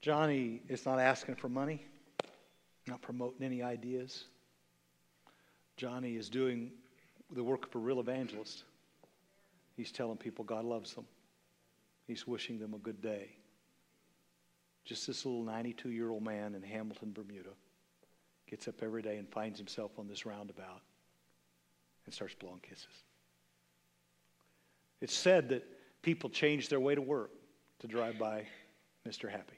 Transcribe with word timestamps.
Johnny 0.00 0.62
is 0.68 0.86
not 0.86 1.00
asking 1.00 1.34
for 1.34 1.48
money, 1.48 1.84
not 2.86 3.02
promoting 3.02 3.42
any 3.42 3.62
ideas. 3.62 4.24
Johnny 5.76 6.16
is 6.16 6.28
doing 6.28 6.70
the 7.32 7.42
work 7.42 7.66
of 7.66 7.74
a 7.74 7.78
real 7.78 8.00
evangelist. 8.00 8.64
He's 9.76 9.92
telling 9.92 10.16
people 10.16 10.44
God 10.44 10.64
loves 10.64 10.94
them, 10.94 11.06
he's 12.06 12.26
wishing 12.26 12.58
them 12.58 12.74
a 12.74 12.78
good 12.78 13.00
day. 13.00 13.30
Just 14.84 15.06
this 15.06 15.26
little 15.26 15.42
92 15.42 15.90
year 15.90 16.10
old 16.10 16.24
man 16.24 16.54
in 16.54 16.62
Hamilton, 16.62 17.12
Bermuda, 17.12 17.50
gets 18.48 18.68
up 18.68 18.82
every 18.82 19.02
day 19.02 19.18
and 19.18 19.28
finds 19.28 19.58
himself 19.58 19.92
on 19.98 20.08
this 20.08 20.24
roundabout 20.24 20.80
and 22.06 22.14
starts 22.14 22.34
blowing 22.34 22.60
kisses. 22.60 22.86
It's 25.00 25.14
said 25.14 25.50
that 25.50 25.64
people 26.02 26.30
change 26.30 26.68
their 26.70 26.80
way 26.80 26.94
to 26.94 27.02
work 27.02 27.30
to 27.80 27.86
drive 27.86 28.18
by 28.18 28.46
Mr. 29.06 29.30
Happy. 29.30 29.57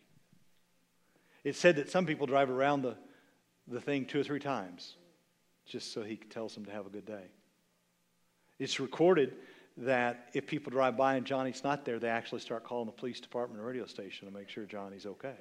It's 1.45 1.59
said 1.59 1.77
that 1.77 1.91
some 1.91 2.07
people 2.07 2.27
drive 2.27 2.51
around 2.51 2.83
the, 2.83 2.97
the 3.67 3.81
thing 3.81 4.05
two 4.05 4.21
or 4.21 4.25
three 4.25 4.41
times 4.41 4.97
just 5.67 5.93
so 5.93 6.03
he 6.03 6.17
tells 6.17 6.55
them 6.55 6.65
to 6.65 6.73
have 6.73 6.87
a 6.87 6.91
good 6.91 7.07
day. 7.07 7.25
It's 8.59 8.81
recorded 8.81 9.35
that 9.79 10.29
if 10.35 10.47
people 10.47 10.71
drive 10.71 10.97
by 10.97 11.15
and 11.15 11.25
Johnny's 11.25 11.63
not 11.65 11.85
there, 11.85 11.99
they 11.99 12.09
actually 12.09 12.41
start 12.41 12.65
calling 12.65 12.87
the 12.87 12.93
police 12.93 13.21
department 13.21 13.61
or 13.61 13.65
radio 13.65 13.87
station 13.87 14.29
to 14.29 14.35
make 14.35 14.49
sure 14.49 14.65
Johnny's 14.65 15.07
okay. 15.07 15.37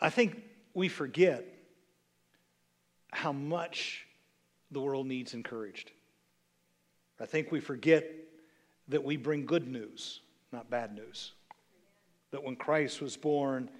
I 0.00 0.10
think 0.10 0.42
we 0.74 0.88
forget 0.88 1.46
how 3.12 3.32
much 3.32 4.06
the 4.70 4.80
world 4.80 5.06
needs 5.06 5.34
encouraged. 5.34 5.92
I 7.20 7.26
think 7.26 7.52
we 7.52 7.60
forget 7.60 8.04
that 8.88 9.04
we 9.04 9.16
bring 9.16 9.46
good 9.46 9.68
news, 9.68 10.20
not 10.50 10.68
bad 10.68 10.94
news. 10.94 11.32
That 12.32 12.42
when 12.42 12.56
Christ 12.56 13.00
was 13.00 13.16
born, 13.16 13.70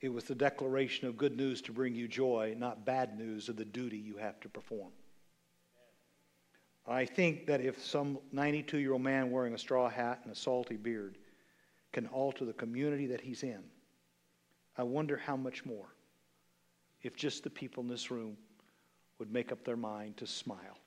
it 0.00 0.08
was 0.08 0.24
the 0.24 0.34
declaration 0.34 1.06
of 1.08 1.16
good 1.16 1.36
news 1.36 1.60
to 1.62 1.72
bring 1.72 1.94
you 1.94 2.08
joy, 2.08 2.54
not 2.56 2.86
bad 2.86 3.18
news 3.18 3.48
of 3.48 3.56
the 3.56 3.64
duty 3.64 3.98
you 3.98 4.16
have 4.16 4.40
to 4.40 4.48
perform. 4.48 4.92
I 6.86 7.04
think 7.04 7.46
that 7.46 7.60
if 7.60 7.84
some 7.84 8.18
92 8.32 8.78
year 8.78 8.94
old 8.94 9.02
man 9.02 9.30
wearing 9.30 9.52
a 9.52 9.58
straw 9.58 9.90
hat 9.90 10.20
and 10.22 10.32
a 10.32 10.36
salty 10.36 10.76
beard 10.76 11.18
can 11.92 12.06
alter 12.06 12.46
the 12.46 12.54
community 12.54 13.06
that 13.06 13.20
he's 13.20 13.42
in, 13.42 13.62
I 14.76 14.84
wonder 14.84 15.16
how 15.16 15.36
much 15.36 15.66
more 15.66 15.94
if 17.02 17.14
just 17.14 17.44
the 17.44 17.50
people 17.50 17.82
in 17.82 17.88
this 17.88 18.10
room 18.10 18.36
would 19.18 19.32
make 19.32 19.52
up 19.52 19.64
their 19.64 19.76
mind 19.76 20.16
to 20.16 20.26
smile. 20.26 20.78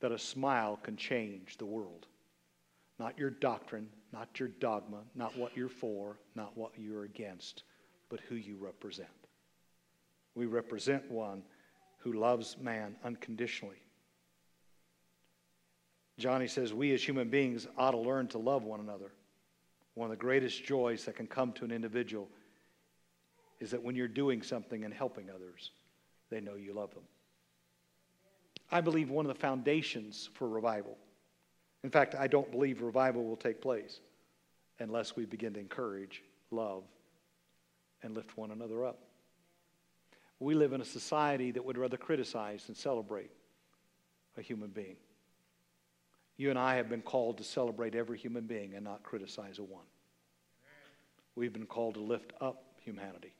That 0.00 0.12
a 0.12 0.18
smile 0.18 0.78
can 0.82 0.96
change 0.96 1.56
the 1.56 1.66
world. 1.66 2.06
Not 2.98 3.18
your 3.18 3.30
doctrine, 3.30 3.88
not 4.16 4.40
your 4.40 4.48
dogma, 4.48 5.02
not 5.14 5.36
what 5.36 5.54
you're 5.54 5.68
for, 5.68 6.16
not 6.34 6.56
what 6.56 6.72
you're 6.78 7.04
against, 7.04 7.64
but 8.08 8.18
who 8.28 8.34
you 8.34 8.56
represent. 8.56 9.08
We 10.34 10.46
represent 10.46 11.10
one 11.10 11.42
who 11.98 12.14
loves 12.14 12.56
man 12.58 12.96
unconditionally. 13.04 13.82
Johnny 16.18 16.46
says, 16.46 16.72
We 16.72 16.94
as 16.94 17.06
human 17.06 17.28
beings 17.28 17.66
ought 17.76 17.90
to 17.90 17.98
learn 17.98 18.28
to 18.28 18.38
love 18.38 18.62
one 18.64 18.80
another. 18.80 19.12
One 19.92 20.06
of 20.06 20.16
the 20.16 20.22
greatest 20.22 20.64
joys 20.64 21.04
that 21.04 21.16
can 21.16 21.26
come 21.26 21.52
to 21.52 21.66
an 21.66 21.70
individual 21.70 22.28
is 23.60 23.70
that 23.70 23.82
when 23.82 23.96
you're 23.96 24.08
doing 24.08 24.40
something 24.40 24.84
and 24.84 24.94
helping 24.94 25.28
others, 25.28 25.72
they 26.30 26.40
know 26.40 26.54
you 26.54 26.72
love 26.72 26.94
them. 26.94 27.04
I 28.70 28.80
believe 28.80 29.10
one 29.10 29.26
of 29.26 29.34
the 29.34 29.40
foundations 29.40 30.30
for 30.32 30.48
revival. 30.48 30.96
In 31.86 31.92
fact, 31.92 32.16
I 32.16 32.26
don't 32.26 32.50
believe 32.50 32.82
revival 32.82 33.22
will 33.22 33.36
take 33.36 33.60
place 33.60 34.00
unless 34.80 35.14
we 35.14 35.24
begin 35.24 35.54
to 35.54 35.60
encourage, 35.60 36.24
love, 36.50 36.82
and 38.02 38.12
lift 38.12 38.36
one 38.36 38.50
another 38.50 38.84
up. 38.84 38.98
We 40.40 40.56
live 40.56 40.72
in 40.72 40.80
a 40.80 40.84
society 40.84 41.52
that 41.52 41.64
would 41.64 41.78
rather 41.78 41.96
criticize 41.96 42.64
than 42.64 42.74
celebrate 42.74 43.30
a 44.36 44.42
human 44.42 44.70
being. 44.70 44.96
You 46.36 46.50
and 46.50 46.58
I 46.58 46.74
have 46.74 46.88
been 46.88 47.02
called 47.02 47.38
to 47.38 47.44
celebrate 47.44 47.94
every 47.94 48.18
human 48.18 48.48
being 48.48 48.74
and 48.74 48.82
not 48.82 49.04
criticize 49.04 49.60
a 49.60 49.62
one. 49.62 49.86
We've 51.36 51.52
been 51.52 51.66
called 51.66 51.94
to 51.94 52.00
lift 52.00 52.32
up 52.40 52.64
humanity, 52.82 53.32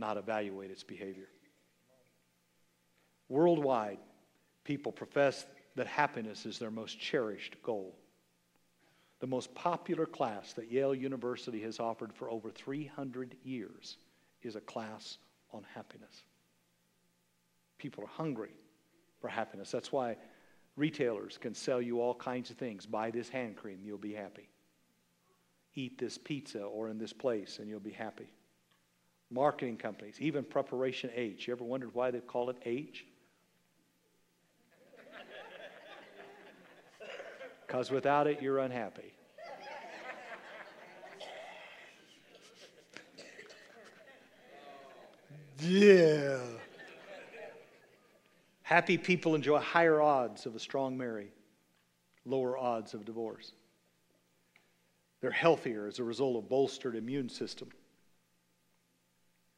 not 0.00 0.16
evaluate 0.16 0.72
its 0.72 0.82
behavior. 0.82 1.28
Worldwide, 3.28 3.98
people 4.64 4.90
profess 4.90 5.46
that 5.76 5.86
happiness 5.86 6.46
is 6.46 6.58
their 6.58 6.70
most 6.70 6.98
cherished 6.98 7.56
goal. 7.62 7.96
The 9.20 9.26
most 9.26 9.54
popular 9.54 10.06
class 10.06 10.52
that 10.52 10.70
Yale 10.70 10.94
University 10.94 11.62
has 11.62 11.80
offered 11.80 12.12
for 12.12 12.30
over 12.30 12.50
300 12.50 13.36
years 13.42 13.96
is 14.42 14.56
a 14.56 14.60
class 14.60 15.18
on 15.52 15.64
happiness. 15.74 16.22
People 17.78 18.04
are 18.04 18.08
hungry 18.08 18.52
for 19.20 19.28
happiness. 19.28 19.70
That's 19.70 19.92
why 19.92 20.16
retailers 20.76 21.38
can 21.38 21.54
sell 21.54 21.80
you 21.80 22.00
all 22.00 22.14
kinds 22.14 22.50
of 22.50 22.56
things. 22.56 22.86
Buy 22.86 23.10
this 23.10 23.28
hand 23.28 23.56
cream, 23.56 23.78
you'll 23.82 23.98
be 23.98 24.12
happy. 24.12 24.48
Eat 25.74 25.98
this 25.98 26.18
pizza 26.18 26.62
or 26.62 26.88
in 26.88 26.98
this 26.98 27.12
place, 27.12 27.58
and 27.58 27.68
you'll 27.68 27.80
be 27.80 27.90
happy. 27.90 28.28
Marketing 29.30 29.76
companies, 29.76 30.16
even 30.20 30.44
Preparation 30.44 31.10
H. 31.14 31.48
You 31.48 31.54
ever 31.54 31.64
wondered 31.64 31.94
why 31.94 32.10
they 32.10 32.20
call 32.20 32.50
it 32.50 32.56
H? 32.64 33.06
Because 37.74 37.90
without 37.90 38.28
it, 38.28 38.40
you're 38.40 38.60
unhappy. 38.60 39.12
Yeah. 45.58 46.38
Happy 48.62 48.96
people 48.96 49.34
enjoy 49.34 49.58
higher 49.58 50.00
odds 50.00 50.46
of 50.46 50.54
a 50.54 50.60
strong 50.60 50.96
marriage, 50.96 51.32
lower 52.24 52.56
odds 52.56 52.94
of 52.94 53.04
divorce. 53.04 53.50
They're 55.20 55.32
healthier 55.32 55.88
as 55.88 55.98
a 55.98 56.04
result 56.04 56.36
of 56.36 56.48
bolstered 56.48 56.94
immune 56.94 57.28
system. 57.28 57.70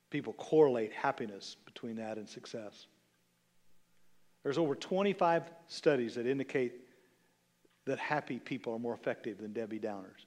People 0.08 0.32
correlate 0.32 0.94
happiness 0.94 1.58
between 1.66 1.96
that 1.96 2.16
and 2.16 2.26
success. 2.26 2.86
There's 4.42 4.56
over 4.56 4.74
25 4.74 5.42
studies 5.68 6.14
that 6.14 6.26
indicate 6.26 6.85
that 7.86 7.98
happy 7.98 8.38
people 8.38 8.74
are 8.74 8.78
more 8.78 8.94
effective 8.94 9.38
than 9.38 9.52
Debbie 9.52 9.80
Downers. 9.80 10.26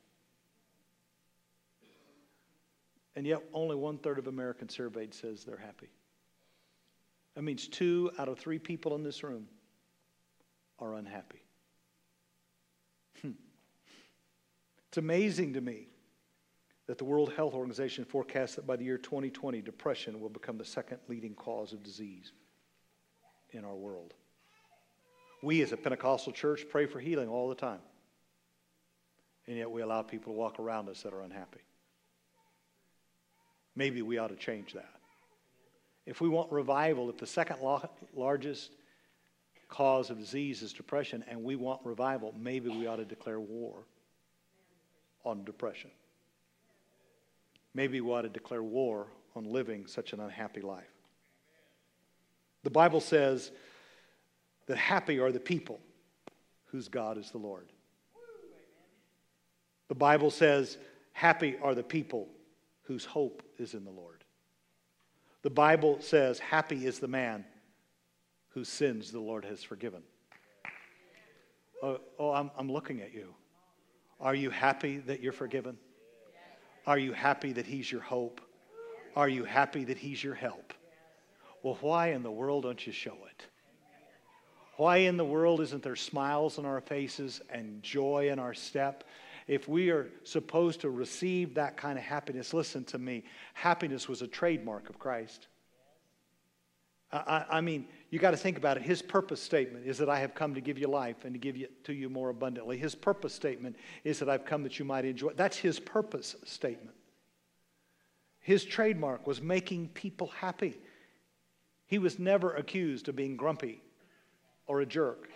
And 3.16 3.28
yet, 3.28 3.44
only 3.54 3.76
one 3.76 3.98
third 3.98 4.18
of 4.18 4.28
Americans 4.28 4.74
surveyed 4.74 5.14
says 5.14 5.44
they're 5.44 5.58
happy. 5.58 5.90
That 7.36 7.42
means 7.42 7.68
two 7.68 8.12
out 8.18 8.30
of 8.30 8.40
three 8.40 8.60
people 8.60 8.96
in 8.96 9.04
this 9.04 9.24
room 9.24 9.48
are 10.80 10.96
unhappy. 10.96 11.44
Hmm. 13.22 13.32
It's 14.88 14.98
amazing 14.98 15.54
to 15.54 15.62
me 15.62 15.88
that 16.88 16.98
the 16.98 17.04
World 17.04 17.34
Health 17.34 17.54
Organization 17.54 18.06
forecasts 18.06 18.56
that 18.56 18.66
by 18.66 18.76
the 18.76 18.86
year 18.86 18.98
2020, 18.98 19.62
depression 19.62 20.20
will 20.20 20.30
become 20.30 20.58
the 20.58 20.66
second 20.66 21.00
leading 21.08 21.36
cause 21.36 21.74
of 21.74 21.84
disease 21.84 22.32
in 23.52 23.66
our 23.66 23.76
world. 23.76 24.14
We 25.42 25.62
as 25.62 25.72
a 25.72 25.78
Pentecostal 25.78 26.34
church 26.34 26.66
pray 26.70 26.86
for 26.86 27.00
healing 27.00 27.30
all 27.30 27.50
the 27.50 27.56
time. 27.56 27.80
And 29.48 29.58
yet 29.58 29.72
we 29.72 29.82
allow 29.82 30.02
people 30.02 30.34
to 30.34 30.38
walk 30.38 30.60
around 30.60 30.90
us 30.90 31.02
that 31.04 31.14
are 31.14 31.22
unhappy. 31.22 31.62
Maybe 33.76 34.02
we 34.02 34.18
ought 34.18 34.28
to 34.28 34.36
change 34.36 34.74
that. 34.74 34.94
If 36.06 36.22
we 36.22 36.30
want 36.30 36.52
revival, 36.52 37.10
if 37.10 37.18
the 37.18 37.28
second 37.28 37.58
largest 38.16 38.72
cause 39.70 40.10
of 40.10 40.18
disease 40.18 40.62
is 40.62 40.74
depression 40.74 41.24
and 41.28 41.44
we 41.44 41.56
want 41.56 41.82
revival, 41.86 42.34
maybe 42.38 42.70
we 42.70 42.88
ought 42.88 42.98
to 42.98 43.06
declare 43.06 43.40
war 43.40 43.86
on 45.24 45.44
depression. 45.44 45.92
Maybe 47.74 48.02
we 48.02 48.12
ought 48.12 48.24
to 48.24 48.30
declare 48.30 48.64
war 48.64 49.08
on 49.36 49.46
living 49.46 49.86
such 49.86 50.14
an 50.14 50.20
unhappy 50.20 50.62
life. 50.62 50.92
The 52.64 52.72
Bible 52.72 53.00
says 53.00 53.52
that 54.70 54.78
happy 54.78 55.20
are 55.20 55.32
the 55.32 55.40
people 55.40 55.80
whose 56.68 56.88
God 56.88 57.18
is 57.18 57.32
the 57.32 57.40
Lord. 57.40 57.72
The 59.88 59.96
Bible 59.96 60.30
says, 60.30 60.78
happy 61.12 61.58
are 61.64 61.74
the 61.74 61.82
people 61.82 62.30
whose 62.84 63.04
hope 63.04 63.42
is 63.58 63.74
in 63.74 63.84
the 63.84 63.90
Lord. 63.90 64.24
The 65.42 65.50
Bible 65.50 65.98
says, 66.02 66.38
happy 66.38 66.86
is 66.86 67.00
the 67.00 67.08
man 67.08 67.46
whose 68.50 68.70
sins 68.70 69.12
the 69.12 69.20
Lord 69.20 69.44
has 69.46 69.64
forgiven. 69.64 70.04
Oh, 71.82 72.00
oh 72.20 72.32
I'm, 72.32 72.52
I'm 72.56 72.72
looking 72.72 73.02
at 73.02 73.12
you. 73.12 73.34
Are 74.20 74.36
you 74.36 74.52
happy 74.52 75.00
that 75.00 75.20
you're 75.20 75.34
forgiven? 75.34 75.80
Are 76.86 77.00
you 77.00 77.14
happy 77.14 77.54
that 77.54 77.66
He's 77.66 77.92
your 77.92 78.02
hope? 78.02 78.40
Are 79.16 79.30
you 79.30 79.46
happy 79.46 79.84
that 79.86 79.98
He's 79.98 80.24
your 80.24 80.36
help? 80.36 80.76
Well, 81.64 81.80
why 81.82 82.12
in 82.12 82.22
the 82.22 82.32
world 82.32 82.64
don't 82.66 82.86
you 82.86 82.94
show 82.94 83.18
it? 83.32 83.48
Why 84.80 85.00
in 85.00 85.18
the 85.18 85.26
world 85.26 85.60
isn't 85.60 85.84
there 85.84 85.98
smiles 85.98 86.58
on 86.58 86.66
our 86.66 86.80
faces 86.80 87.42
and 87.50 87.84
joy 87.84 88.30
in 88.32 88.40
our 88.40 88.54
step 88.54 89.04
if 89.46 89.68
we 89.68 89.90
are 89.90 90.08
supposed 90.24 90.80
to 90.82 90.90
receive 90.90 91.56
that 91.56 91.76
kind 91.76 92.00
of 92.00 92.06
happiness, 92.06 92.54
listen 92.54 92.86
to 92.86 92.98
me. 92.98 93.26
Happiness 93.56 94.08
was 94.08 94.22
a 94.22 94.28
trademark 94.28 94.90
of 94.90 94.98
Christ. 94.98 95.48
I, 97.12 97.44
I 97.50 97.60
mean, 97.60 97.88
you 98.10 98.20
got 98.20 98.32
to 98.32 98.38
think 98.38 98.58
about 98.58 98.78
it. 98.78 98.84
His 98.84 99.02
purpose 99.02 99.42
statement 99.42 99.86
is 99.86 99.98
that 99.98 100.08
I 100.08 100.18
have 100.20 100.34
come 100.34 100.54
to 100.54 100.62
give 100.62 100.80
you 100.80 100.88
life 100.88 101.26
and 101.26 101.34
to 101.34 101.40
give 101.40 101.58
it 101.58 101.84
to 101.84 101.94
you 101.94 102.08
more 102.08 102.30
abundantly. 102.30 102.78
His 102.78 102.96
purpose 102.96 103.34
statement 103.34 103.76
is 104.06 104.18
that 104.20 104.30
I've 104.30 104.46
come 104.46 104.64
that 104.64 104.80
you 104.80 104.86
might 104.86 105.04
enjoy. 105.04 105.34
That's 105.34 105.58
his 105.58 105.78
purpose 105.78 106.38
statement. 106.46 106.96
His 108.40 108.64
trademark 108.64 109.28
was 109.28 109.42
making 109.42 109.90
people 109.90 110.28
happy. 110.28 110.78
He 111.86 111.98
was 111.98 112.18
never 112.18 112.54
accused 112.54 113.10
of 113.10 113.18
being 113.18 113.36
grumpy 113.36 113.82
or 114.70 114.80
a 114.80 114.86
jerk. 114.86 115.28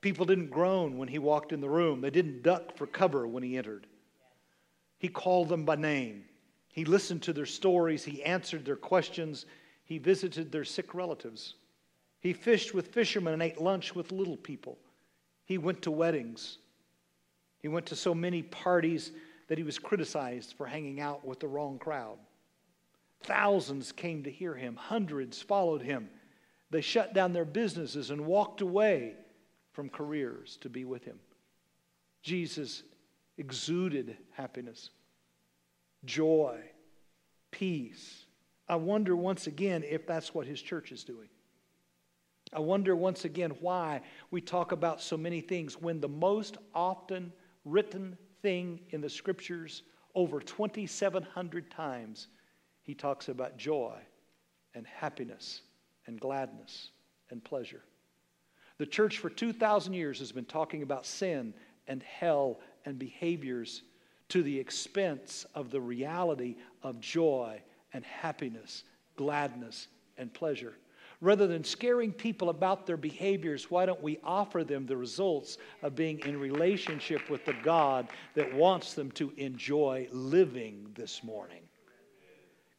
People 0.00 0.24
didn't 0.24 0.50
groan 0.50 0.96
when 0.96 1.08
he 1.08 1.18
walked 1.18 1.52
in 1.52 1.60
the 1.60 1.68
room, 1.68 2.00
they 2.00 2.10
didn't 2.10 2.42
duck 2.42 2.76
for 2.76 2.86
cover 2.86 3.26
when 3.26 3.42
he 3.42 3.58
entered. 3.58 3.86
He 4.98 5.08
called 5.08 5.50
them 5.50 5.66
by 5.66 5.76
name. 5.76 6.24
He 6.72 6.84
listened 6.84 7.22
to 7.24 7.32
their 7.32 7.46
stories. 7.46 8.04
He 8.04 8.22
answered 8.22 8.64
their 8.64 8.76
questions. 8.76 9.44
He 9.84 9.98
visited 9.98 10.50
their 10.50 10.64
sick 10.64 10.94
relatives. 10.94 11.54
He 12.20 12.32
fished 12.32 12.72
with 12.72 12.88
fishermen 12.88 13.34
and 13.34 13.42
ate 13.42 13.60
lunch 13.60 13.94
with 13.94 14.12
little 14.12 14.36
people. 14.36 14.78
He 15.44 15.58
went 15.58 15.82
to 15.82 15.90
weddings. 15.90 16.58
He 17.58 17.68
went 17.68 17.86
to 17.86 17.96
so 17.96 18.14
many 18.14 18.42
parties 18.42 19.12
that 19.48 19.58
he 19.58 19.64
was 19.64 19.78
criticized 19.78 20.54
for 20.56 20.66
hanging 20.66 21.00
out 21.00 21.24
with 21.24 21.40
the 21.40 21.48
wrong 21.48 21.78
crowd. 21.78 22.18
Thousands 23.22 23.92
came 23.92 24.22
to 24.24 24.30
hear 24.30 24.54
him, 24.54 24.76
hundreds 24.76 25.40
followed 25.42 25.82
him. 25.82 26.08
They 26.74 26.80
shut 26.80 27.14
down 27.14 27.32
their 27.32 27.44
businesses 27.44 28.10
and 28.10 28.26
walked 28.26 28.60
away 28.60 29.14
from 29.70 29.88
careers 29.88 30.58
to 30.62 30.68
be 30.68 30.84
with 30.84 31.04
him. 31.04 31.20
Jesus 32.20 32.82
exuded 33.38 34.16
happiness, 34.32 34.90
joy, 36.04 36.58
peace. 37.52 38.26
I 38.68 38.74
wonder 38.74 39.14
once 39.14 39.46
again 39.46 39.84
if 39.88 40.04
that's 40.04 40.34
what 40.34 40.48
his 40.48 40.60
church 40.60 40.90
is 40.90 41.04
doing. 41.04 41.28
I 42.52 42.58
wonder 42.58 42.96
once 42.96 43.24
again 43.24 43.52
why 43.60 44.00
we 44.32 44.40
talk 44.40 44.72
about 44.72 45.00
so 45.00 45.16
many 45.16 45.40
things 45.40 45.80
when 45.80 46.00
the 46.00 46.08
most 46.08 46.56
often 46.74 47.32
written 47.64 48.18
thing 48.42 48.80
in 48.90 49.00
the 49.00 49.08
scriptures, 49.08 49.84
over 50.16 50.40
2,700 50.40 51.70
times, 51.70 52.26
he 52.82 52.96
talks 52.96 53.28
about 53.28 53.56
joy 53.56 53.94
and 54.74 54.84
happiness 54.88 55.62
and 56.06 56.20
gladness 56.20 56.90
and 57.30 57.42
pleasure. 57.42 57.82
The 58.78 58.86
church 58.86 59.18
for 59.18 59.30
2,000 59.30 59.94
years 59.94 60.18
has 60.18 60.32
been 60.32 60.44
talking 60.44 60.82
about 60.82 61.06
sin 61.06 61.54
and 61.86 62.02
hell 62.02 62.60
and 62.84 62.98
behaviors 62.98 63.82
to 64.30 64.42
the 64.42 64.58
expense 64.58 65.46
of 65.54 65.70
the 65.70 65.80
reality 65.80 66.56
of 66.82 67.00
joy 67.00 67.60
and 67.92 68.04
happiness, 68.04 68.84
gladness, 69.16 69.88
and 70.18 70.32
pleasure. 70.32 70.74
Rather 71.20 71.46
than 71.46 71.64
scaring 71.64 72.12
people 72.12 72.50
about 72.50 72.86
their 72.86 72.96
behaviors, 72.96 73.70
why 73.70 73.86
don't 73.86 74.02
we 74.02 74.18
offer 74.24 74.64
them 74.64 74.86
the 74.86 74.96
results 74.96 75.58
of 75.82 75.94
being 75.94 76.18
in 76.20 76.38
relationship 76.38 77.30
with 77.30 77.44
the 77.44 77.54
God 77.62 78.08
that 78.34 78.52
wants 78.52 78.94
them 78.94 79.10
to 79.12 79.32
enjoy 79.36 80.08
living 80.10 80.90
this 80.94 81.22
morning? 81.22 81.62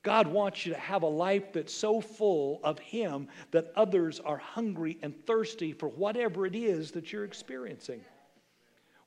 God 0.06 0.28
wants 0.28 0.66
you 0.66 0.74
to 0.74 0.80
have 0.80 1.02
a 1.02 1.07
life 1.07 1.52
that's 1.52 1.74
so 1.74 2.00
full 2.00 2.62
of 2.63 2.78
Him 2.78 3.28
that 3.50 3.74
others 3.75 4.19
are 4.19 4.38
hungry 4.38 5.00
and 5.02 5.16
thirsty 5.25 5.74
for 5.74 5.90
whatever 5.90 6.46
it 6.46 6.56
is 6.56 6.92
that 6.92 7.12
you're 7.12 7.25
experiencing. 7.25 8.02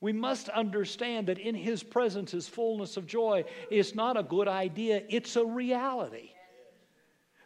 We 0.00 0.12
must 0.12 0.48
understand 0.48 1.28
that 1.28 1.38
in 1.38 1.54
His 1.54 1.84
presence 1.84 2.34
is 2.34 2.48
fullness 2.48 2.96
of 2.96 3.06
joy. 3.06 3.44
It's 3.70 3.94
not 3.94 4.16
a 4.16 4.24
good 4.24 4.48
idea, 4.48 5.04
it's 5.08 5.36
a 5.36 5.44
reality. 5.44 6.30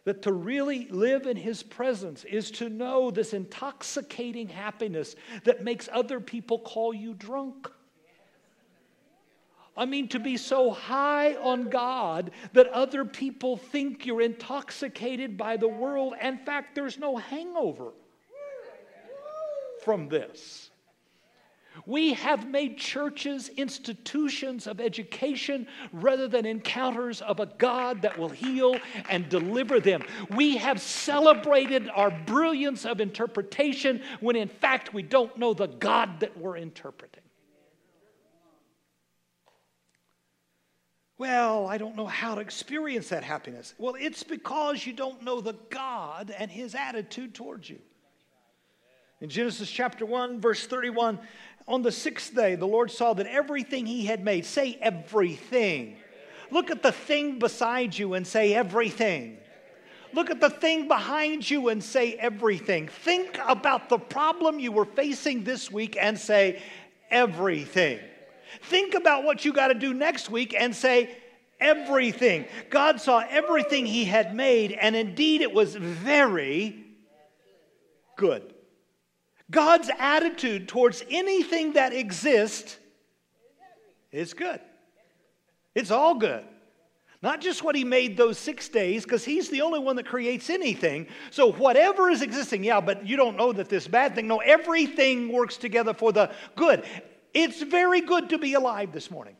That 0.05 0.23
to 0.23 0.33
really 0.33 0.87
live 0.89 1.27
in 1.27 1.37
His 1.37 1.61
presence 1.61 2.23
is 2.23 2.49
to 2.51 2.69
know 2.69 3.11
this 3.11 3.33
intoxicating 3.33 4.49
happiness 4.49 5.15
that 5.43 5.63
makes 5.63 5.87
other 5.93 6.19
people 6.19 6.57
call 6.57 6.91
you 6.91 7.13
drunk. 7.13 7.69
I 9.75 9.85
mean, 9.85 10.07
to 10.09 10.19
be 10.19 10.37
so 10.37 10.71
high 10.71 11.35
on 11.35 11.69
God 11.69 12.31
that 12.53 12.67
other 12.67 13.05
people 13.05 13.57
think 13.57 14.05
you're 14.05 14.21
intoxicated 14.21 15.35
by 15.35 15.57
the 15.57 15.67
world. 15.67 16.13
In 16.21 16.37
fact, 16.37 16.75
there's 16.75 16.99
no 16.99 17.17
hangover 17.17 17.91
from 19.83 20.09
this. 20.09 20.69
We 21.87 22.13
have 22.13 22.47
made 22.47 22.77
churches 22.77 23.49
institutions 23.49 24.67
of 24.67 24.79
education 24.79 25.67
rather 25.91 26.27
than 26.27 26.45
encounters 26.45 27.21
of 27.21 27.39
a 27.39 27.47
God 27.47 28.03
that 28.03 28.17
will 28.17 28.29
heal 28.29 28.77
and 29.09 29.27
deliver 29.27 29.79
them. 29.79 30.03
We 30.29 30.57
have 30.57 30.79
celebrated 30.79 31.89
our 31.89 32.11
brilliance 32.11 32.85
of 32.85 33.01
interpretation 33.01 34.03
when 34.19 34.35
in 34.35 34.49
fact 34.49 34.93
we 34.93 35.01
don't 35.01 35.35
know 35.37 35.55
the 35.55 35.67
God 35.67 36.19
that 36.19 36.37
we're 36.37 36.57
interpreting. 36.57 37.23
Well, 41.17 41.67
I 41.67 41.77
don't 41.77 41.95
know 41.95 42.07
how 42.07 42.35
to 42.35 42.41
experience 42.41 43.09
that 43.09 43.23
happiness. 43.23 43.73
Well, 43.77 43.95
it's 43.99 44.23
because 44.23 44.85
you 44.85 44.93
don't 44.93 45.23
know 45.23 45.41
the 45.41 45.55
God 45.69 46.33
and 46.35 46.49
his 46.49 46.75
attitude 46.75 47.35
towards 47.35 47.69
you. 47.69 47.79
In 49.21 49.29
Genesis 49.29 49.69
chapter 49.69 50.05
1, 50.05 50.41
verse 50.41 50.65
31, 50.65 51.19
on 51.67 51.81
the 51.81 51.91
sixth 51.91 52.35
day, 52.35 52.55
the 52.55 52.65
Lord 52.65 52.91
saw 52.91 53.13
that 53.13 53.27
everything 53.27 53.85
he 53.85 54.05
had 54.05 54.23
made, 54.23 54.45
say 54.45 54.77
everything. 54.81 55.97
Look 56.51 56.71
at 56.71 56.83
the 56.83 56.91
thing 56.91 57.39
beside 57.39 57.97
you 57.97 58.15
and 58.15 58.27
say 58.27 58.53
everything. 58.53 59.37
Look 60.13 60.29
at 60.29 60.41
the 60.41 60.49
thing 60.49 60.87
behind 60.87 61.49
you 61.49 61.69
and 61.69 61.83
say 61.83 62.13
everything. 62.13 62.87
Think 62.87 63.39
about 63.47 63.89
the 63.89 63.97
problem 63.97 64.59
you 64.59 64.71
were 64.71 64.85
facing 64.85 65.43
this 65.43 65.71
week 65.71 65.97
and 65.99 66.19
say 66.19 66.61
everything. 67.09 67.99
Think 68.61 68.93
about 68.93 69.23
what 69.23 69.43
you 69.43 69.53
got 69.53 69.67
to 69.67 69.73
do 69.73 69.93
next 69.93 70.29
week 70.29 70.53
and 70.57 70.75
say, 70.75 71.15
everything. 71.59 72.45
God 72.69 73.01
saw 73.01 73.23
everything 73.29 73.85
He 73.85 74.05
had 74.05 74.35
made, 74.35 74.71
and 74.73 74.95
indeed 74.95 75.41
it 75.41 75.53
was 75.53 75.75
very 75.75 76.85
good. 78.17 78.53
God's 79.49 79.89
attitude 79.99 80.67
towards 80.67 81.03
anything 81.09 81.73
that 81.73 81.93
exists 81.93 82.77
is 84.11 84.33
good. 84.33 84.59
It's 85.75 85.91
all 85.91 86.15
good. 86.15 86.45
Not 87.21 87.39
just 87.39 87.63
what 87.63 87.73
he 87.73 87.85
made 87.85 88.17
those 88.17 88.37
six 88.37 88.67
days, 88.67 89.05
because 89.05 89.23
he's 89.23 89.49
the 89.49 89.61
only 89.61 89.79
one 89.79 89.95
that 89.95 90.05
creates 90.05 90.49
anything. 90.49 91.07
So, 91.31 91.53
whatever 91.53 92.09
is 92.09 92.21
existing, 92.21 92.65
yeah, 92.65 92.81
but 92.81 93.07
you 93.07 93.15
don't 93.15 93.37
know 93.37 93.53
that 93.53 93.69
this 93.69 93.87
bad 93.87 94.13
thing. 94.13 94.27
No, 94.27 94.39
everything 94.39 95.31
works 95.31 95.55
together 95.55 95.93
for 95.93 96.11
the 96.11 96.31
good. 96.57 96.83
It's 97.33 97.61
very 97.61 98.01
good 98.01 98.29
to 98.29 98.37
be 98.37 98.53
alive 98.53 98.91
this 98.91 99.09
morning. 99.09 99.35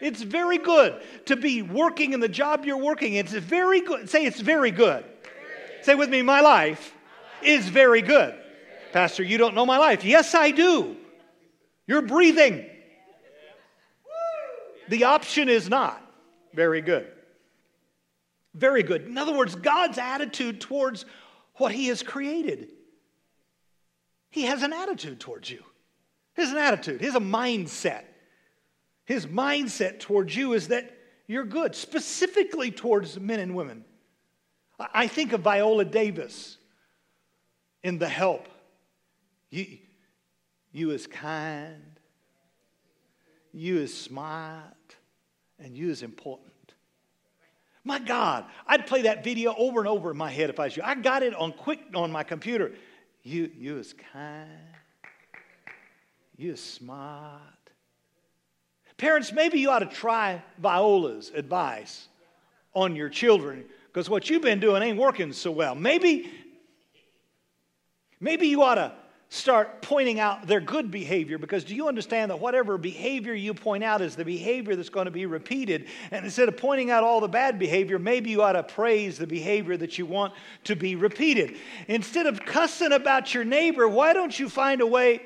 It's 0.00 0.22
very 0.22 0.58
good 0.58 1.02
to 1.26 1.36
be 1.36 1.62
working 1.62 2.14
in 2.14 2.20
the 2.20 2.28
job 2.28 2.64
you're 2.64 2.78
working. 2.78 3.14
It's 3.14 3.32
very 3.32 3.80
good. 3.80 4.08
Say 4.08 4.24
it's 4.24 4.40
very 4.40 4.70
good. 4.70 5.04
Say 5.82 5.94
with 5.94 6.08
me, 6.08 6.22
my 6.22 6.40
life 6.40 6.94
is 7.42 7.68
very 7.68 8.02
good. 8.02 8.34
Pastor, 8.92 9.22
you 9.22 9.38
don't 9.38 9.54
know 9.54 9.66
my 9.66 9.78
life. 9.78 10.04
Yes, 10.04 10.34
I 10.34 10.50
do. 10.50 10.96
You're 11.86 12.02
breathing. 12.02 12.66
The 14.88 15.04
option 15.04 15.48
is 15.48 15.68
not 15.68 16.02
very 16.54 16.80
good. 16.80 17.06
Very 18.54 18.82
good. 18.82 19.06
In 19.06 19.16
other 19.16 19.36
words, 19.36 19.54
God's 19.54 19.98
attitude 19.98 20.60
towards 20.60 21.04
what 21.54 21.72
He 21.72 21.86
has 21.86 22.02
created. 22.02 22.72
He 24.30 24.42
has 24.42 24.62
an 24.62 24.72
attitude 24.72 25.20
towards 25.20 25.50
you. 25.50 25.62
Here's 26.34 26.50
an 26.50 26.58
attitude, 26.58 27.00
here's 27.00 27.14
a 27.14 27.20
mindset. 27.20 28.04
His 29.04 29.26
mindset 29.26 29.98
towards 29.98 30.36
you 30.36 30.52
is 30.52 30.68
that 30.68 30.96
you're 31.26 31.44
good, 31.44 31.74
specifically 31.74 32.70
towards 32.70 33.18
men 33.18 33.40
and 33.40 33.54
women. 33.54 33.84
I 34.78 35.06
think 35.06 35.32
of 35.32 35.40
Viola 35.42 35.84
Davis 35.84 36.58
in 37.82 37.98
The 37.98 38.08
Help. 38.08 38.48
You, 39.50 39.78
you 40.72 40.90
is 40.92 41.06
kind, 41.06 41.98
you 43.52 43.78
is 43.78 43.96
smart, 43.96 44.96
and 45.58 45.76
you 45.76 45.90
is 45.90 46.02
important. 46.02 46.50
My 47.84 47.98
God, 47.98 48.44
I'd 48.66 48.86
play 48.86 49.02
that 49.02 49.24
video 49.24 49.54
over 49.56 49.80
and 49.80 49.88
over 49.88 50.10
in 50.10 50.16
my 50.16 50.30
head 50.30 50.50
if 50.50 50.60
I 50.60 50.64
was 50.64 50.76
you. 50.76 50.82
I 50.84 50.94
got 50.94 51.22
it 51.22 51.34
on 51.34 51.52
quick 51.52 51.80
on 51.94 52.12
my 52.12 52.22
computer. 52.22 52.72
You, 53.22 53.50
you 53.56 53.78
is 53.78 53.94
kind, 54.12 54.48
you're 56.40 56.56
smart. 56.56 57.40
Parents, 58.96 59.32
maybe 59.32 59.60
you 59.60 59.70
ought 59.70 59.80
to 59.80 59.86
try 59.86 60.42
Viola's 60.58 61.30
advice 61.34 62.08
on 62.74 62.94
your 62.94 63.08
children 63.08 63.64
because 63.86 64.08
what 64.08 64.28
you've 64.28 64.42
been 64.42 64.60
doing 64.60 64.82
ain't 64.82 64.98
working 64.98 65.32
so 65.32 65.50
well. 65.50 65.74
Maybe, 65.74 66.30
maybe 68.20 68.46
you 68.46 68.62
ought 68.62 68.76
to 68.76 68.92
start 69.30 69.80
pointing 69.80 70.18
out 70.18 70.46
their 70.46 70.60
good 70.60 70.90
behavior 70.90 71.38
because 71.38 71.62
do 71.64 71.74
you 71.74 71.88
understand 71.88 72.30
that 72.30 72.40
whatever 72.40 72.76
behavior 72.76 73.32
you 73.32 73.54
point 73.54 73.84
out 73.84 74.02
is 74.02 74.16
the 74.16 74.24
behavior 74.24 74.76
that's 74.76 74.88
going 74.88 75.06
to 75.06 75.10
be 75.10 75.24
repeated? 75.24 75.86
And 76.10 76.24
instead 76.24 76.48
of 76.48 76.56
pointing 76.56 76.90
out 76.90 77.04
all 77.04 77.20
the 77.20 77.28
bad 77.28 77.58
behavior, 77.58 77.98
maybe 77.98 78.30
you 78.30 78.42
ought 78.42 78.52
to 78.52 78.62
praise 78.62 79.18
the 79.18 79.26
behavior 79.26 79.76
that 79.76 79.98
you 79.98 80.04
want 80.06 80.34
to 80.64 80.74
be 80.76 80.96
repeated. 80.96 81.56
Instead 81.86 82.26
of 82.26 82.44
cussing 82.44 82.92
about 82.92 83.32
your 83.32 83.44
neighbor, 83.44 83.88
why 83.88 84.12
don't 84.12 84.38
you 84.38 84.48
find 84.48 84.80
a 84.80 84.86
way? 84.86 85.22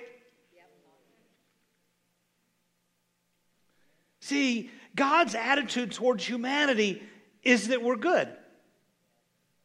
See, 4.24 4.70
God's 4.96 5.34
attitude 5.34 5.92
towards 5.92 6.26
humanity 6.26 7.02
is 7.42 7.68
that 7.68 7.82
we're 7.82 7.96
good. 7.96 8.26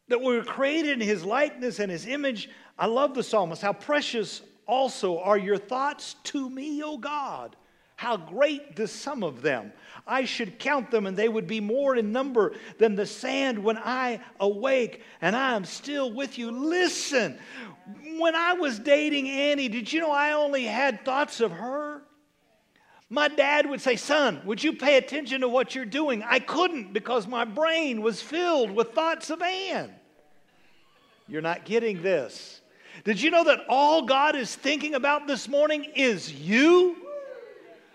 That 0.10 0.20
we're 0.20 0.44
created 0.44 1.02
in 1.02 1.08
his 1.08 1.24
likeness 1.24 1.80
and 1.80 1.90
his 1.90 2.06
image. 2.06 2.50
I 2.78 2.88
love 2.88 3.14
the 3.14 3.24
psalmist. 3.24 3.62
How 3.62 3.72
precious 3.72 4.42
also 4.66 5.20
are 5.20 5.38
your 5.38 5.56
thoughts 5.56 6.18
to 6.26 6.50
me, 6.50 6.84
O 6.84 6.98
God. 6.98 7.56
How 7.96 8.18
great 8.18 8.76
the 8.76 8.90
sum 8.90 9.24
of 9.24 9.42
them. 9.42 9.72
I 10.06 10.26
should 10.26 10.60
count 10.60 10.92
them, 10.92 11.06
and 11.08 11.16
they 11.16 11.30
would 11.30 11.48
be 11.48 11.62
more 11.62 11.96
in 11.96 12.12
number 12.12 12.52
than 12.80 12.96
the 12.96 13.06
sand 13.06 13.64
when 13.64 13.78
I 13.78 14.20
awake, 14.42 15.04
and 15.22 15.38
I 15.38 15.56
am 15.56 15.64
still 15.64 16.12
with 16.12 16.38
you. 16.38 16.52
Listen, 16.52 17.40
when 18.18 18.36
I 18.36 18.56
was 18.56 18.78
dating 18.78 19.30
Annie, 19.30 19.70
did 19.70 19.94
you 19.94 20.02
know 20.02 20.12
I 20.12 20.34
only 20.34 20.66
had 20.66 21.06
thoughts 21.06 21.40
of 21.40 21.54
her? 21.54 22.04
My 23.10 23.28
dad 23.28 23.68
would 23.68 23.82
say, 23.82 23.96
Son, 23.96 24.40
would 24.46 24.64
you 24.64 24.74
pay 24.74 24.98
attention 24.98 25.42
to 25.42 25.50
what 25.50 25.74
you're 25.74 25.86
doing? 25.86 26.24
I 26.24 26.40
couldn't 26.40 26.94
because 26.94 27.28
my 27.28 27.44
brain 27.44 28.02
was 28.02 28.22
filled 28.22 28.70
with 28.72 28.92
thoughts 28.92 29.32
of 29.32 29.42
Ann. 29.42 29.92
You're 31.28 31.42
not 31.42 31.66
getting 31.66 32.04
this. 32.04 32.62
Did 33.04 33.22
you 33.22 33.32
know 33.32 33.44
that 33.46 33.62
all 33.68 34.04
God 34.04 34.36
is 34.36 34.56
thinking 34.56 34.94
about 34.94 35.26
this 35.26 35.48
morning 35.48 35.86
is 35.96 36.32
you? 36.34 36.98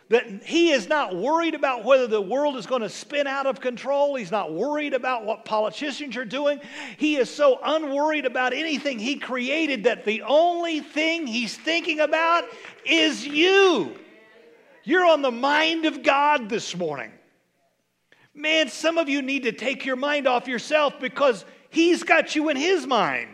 That 0.08 0.26
He 0.44 0.70
is 0.70 0.88
not 0.88 1.14
worried 1.14 1.54
about 1.54 1.84
whether 1.84 2.06
the 2.06 2.20
world 2.20 2.56
is 2.56 2.66
going 2.66 2.82
to 2.82 2.88
spin 2.88 3.26
out 3.26 3.46
of 3.46 3.60
control. 3.60 4.16
He's 4.16 4.30
not 4.30 4.52
worried 4.52 4.94
about 4.94 5.24
what 5.24 5.44
politicians 5.44 6.16
are 6.16 6.24
doing. 6.24 6.60
He 6.96 7.16
is 7.16 7.30
so 7.30 7.60
unworried 7.64 8.26
about 8.26 8.52
anything 8.52 8.98
He 8.98 9.16
created 9.16 9.84
that 9.84 10.04
the 10.04 10.22
only 10.22 10.80
thing 10.80 11.26
He's 11.26 11.56
thinking 11.56 12.00
about 12.00 12.44
is 12.84 13.26
you. 13.26 13.96
You're 14.84 15.06
on 15.06 15.22
the 15.22 15.30
mind 15.30 15.86
of 15.86 16.02
God 16.02 16.48
this 16.48 16.76
morning. 16.76 17.10
Man, 18.34 18.68
some 18.68 18.98
of 18.98 19.08
you 19.08 19.22
need 19.22 19.44
to 19.44 19.52
take 19.52 19.86
your 19.86 19.96
mind 19.96 20.26
off 20.26 20.46
yourself 20.46 21.00
because 21.00 21.44
He's 21.70 22.02
got 22.02 22.36
you 22.36 22.50
in 22.50 22.56
His 22.56 22.86
mind. 22.86 23.30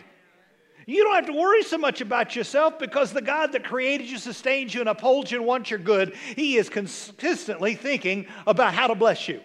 You 0.86 1.04
don't 1.04 1.14
have 1.14 1.26
to 1.26 1.32
worry 1.32 1.62
so 1.62 1.78
much 1.78 2.00
about 2.00 2.34
yourself 2.34 2.78
because 2.78 3.12
the 3.12 3.22
God 3.22 3.52
that 3.52 3.64
created 3.64 4.08
you, 4.08 4.18
sustains 4.18 4.74
you, 4.74 4.80
and 4.80 4.88
upholds 4.88 5.30
you 5.30 5.38
and 5.38 5.46
wants 5.46 5.70
your 5.70 5.78
good, 5.78 6.14
He 6.36 6.56
is 6.56 6.68
consistently 6.68 7.74
thinking 7.74 8.26
about 8.46 8.72
how 8.74 8.86
to 8.86 8.94
bless 8.94 9.28
you. 9.28 9.40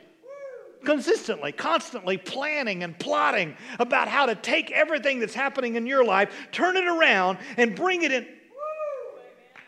Consistently, 0.84 1.52
constantly 1.52 2.18
planning 2.18 2.84
and 2.84 2.98
plotting 3.00 3.56
about 3.80 4.08
how 4.08 4.28
to 4.28 4.36
take 4.36 4.70
everything 4.70 5.20
that's 5.20 5.34
happening 5.34 5.76
in 5.76 5.88
your 5.88 6.06
life, 6.06 6.32
turn 6.52 6.78
it 6.78 6.86
around, 6.86 7.40
and 7.58 7.76
bring 7.76 8.04
it 8.04 8.12
in 8.12 8.28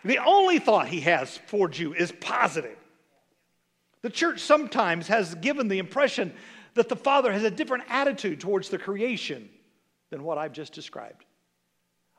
the 0.03 0.19
only 0.19 0.59
thought 0.59 0.87
he 0.87 1.01
has 1.01 1.39
towards 1.47 1.79
you 1.79 1.93
is 1.93 2.11
positive. 2.11 2.77
The 4.01 4.09
church 4.09 4.39
sometimes 4.39 5.07
has 5.07 5.35
given 5.35 5.67
the 5.67 5.79
impression 5.79 6.33
that 6.75 6.89
the 6.89 6.95
Father 6.95 7.31
has 7.31 7.43
a 7.43 7.51
different 7.51 7.85
attitude 7.89 8.39
towards 8.39 8.69
the 8.69 8.77
creation 8.77 9.49
than 10.09 10.23
what 10.23 10.37
I've 10.37 10.53
just 10.53 10.73
described. 10.73 11.25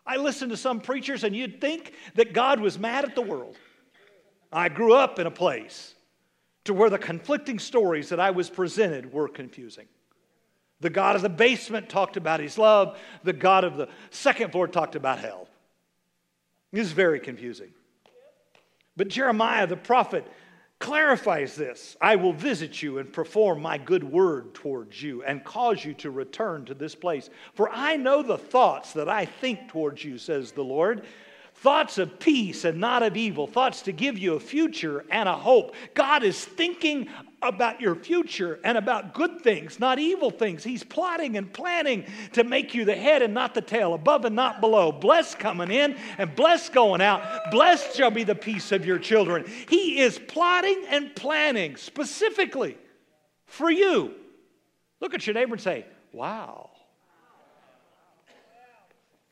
I 0.04 0.16
listen 0.16 0.48
to 0.48 0.56
some 0.56 0.80
preachers, 0.80 1.22
and 1.22 1.36
you'd 1.36 1.60
think 1.60 1.92
that 2.14 2.32
God 2.32 2.60
was 2.60 2.78
mad 2.78 3.04
at 3.04 3.14
the 3.14 3.22
world. 3.22 3.56
I 4.52 4.68
grew 4.68 4.94
up 4.94 5.18
in 5.18 5.26
a 5.26 5.30
place 5.30 5.94
to 6.64 6.74
where 6.74 6.90
the 6.90 6.98
conflicting 6.98 7.58
stories 7.58 8.08
that 8.08 8.20
I 8.20 8.30
was 8.30 8.50
presented 8.50 9.12
were 9.12 9.28
confusing. 9.28 9.86
The 10.80 10.90
God 10.90 11.16
of 11.16 11.22
the 11.22 11.28
basement 11.28 11.88
talked 11.88 12.16
about 12.16 12.40
his 12.40 12.56
love, 12.56 12.98
the 13.22 13.32
God 13.32 13.64
of 13.64 13.76
the 13.76 13.88
second 14.10 14.52
floor 14.52 14.68
talked 14.68 14.96
about 14.96 15.18
hell. 15.18 15.48
It 16.72 16.78
is 16.78 16.92
very 16.92 17.20
confusing. 17.20 17.72
But 18.96 19.08
Jeremiah 19.08 19.66
the 19.66 19.76
prophet 19.76 20.26
clarifies 20.78 21.54
this 21.56 21.96
I 22.00 22.16
will 22.16 22.32
visit 22.32 22.82
you 22.82 22.98
and 22.98 23.12
perform 23.12 23.62
my 23.62 23.78
good 23.78 24.04
word 24.04 24.54
towards 24.54 25.02
you 25.02 25.22
and 25.22 25.44
cause 25.44 25.84
you 25.84 25.94
to 25.94 26.10
return 26.10 26.64
to 26.66 26.74
this 26.74 26.94
place. 26.94 27.30
For 27.54 27.68
I 27.70 27.96
know 27.96 28.22
the 28.22 28.38
thoughts 28.38 28.92
that 28.92 29.08
I 29.08 29.24
think 29.24 29.68
towards 29.68 30.04
you, 30.04 30.18
says 30.18 30.52
the 30.52 30.64
Lord 30.64 31.04
thoughts 31.58 31.98
of 31.98 32.20
peace 32.20 32.64
and 32.64 32.78
not 32.78 33.02
of 33.02 33.16
evil, 33.16 33.46
thoughts 33.46 33.82
to 33.82 33.92
give 33.92 34.16
you 34.16 34.34
a 34.34 34.40
future 34.40 35.04
and 35.10 35.28
a 35.28 35.34
hope. 35.34 35.74
God 35.94 36.22
is 36.22 36.44
thinking 36.44 37.08
about 37.40 37.80
your 37.80 37.94
future 37.94 38.58
and 38.64 38.76
about 38.76 39.14
good 39.14 39.40
things, 39.42 39.78
not 39.78 39.98
evil 39.98 40.30
things. 40.30 40.64
He's 40.64 40.82
plotting 40.82 41.36
and 41.36 41.52
planning 41.52 42.04
to 42.32 42.44
make 42.44 42.74
you 42.74 42.84
the 42.84 42.96
head 42.96 43.22
and 43.22 43.32
not 43.32 43.54
the 43.54 43.60
tail, 43.60 43.94
above 43.94 44.24
and 44.24 44.34
not 44.34 44.60
below. 44.60 44.90
Blessed 44.90 45.38
coming 45.38 45.70
in 45.70 45.96
and 46.18 46.34
blessed 46.34 46.72
going 46.72 47.00
out. 47.00 47.22
Blessed 47.50 47.96
shall 47.96 48.10
be 48.10 48.24
the 48.24 48.34
peace 48.34 48.72
of 48.72 48.84
your 48.84 48.98
children. 48.98 49.44
He 49.68 50.00
is 50.00 50.18
plotting 50.18 50.84
and 50.88 51.14
planning 51.14 51.76
specifically 51.76 52.76
for 53.46 53.70
you. 53.70 54.14
Look 55.00 55.14
at 55.14 55.26
your 55.26 55.34
neighbor 55.34 55.54
and 55.54 55.62
say, 55.62 55.86
Wow. 56.12 56.70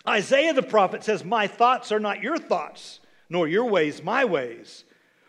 Isaiah 0.08 0.52
the 0.52 0.62
prophet 0.62 1.02
says, 1.02 1.24
My 1.24 1.48
thoughts 1.48 1.90
are 1.90 1.98
not 1.98 2.22
your 2.22 2.38
thoughts, 2.38 3.00
nor 3.28 3.48
your 3.48 3.64
ways 3.64 4.02
my 4.02 4.24
ways. 4.24 4.84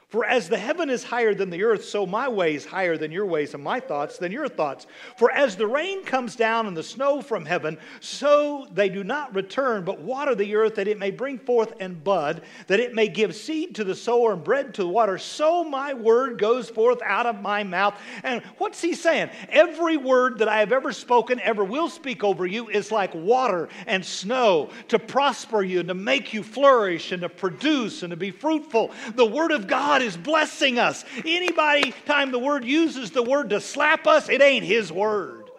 For 0.09 0.23
as 0.23 0.47
the 0.47 0.57
heaven 0.57 0.89
is 0.89 1.03
higher 1.03 1.35
than 1.35 1.49
the 1.49 1.63
earth, 1.63 1.83
so 1.83 2.05
my 2.05 2.29
ways 2.29 2.65
higher 2.65 2.95
than 2.95 3.11
your 3.11 3.25
ways, 3.25 3.53
and 3.53 3.61
my 3.61 3.81
thoughts 3.81 4.17
than 4.17 4.31
your 4.31 4.47
thoughts. 4.47 4.87
For 5.17 5.29
as 5.31 5.57
the 5.57 5.67
rain 5.67 6.05
comes 6.05 6.37
down 6.37 6.65
and 6.65 6.77
the 6.77 6.83
snow 6.83 7.21
from 7.21 7.45
heaven, 7.45 7.77
so 7.99 8.69
they 8.71 8.87
do 8.87 9.03
not 9.03 9.35
return, 9.35 9.83
but 9.83 9.99
water 9.99 10.33
the 10.33 10.55
earth 10.55 10.75
that 10.75 10.87
it 10.87 10.97
may 10.97 11.11
bring 11.11 11.37
forth 11.37 11.73
and 11.81 12.01
bud, 12.05 12.43
that 12.67 12.79
it 12.79 12.95
may 12.95 13.09
give 13.09 13.35
seed 13.35 13.75
to 13.75 13.83
the 13.83 13.95
sower 13.95 14.31
and 14.31 14.45
bread 14.45 14.73
to 14.75 14.83
the 14.83 14.87
water. 14.87 15.17
So 15.17 15.65
my 15.65 15.93
word 15.93 16.37
goes 16.37 16.69
forth 16.69 17.01
out 17.03 17.25
of 17.25 17.41
my 17.41 17.65
mouth. 17.65 17.99
And 18.23 18.41
what's 18.59 18.81
he 18.81 18.93
saying? 18.93 19.29
Every 19.49 19.97
word 19.97 20.39
that 20.39 20.47
I 20.47 20.59
have 20.59 20.71
ever 20.71 20.93
spoken, 20.93 21.41
ever 21.41 21.65
will 21.65 21.89
speak 21.89 22.23
over 22.23 22.45
you, 22.45 22.69
is 22.69 22.93
like 22.93 23.13
water 23.13 23.67
and 23.87 24.05
snow 24.05 24.69
to 24.87 24.99
prosper 24.99 25.63
you 25.63 25.81
and 25.81 25.89
to 25.89 25.93
make 25.93 26.33
you 26.33 26.43
flourish 26.43 27.11
and 27.11 27.23
to 27.23 27.29
produce 27.29 28.03
and 28.03 28.11
to 28.11 28.17
be 28.17 28.31
fruitful. 28.31 28.91
The 29.13 29.25
word 29.25 29.51
of 29.51 29.67
God 29.67 29.96
God 29.97 30.05
is 30.05 30.15
blessing 30.15 30.77
us. 30.77 31.03
Anybody, 31.25 31.91
time 32.05 32.29
the 32.29 32.37
word 32.37 32.63
uses 32.63 33.09
the 33.09 33.23
word 33.23 33.49
to 33.49 33.59
slap 33.59 34.05
us, 34.05 34.29
it 34.29 34.43
ain't 34.43 34.63
his 34.63 34.91
word. 34.91 35.49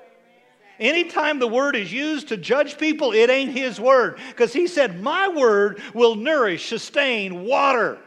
Anytime 0.78 1.40
the 1.40 1.49
word 1.49 1.75
is 1.75 1.92
used 1.92 2.28
to 2.28 2.37
judge 2.37 2.78
people, 2.78 3.11
it 3.11 3.30
ain't 3.30 3.50
his 3.50 3.80
word. 3.80 4.21
Because 4.28 4.52
he 4.52 4.68
said, 4.68 5.02
My 5.02 5.28
word 5.28 5.83
will 5.92 6.14
nourish, 6.14 6.68
sustain, 6.68 7.47
water. 7.47 7.99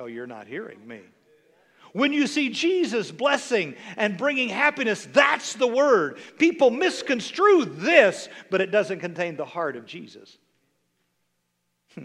Oh, 0.00 0.06
you're 0.06 0.26
not 0.26 0.46
hearing 0.46 0.78
me. 0.88 1.00
When 1.92 2.10
you 2.10 2.26
see 2.26 2.48
Jesus 2.48 3.10
blessing 3.10 3.74
and 3.98 4.16
bringing 4.16 4.48
happiness, 4.48 5.06
that's 5.12 5.52
the 5.52 5.66
word. 5.66 6.16
People 6.38 6.70
misconstrue 6.70 7.66
this, 7.66 8.30
but 8.50 8.62
it 8.62 8.70
doesn't 8.70 9.00
contain 9.00 9.36
the 9.36 9.44
heart 9.44 9.76
of 9.76 9.84
Jesus. 9.84 10.38
Hmm. 11.94 12.04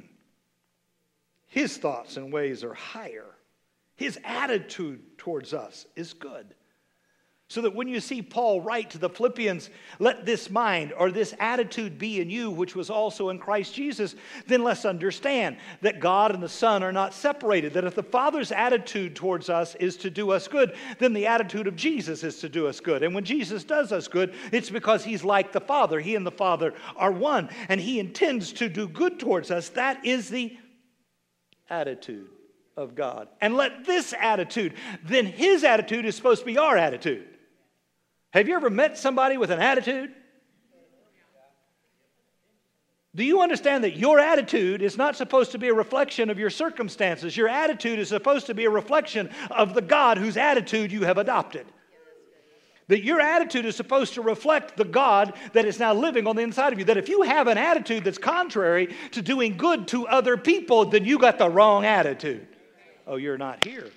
His 1.47 1.77
thoughts 1.77 2.17
and 2.17 2.33
ways 2.33 2.65
are 2.65 2.73
higher 2.73 3.33
his 4.01 4.20
attitude 4.24 5.00
towards 5.20 5.53
us 5.53 5.86
is 5.96 6.13
good. 6.13 6.55
So 7.50 7.62
that 7.62 7.75
when 7.75 7.88
you 7.88 8.00
see 8.00 8.24
Paul 8.24 8.62
write 8.62 8.89
to 8.91 8.98
the 8.98 9.10
Philippians, 9.10 9.70
let 10.00 10.25
this 10.25 10.50
mind 10.50 10.91
or 10.98 11.12
this 11.12 11.36
attitude 11.38 12.00
be 12.00 12.20
in 12.20 12.29
you, 12.29 12.50
which 12.50 12.75
was 12.75 12.89
also 12.89 13.29
in 13.29 13.38
Christ 13.38 13.75
Jesus, 13.75 14.15
then 14.48 14.63
let's 14.63 14.86
understand 14.86 15.58
that 15.81 16.00
God 16.00 16.34
and 16.34 16.41
the 16.41 16.50
Son 16.50 16.81
are 16.81 16.93
not 16.93 17.13
separated. 17.13 17.74
That 17.74 17.84
if 17.84 17.93
the 17.93 18.01
Father's 18.01 18.51
attitude 18.51 19.15
towards 19.15 19.50
us 19.50 19.75
is 19.75 19.98
to 19.98 20.10
do 20.10 20.31
us 20.31 20.48
good, 20.48 20.75
then 20.98 21.13
the 21.13 21.27
attitude 21.27 21.67
of 21.67 21.75
Jesus 21.75 22.24
is 22.24 22.39
to 22.39 22.50
do 22.50 22.65
us 22.67 22.79
good. 22.79 23.03
And 23.03 23.13
when 23.13 23.25
Jesus 23.25 23.63
does 23.63 23.91
us 23.91 24.08
good, 24.08 24.34
it's 24.51 24.72
because 24.72 25.03
he's 25.03 25.24
like 25.24 25.51
the 25.51 25.62
Father. 25.62 26.00
He 26.00 26.15
and 26.15 26.25
the 26.25 26.31
Father 26.31 26.74
are 26.96 27.12
one, 27.12 27.50
and 27.70 27.79
he 27.79 28.00
intends 28.00 28.51
to 28.53 28.67
do 28.67 28.88
good 28.88 29.20
towards 29.20 29.51
us. 29.51 29.70
That 29.70 30.03
is 30.05 30.29
the 30.29 30.58
attitude 31.70 32.29
of 32.77 32.95
God. 32.95 33.27
And 33.39 33.55
let 33.55 33.85
this 33.85 34.13
attitude, 34.19 34.73
then 35.03 35.25
his 35.25 35.63
attitude 35.63 36.05
is 36.05 36.15
supposed 36.15 36.41
to 36.41 36.45
be 36.45 36.57
our 36.57 36.77
attitude. 36.77 37.27
Have 38.31 38.47
you 38.47 38.55
ever 38.55 38.69
met 38.69 38.97
somebody 38.97 39.37
with 39.37 39.51
an 39.51 39.59
attitude? 39.59 40.13
Do 43.13 43.25
you 43.25 43.41
understand 43.41 43.83
that 43.83 43.97
your 43.97 44.19
attitude 44.19 44.81
is 44.81 44.97
not 44.97 45.17
supposed 45.17 45.51
to 45.51 45.57
be 45.57 45.67
a 45.67 45.73
reflection 45.73 46.29
of 46.29 46.39
your 46.39 46.49
circumstances? 46.49 47.35
Your 47.35 47.49
attitude 47.49 47.99
is 47.99 48.07
supposed 48.07 48.45
to 48.45 48.53
be 48.53 48.63
a 48.63 48.69
reflection 48.69 49.29
of 49.49 49.73
the 49.73 49.81
God 49.81 50.17
whose 50.17 50.37
attitude 50.37 50.93
you 50.93 51.03
have 51.03 51.17
adopted. 51.17 51.65
That 52.87 53.03
your 53.03 53.19
attitude 53.19 53.65
is 53.65 53.75
supposed 53.75 54.13
to 54.13 54.21
reflect 54.21 54.77
the 54.77 54.85
God 54.85 55.33
that 55.51 55.65
is 55.65 55.77
now 55.77 55.93
living 55.93 56.25
on 56.25 56.37
the 56.37 56.41
inside 56.41 56.71
of 56.71 56.79
you. 56.79 56.85
That 56.85 56.97
if 56.97 57.09
you 57.09 57.23
have 57.23 57.47
an 57.47 57.57
attitude 57.57 58.05
that's 58.05 58.17
contrary 58.17 58.95
to 59.11 59.21
doing 59.21 59.57
good 59.57 59.89
to 59.89 60.07
other 60.07 60.37
people, 60.37 60.85
then 60.85 61.03
you 61.03 61.19
got 61.19 61.37
the 61.37 61.49
wrong 61.49 61.85
attitude. 61.85 62.47
Oh, 63.08 63.15
you're 63.15 63.38
not 63.38 63.65
here. 63.65 63.89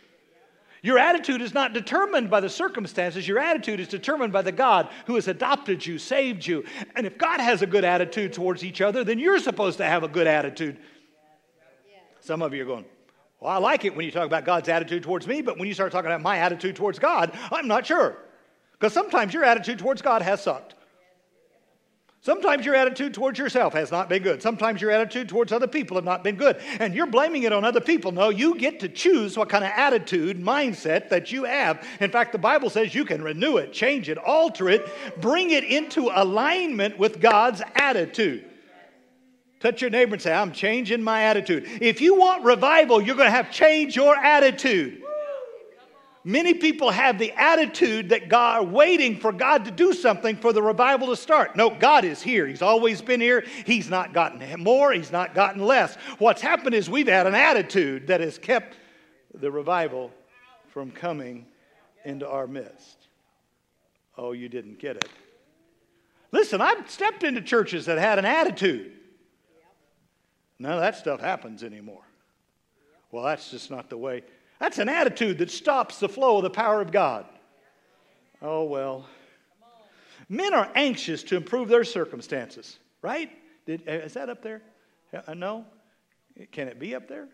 Your 0.83 0.99
attitude 0.99 1.41
is 1.41 1.55
not 1.55 1.73
determined 1.73 2.29
by 2.29 2.41
the 2.41 2.49
circumstances. 2.51 3.27
Your 3.27 3.39
attitude 3.39 3.81
is 3.81 3.89
determined 3.89 4.35
by 4.35 4.43
the 4.43 4.53
God 4.53 4.91
who 5.07 5.15
has 5.15 5.29
adopted 5.29 5.85
you, 5.85 5.97
saved 5.99 6.47
you. 6.47 6.63
And 6.95 7.07
if 7.07 7.17
God 7.17 7.41
has 7.41 7.63
a 7.63 7.67
good 7.67 7.87
attitude 7.87 8.35
towards 8.35 8.63
each 8.63 8.83
other, 8.83 9.03
then 9.03 9.19
you're 9.19 9.39
supposed 9.39 9.79
to 9.79 9.85
have 9.87 10.03
a 10.03 10.09
good 10.09 10.27
attitude. 10.27 10.77
Some 12.21 12.43
of 12.43 12.53
you 12.53 12.65
are 12.65 12.67
going, 12.67 12.85
Well, 13.41 13.51
I 13.51 13.57
like 13.57 13.87
it 13.87 13.97
when 13.97 14.05
you 14.05 14.13
talk 14.13 14.27
about 14.27 14.45
God's 14.45 14.69
attitude 14.69 15.03
towards 15.03 15.27
me, 15.27 15.41
but 15.41 15.59
when 15.59 15.69
you 15.69 15.75
start 15.75 15.91
talking 15.91 16.11
about 16.11 16.21
my 16.21 16.37
attitude 16.37 16.77
towards 16.77 16.99
God, 16.99 17.33
I'm 17.51 17.67
not 17.67 17.87
sure. 17.87 18.19
Because 18.73 18.93
sometimes 18.93 19.33
your 19.33 19.45
attitude 19.45 19.79
towards 19.79 20.03
God 20.03 20.21
has 20.21 20.43
sucked. 20.43 20.75
Sometimes 22.25 22.65
your 22.65 22.75
attitude 22.75 23.13
towards 23.13 23.39
yourself 23.39 23.75
has 23.75 23.91
not 23.91 24.09
been 24.09 24.23
good. 24.23 24.41
Sometimes 24.41 24.81
your 24.81 24.91
attitude 24.91 25.29
towards 25.29 25.53
other 25.53 25.67
people 25.67 25.99
have 25.99 26.07
not 26.07 26.25
been 26.25 26.37
good. 26.37 26.57
And 26.81 26.95
you're 26.95 27.07
blaming 27.07 27.43
it 27.43 27.53
on 27.53 27.67
other 27.67 27.83
people. 27.83 28.13
No, 28.13 28.31
you 28.31 28.57
get 28.57 28.81
to 28.81 28.89
choose 28.89 29.37
what 29.37 29.51
kind 29.51 29.63
of 29.63 29.71
attitude, 29.77 30.41
mindset 30.41 31.11
that 31.11 31.31
you 31.31 31.45
have. 31.45 31.87
In 32.01 32.11
fact, 32.11 32.33
the 32.33 32.39
Bible 32.39 32.71
says 32.71 32.95
you 32.95 33.05
can 33.05 33.21
renew 33.21 33.59
it, 33.59 33.75
change 33.75 34.09
it, 34.09 34.17
alter 34.17 34.71
it, 34.71 34.89
bring 35.21 35.51
it 35.51 35.65
into 35.65 36.11
alignment 36.15 36.99
with 36.99 37.21
God's 37.21 37.61
attitude. 37.75 38.47
Touch 39.61 39.83
your 39.83 39.91
neighbor 39.91 40.15
and 40.15 40.23
say, 40.23 40.33
I'm 40.33 40.53
changing 40.53 41.03
my 41.03 41.25
attitude. 41.25 41.69
If 41.83 42.01
you 42.01 42.15
want 42.15 42.43
revival, 42.43 43.03
you're 43.03 43.17
going 43.17 43.29
to 43.29 43.37
have 43.37 43.51
to 43.51 43.55
change 43.55 43.97
your 43.97 44.17
attitude. 44.17 45.04
Many 46.27 46.55
people 46.55 46.91
have 46.91 47.19
the 47.19 47.33
attitude 47.33 48.09
that 48.09 48.31
God 48.31 48.73
waiting 48.73 49.21
for 49.21 49.31
God 49.31 49.67
to 49.67 49.71
do 49.71 49.93
something 49.93 50.37
for 50.37 50.55
the 50.55 50.63
revival 50.63 51.09
to 51.09 51.17
start. 51.17 51.55
No, 51.55 51.69
God 51.69 52.07
is 52.07 52.23
here. 52.23 52.47
He's 52.47 52.63
always 52.63 53.03
been 53.03 53.21
here. 53.21 53.45
He's 53.67 53.91
not 53.91 54.15
gotten 54.15 54.43
more, 54.63 54.93
he's 54.93 55.13
not 55.13 55.35
gotten 55.35 55.63
less. 55.63 55.97
What's 56.19 56.41
happened 56.41 56.75
is 56.75 56.89
we've 56.89 57.09
had 57.09 57.27
an 57.27 57.35
attitude 57.35 58.07
that 58.07 58.23
has 58.23 58.39
kept 58.39 58.79
the 59.35 59.51
revival 59.51 60.11
from 60.69 60.91
coming 60.91 61.45
into 62.07 62.27
our 62.27 62.47
midst. 62.47 63.09
Oh, 64.17 64.33
you 64.33 64.49
didn't 64.49 64.79
get 64.79 64.97
it. 64.97 65.09
Listen, 66.33 66.63
I've 66.63 66.91
stepped 66.91 67.23
into 67.23 67.43
churches 67.43 67.85
that 67.87 67.99
had 67.99 68.19
an 68.19 68.25
attitude. 68.25 68.93
None 70.59 70.73
of 70.73 70.81
that 70.81 70.97
stuff 70.97 71.21
happens 71.21 71.63
anymore. 71.63 72.03
Well, 73.11 73.25
that's 73.25 73.51
just 73.51 73.71
not 73.71 73.91
the 73.91 73.99
way 73.99 74.23
that's 74.65 74.79
an 74.79 74.89
attitude 74.89 75.37
that 75.37 75.51
stops 75.51 76.01
the 76.01 76.09
flow 76.09 76.39
of 76.39 76.43
the 76.43 76.49
power 76.49 76.81
of 76.81 76.91
God. 76.91 77.27
Oh, 78.41 78.65
well. 78.65 79.07
Men 80.31 80.55
are 80.55 80.71
anxious 80.75 81.23
to 81.25 81.37
improve 81.37 81.69
their 81.69 81.85
circumstances, 81.85 82.79
right? 83.03 83.31
Did, 83.67 83.83
uh, 83.87 83.93
is 83.93 84.15
that 84.15 84.31
up 84.31 84.43
there? 84.43 84.63
Uh, 85.27 85.35
no? 85.35 85.67
Can 86.51 86.69
it 86.69 86.79
be 86.79 86.95
up 86.95 87.09
there? 87.09 87.29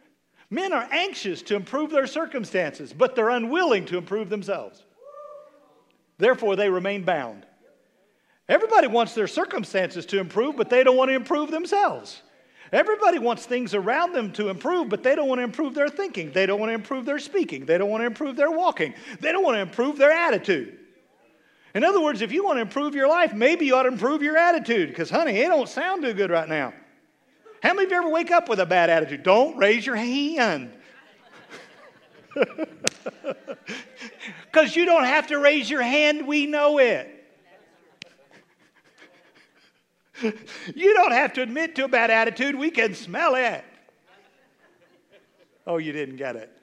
Men 0.51 0.73
are 0.73 0.89
anxious 0.91 1.41
to 1.43 1.55
improve 1.55 1.93
their 1.93 2.09
circumstances, 2.09 2.93
but 2.93 3.15
they're 3.15 3.31
unwilling 3.31 3.85
to 3.87 3.97
improve 3.97 4.29
themselves. 4.29 4.83
Therefore, 6.19 6.57
they 6.57 6.69
remain 6.69 7.05
bound. 7.05 7.47
Everybody 8.49 8.89
wants 8.89 9.15
their 9.15 9.29
circumstances 9.29 10.05
to 10.07 10.19
improve, 10.19 10.57
but 10.57 10.69
they 10.69 10.83
don't 10.83 10.97
want 10.97 11.11
to 11.11 11.15
improve 11.15 11.53
themselves. 11.53 12.23
Everybody 12.73 13.19
wants 13.19 13.47
things 13.47 13.75
around 13.75 14.13
them 14.13 14.33
to 14.33 14.49
improve, 14.49 14.89
but 14.89 15.03
they 15.03 15.17
don't 15.17 15.29
want 15.29 15.41
to 15.41 15.45
improve 15.45 15.75
their 15.75 15.89
thinking. 15.89 16.31
They 16.33 16.47
don't 16.47 16.61
want 16.61 16.71
to 16.71 16.75
improve 16.75 17.05
their 17.05 17.19
speaking. 17.19 17.67
They 17.67 17.79
don't 17.79 17.91
want 17.91 18.03
to 18.03 18.07
improve 18.07 18.37
their 18.37 18.51
walking. 18.51 18.95
They 19.21 19.33
don't 19.33 19.43
want 19.43 19.57
to 19.57 19.61
improve 19.61 19.99
their 19.99 20.13
attitude. 20.13 20.79
In 21.75 21.85
other 21.85 22.01
words, 22.01 22.21
if 22.21 22.33
you 22.33 22.45
want 22.45 22.59
to 22.59 22.63
improve 22.63 22.95
your 22.95 23.09
life, 23.09 23.33
maybe 23.35 23.67
you 23.67 23.77
ought 23.77 23.85
to 23.85 23.89
improve 23.89 24.23
your 24.23 24.37
attitude 24.37 24.89
because, 24.89 25.11
honey, 25.11 25.39
it 25.39 25.49
don't 25.49 25.69
sound 25.69 26.03
too 26.03 26.15
good 26.15 26.31
right 26.31 26.49
now. 26.49 26.73
How 27.63 27.75
many 27.75 27.87
of 27.87 27.91
you 27.91 27.97
ever 27.99 28.09
wake 28.09 28.31
up 28.31 28.49
with 28.49 28.61
a 28.61 28.67
bad 28.67 28.89
attitude? 28.91 29.23
Don't 29.23 29.57
raise 29.57 29.85
your 29.85 29.97
hand. 29.97 30.73
Because 34.53 34.75
you 34.75 34.85
don't 34.85 35.05
have 35.05 35.29
to 35.29 35.39
raise 35.39 35.71
your 35.71 35.83
hand, 35.83 36.27
we 36.27 36.47
know 36.47 36.79
it. 36.79 37.20
you 40.75 40.95
don't 40.95 41.13
have 41.13 41.33
to 41.35 41.43
admit 41.43 41.75
to 41.77 41.85
a 41.85 41.89
bad 41.89 42.11
attitude, 42.11 42.55
we 42.55 42.71
can 42.71 42.95
smell 42.95 43.35
it. 43.35 43.65
Oh, 45.67 45.79
you 45.79 45.93
didn't 45.93 46.17
get 46.17 46.37
it. 46.37 46.57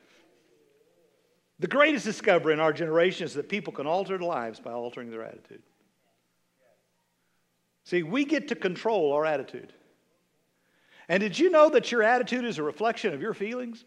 The 1.59 1.67
greatest 1.67 2.05
discovery 2.05 2.53
in 2.53 2.59
our 2.59 2.73
generation 2.73 3.25
is 3.25 3.33
that 3.33 3.49
people 3.49 3.73
can 3.73 3.87
alter 3.87 4.17
their 4.17 4.27
lives 4.27 4.59
by 4.59 4.71
altering 4.71 5.09
their 5.09 5.23
attitude. 5.23 5.63
See, 7.83 8.03
we 8.03 8.25
get 8.25 8.49
to 8.49 8.55
control 8.55 9.13
our 9.13 9.25
attitude. 9.25 9.73
And 11.09 11.21
did 11.21 11.39
you 11.39 11.49
know 11.49 11.69
that 11.69 11.91
your 11.91 12.03
attitude 12.03 12.43
is 12.43 12.57
a 12.57 12.63
reflection 12.63 13.13
of 13.13 13.21
your 13.21 13.33
feelings? 13.33 13.85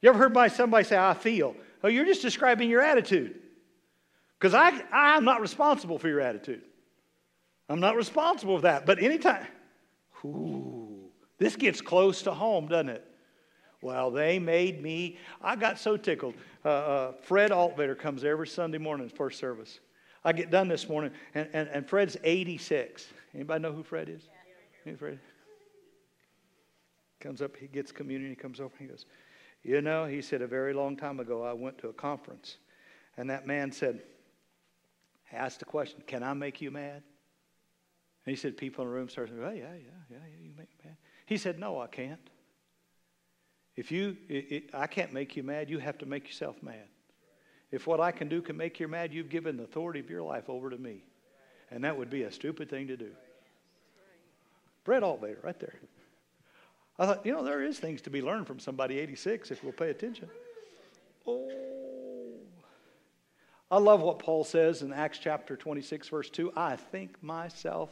You 0.00 0.08
ever 0.08 0.18
heard 0.18 0.52
somebody 0.52 0.84
say, 0.84 0.96
I 0.96 1.14
feel? 1.14 1.54
Oh, 1.84 1.88
you're 1.88 2.06
just 2.06 2.22
describing 2.22 2.70
your 2.70 2.80
attitude. 2.80 3.38
Because 4.38 4.54
I'm 4.54 5.24
not 5.24 5.42
responsible 5.42 5.98
for 5.98 6.08
your 6.08 6.20
attitude. 6.20 6.62
I'm 7.70 7.78
not 7.78 7.94
responsible 7.94 8.56
for 8.56 8.62
that. 8.62 8.84
But 8.84 9.00
anytime, 9.00 9.46
ooh, 10.24 11.08
this 11.38 11.54
gets 11.54 11.80
close 11.80 12.20
to 12.22 12.32
home, 12.32 12.66
doesn't 12.66 12.88
it? 12.88 13.06
Well, 13.80 14.10
they 14.10 14.40
made 14.40 14.82
me, 14.82 15.18
I 15.40 15.54
got 15.54 15.78
so 15.78 15.96
tickled. 15.96 16.34
Uh, 16.64 16.68
uh, 16.68 17.12
Fred 17.22 17.52
Altvater 17.52 17.96
comes 17.96 18.24
every 18.24 18.48
Sunday 18.48 18.76
morning, 18.76 19.08
first 19.08 19.38
service. 19.38 19.78
I 20.24 20.32
get 20.32 20.50
done 20.50 20.66
this 20.68 20.88
morning, 20.88 21.12
and, 21.34 21.48
and, 21.52 21.68
and 21.68 21.88
Fred's 21.88 22.16
86. 22.24 23.06
Anybody 23.34 23.62
know 23.62 23.72
who 23.72 23.84
Fred 23.84 24.08
is? 24.08 24.22
Yeah. 24.84 24.96
Fred? 24.96 25.20
Comes 27.20 27.40
up, 27.40 27.56
he 27.56 27.68
gets 27.68 27.92
communion, 27.92 28.30
he 28.30 28.36
comes 28.36 28.60
over, 28.60 28.74
he 28.78 28.86
goes, 28.86 29.06
You 29.62 29.80
know, 29.80 30.06
he 30.06 30.20
said, 30.20 30.42
a 30.42 30.46
very 30.46 30.74
long 30.74 30.96
time 30.96 31.20
ago, 31.20 31.44
I 31.44 31.52
went 31.52 31.78
to 31.78 31.88
a 31.88 31.92
conference, 31.92 32.56
and 33.16 33.30
that 33.30 33.46
man 33.46 33.70
said, 33.70 34.02
asked 35.32 35.60
the 35.60 35.66
question, 35.66 36.02
Can 36.06 36.24
I 36.24 36.34
make 36.34 36.60
you 36.60 36.72
mad? 36.72 37.02
And 38.26 38.34
he 38.34 38.36
said, 38.36 38.56
people 38.56 38.84
in 38.84 38.90
the 38.90 38.94
room 38.94 39.08
started 39.08 39.34
saying, 39.34 39.44
oh, 39.44 39.50
yeah, 39.50 39.62
yeah, 39.62 39.90
yeah, 40.10 40.16
yeah, 40.18 40.42
you 40.42 40.50
make 40.56 40.68
me 40.68 40.76
mad. 40.84 40.96
He 41.26 41.36
said, 41.36 41.58
no, 41.58 41.80
I 41.80 41.86
can't. 41.86 42.20
If 43.76 43.90
you, 43.90 44.16
it, 44.28 44.52
it, 44.52 44.70
I 44.74 44.86
can't 44.86 45.12
make 45.12 45.36
you 45.36 45.42
mad, 45.42 45.70
you 45.70 45.78
have 45.78 45.96
to 45.98 46.06
make 46.06 46.26
yourself 46.26 46.62
mad. 46.62 46.88
If 47.70 47.86
what 47.86 48.00
I 48.00 48.10
can 48.10 48.28
do 48.28 48.42
can 48.42 48.56
make 48.56 48.80
you 48.80 48.88
mad, 48.88 49.14
you've 49.14 49.30
given 49.30 49.56
the 49.56 49.62
authority 49.62 50.00
of 50.00 50.10
your 50.10 50.22
life 50.22 50.50
over 50.50 50.70
to 50.70 50.76
me. 50.76 51.04
And 51.70 51.84
that 51.84 51.96
would 51.96 52.10
be 52.10 52.24
a 52.24 52.32
stupid 52.32 52.68
thing 52.68 52.88
to 52.88 52.96
do. 52.96 53.10
Fred 54.84 55.02
Altvater, 55.02 55.42
right 55.42 55.58
there. 55.58 55.76
I 56.98 57.06
thought, 57.06 57.24
you 57.24 57.32
know, 57.32 57.44
there 57.44 57.62
is 57.62 57.78
things 57.78 58.02
to 58.02 58.10
be 58.10 58.20
learned 58.20 58.46
from 58.46 58.58
somebody 58.58 58.98
86 58.98 59.50
if 59.50 59.62
we'll 59.62 59.72
pay 59.72 59.90
attention. 59.90 60.28
Oh. 61.26 61.48
I 63.70 63.78
love 63.78 64.00
what 64.00 64.18
Paul 64.18 64.42
says 64.42 64.82
in 64.82 64.92
Acts 64.92 65.18
chapter 65.18 65.56
26, 65.56 66.08
verse 66.08 66.28
2. 66.28 66.52
I 66.56 66.74
think 66.76 67.22
myself 67.22 67.90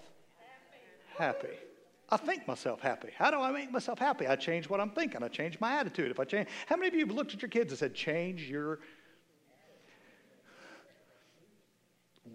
happy. 1.18 1.48
I 2.10 2.16
think 2.16 2.48
myself 2.48 2.80
happy. 2.80 3.10
How 3.16 3.30
do 3.30 3.38
I 3.38 3.50
make 3.50 3.70
myself 3.70 3.98
happy? 3.98 4.26
I 4.26 4.36
change 4.36 4.68
what 4.68 4.80
I'm 4.80 4.90
thinking. 4.90 5.22
I 5.22 5.28
change 5.28 5.60
my 5.60 5.74
attitude. 5.74 6.10
If 6.10 6.18
I 6.18 6.24
change, 6.24 6.48
how 6.66 6.76
many 6.76 6.88
of 6.88 6.94
you 6.94 7.06
have 7.06 7.14
looked 7.14 7.34
at 7.34 7.42
your 7.42 7.50
kids 7.50 7.70
and 7.70 7.78
said, 7.78 7.94
"Change 7.94 8.48
your"? 8.48 8.80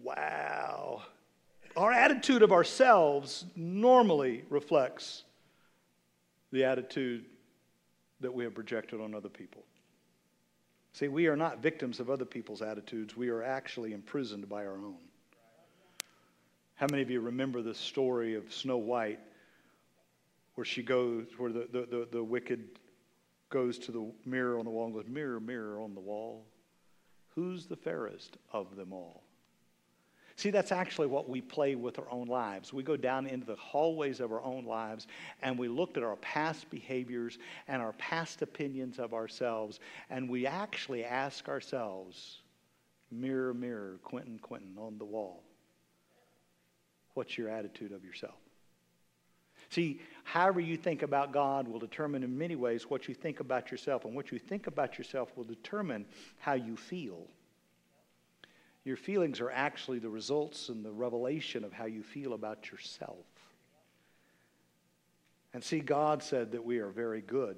Wow, 0.04 1.04
our 1.76 1.92
attitude 1.92 2.44
of 2.44 2.52
ourselves 2.52 3.46
normally 3.56 4.44
reflects 4.50 5.24
the 6.52 6.66
attitude 6.66 7.26
that 8.20 8.34
we 8.34 8.44
have 8.44 8.54
projected 8.54 9.02
on 9.02 9.16
other 9.16 9.30
people. 9.30 9.64
See, 10.94 11.08
we 11.08 11.28
are 11.28 11.36
not 11.36 11.64
victims 11.64 12.00
of 12.00 12.10
other 12.12 12.26
people's 12.26 12.62
attitudes. 12.62 13.18
We 13.18 13.30
are 13.30 13.42
actually 13.42 13.94
imprisoned 13.94 14.48
by 14.48 14.66
our 14.66 14.78
own. 14.78 15.00
How 16.84 16.88
many 16.92 17.02
of 17.02 17.10
you 17.10 17.22
remember 17.22 17.62
the 17.62 17.74
story 17.74 18.36
of 18.36 18.54
Snow 18.54 18.76
White 18.76 19.22
where 20.56 20.66
she 20.66 20.84
goes, 20.84 21.28
where 21.38 21.50
the, 21.50 21.66
the, 21.72 21.86
the, 21.90 22.08
the 22.12 22.22
wicked 22.22 22.78
goes 23.50 23.80
to 23.80 23.94
the 23.94 24.12
mirror 24.26 24.60
on 24.60 24.66
the 24.66 24.70
wall 24.70 24.88
and 24.88 24.94
goes, 24.94 25.08
Mirror, 25.08 25.40
mirror 25.40 25.80
on 25.80 25.94
the 25.94 26.02
wall, 26.02 26.46
who's 27.36 27.68
the 27.68 27.78
fairest 27.78 28.36
of 28.52 28.76
them 28.76 28.92
all? 28.92 29.24
See, 30.36 30.50
that's 30.50 30.74
actually 30.74 31.08
what 31.08 31.30
we 31.30 31.40
play 31.40 31.76
with 31.76 32.00
our 32.00 32.12
own 32.12 32.28
lives. 32.28 32.74
We 32.74 32.84
go 32.84 32.98
down 32.98 33.28
into 33.28 33.46
the 33.46 33.56
hallways 33.56 34.20
of 34.20 34.34
our 34.34 34.44
own 34.44 34.66
lives 34.66 35.08
and 35.42 35.58
we 35.58 35.70
looked 35.70 35.96
at 35.96 36.04
our 36.04 36.18
past 36.18 36.70
behaviors 36.70 37.40
and 37.70 37.82
our 37.82 37.94
past 37.94 38.42
opinions 38.42 39.00
of 39.00 39.14
ourselves, 39.14 39.80
and 40.10 40.30
we 40.30 40.46
actually 40.46 41.06
ask 41.06 41.48
ourselves, 41.48 42.42
Mirror, 43.10 43.54
mirror, 43.54 44.00
Quintin, 44.04 44.38
Quintin, 44.38 44.76
on 44.78 44.98
the 44.98 45.06
wall, 45.06 45.44
what's 47.14 47.38
your 47.38 47.50
attitude 47.50 47.92
of 47.92 48.04
yourself? 48.04 48.36
See, 49.70 50.02
however 50.24 50.60
you 50.60 50.78
think 50.78 51.02
about 51.02 51.32
God 51.32 51.68
will 51.68 51.80
determine 51.80 52.24
in 52.24 52.38
many 52.38 52.56
ways 52.56 52.90
what 52.90 53.08
you 53.08 53.16
think 53.16 53.40
about 53.40 53.72
yourself, 53.72 54.06
and 54.06 54.16
what 54.16 54.32
you 54.32 54.38
think 54.38 54.68
about 54.68 54.98
yourself 54.98 55.36
will 55.36 55.44
determine 55.44 56.06
how 56.38 56.54
you 56.54 56.76
feel. 56.76 57.28
Your 58.84 58.98
feelings 58.98 59.40
are 59.40 59.50
actually 59.50 60.00
the 60.00 60.10
results 60.10 60.70
and 60.70 60.84
the 60.84 60.92
revelation 60.92 61.64
of 61.64 61.72
how 61.72 61.86
you 61.86 62.04
feel 62.04 62.34
about 62.34 62.72
yourself. 62.72 63.26
And 65.54 65.64
see, 65.64 65.80
God 65.80 66.22
said 66.22 66.52
that 66.52 66.66
we 66.66 66.80
are 66.80 66.90
very 66.90 67.22
good. 67.22 67.58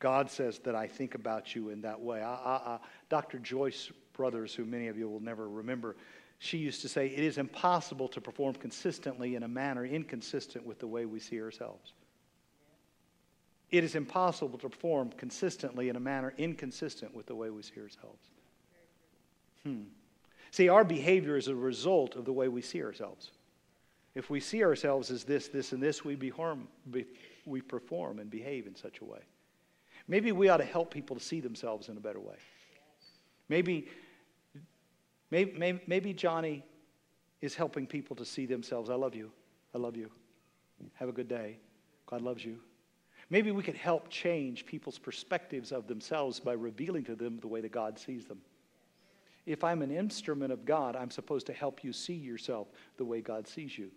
God 0.00 0.30
says 0.30 0.58
that 0.60 0.74
I 0.74 0.86
think 0.86 1.14
about 1.14 1.54
you 1.54 1.70
in 1.70 1.82
that 1.82 2.00
way. 2.00 2.22
I, 2.22 2.34
I, 2.34 2.54
I, 2.54 2.78
Dr. 3.08 3.38
Joyce 3.38 3.90
Brothers, 4.12 4.54
who 4.54 4.64
many 4.64 4.88
of 4.88 4.96
you 4.96 5.08
will 5.08 5.20
never 5.20 5.48
remember, 5.48 5.96
she 6.38 6.58
used 6.58 6.82
to 6.82 6.88
say, 6.88 7.08
It 7.08 7.24
is 7.24 7.38
impossible 7.38 8.08
to 8.08 8.20
perform 8.20 8.54
consistently 8.54 9.34
in 9.34 9.42
a 9.42 9.48
manner 9.48 9.84
inconsistent 9.84 10.64
with 10.64 10.78
the 10.78 10.86
way 10.86 11.04
we 11.04 11.20
see 11.20 11.40
ourselves. 11.40 11.92
It 13.70 13.84
is 13.84 13.94
impossible 13.94 14.58
to 14.58 14.68
perform 14.68 15.10
consistently 15.10 15.88
in 15.88 15.96
a 15.96 16.00
manner 16.00 16.32
inconsistent 16.38 17.14
with 17.14 17.26
the 17.26 17.34
way 17.34 17.50
we 17.50 17.62
see 17.62 17.80
ourselves. 17.80 18.30
Hmm. 19.62 19.82
See, 20.50 20.68
our 20.70 20.84
behavior 20.84 21.36
is 21.36 21.48
a 21.48 21.54
result 21.54 22.16
of 22.16 22.24
the 22.24 22.32
way 22.32 22.48
we 22.48 22.62
see 22.62 22.82
ourselves. 22.82 23.30
If 24.14 24.30
we 24.30 24.40
see 24.40 24.64
ourselves 24.64 25.10
as 25.10 25.24
this, 25.24 25.48
this, 25.48 25.72
and 25.72 25.82
this, 25.82 26.04
we, 26.04 26.16
perform, 26.16 26.66
we 27.44 27.60
perform 27.60 28.18
and 28.18 28.30
behave 28.30 28.66
in 28.66 28.74
such 28.74 29.00
a 29.00 29.04
way. 29.04 29.20
Maybe 30.06 30.32
we 30.32 30.48
ought 30.48 30.56
to 30.56 30.64
help 30.64 30.90
people 30.90 31.16
to 31.16 31.22
see 31.22 31.40
themselves 31.40 31.90
in 31.90 31.96
a 31.98 32.00
better 32.00 32.20
way. 32.20 32.36
Maybe, 33.50 33.88
maybe, 35.30 35.80
maybe 35.86 36.12
Johnny 36.12 36.64
is 37.40 37.54
helping 37.54 37.86
people 37.86 38.16
to 38.16 38.24
see 38.24 38.46
themselves. 38.46 38.90
I 38.90 38.94
love 38.94 39.14
you. 39.14 39.30
I 39.74 39.78
love 39.78 39.96
you. 39.96 40.10
Have 40.94 41.08
a 41.08 41.12
good 41.12 41.28
day. 41.28 41.58
God 42.06 42.22
loves 42.22 42.44
you. 42.44 42.58
Maybe 43.30 43.50
we 43.50 43.62
could 43.62 43.76
help 43.76 44.08
change 44.08 44.64
people's 44.64 44.98
perspectives 44.98 45.70
of 45.70 45.86
themselves 45.86 46.40
by 46.40 46.52
revealing 46.52 47.04
to 47.04 47.14
them 47.14 47.38
the 47.40 47.48
way 47.48 47.60
that 47.60 47.72
God 47.72 47.98
sees 47.98 48.24
them. 48.24 48.40
If 49.44 49.64
I'm 49.64 49.82
an 49.82 49.90
instrument 49.90 50.52
of 50.52 50.64
God, 50.64 50.96
I'm 50.96 51.10
supposed 51.10 51.46
to 51.46 51.52
help 51.52 51.84
you 51.84 51.92
see 51.92 52.14
yourself 52.14 52.68
the 52.96 53.04
way 53.04 53.20
God 53.20 53.46
sees 53.46 53.76
you. 53.76 53.90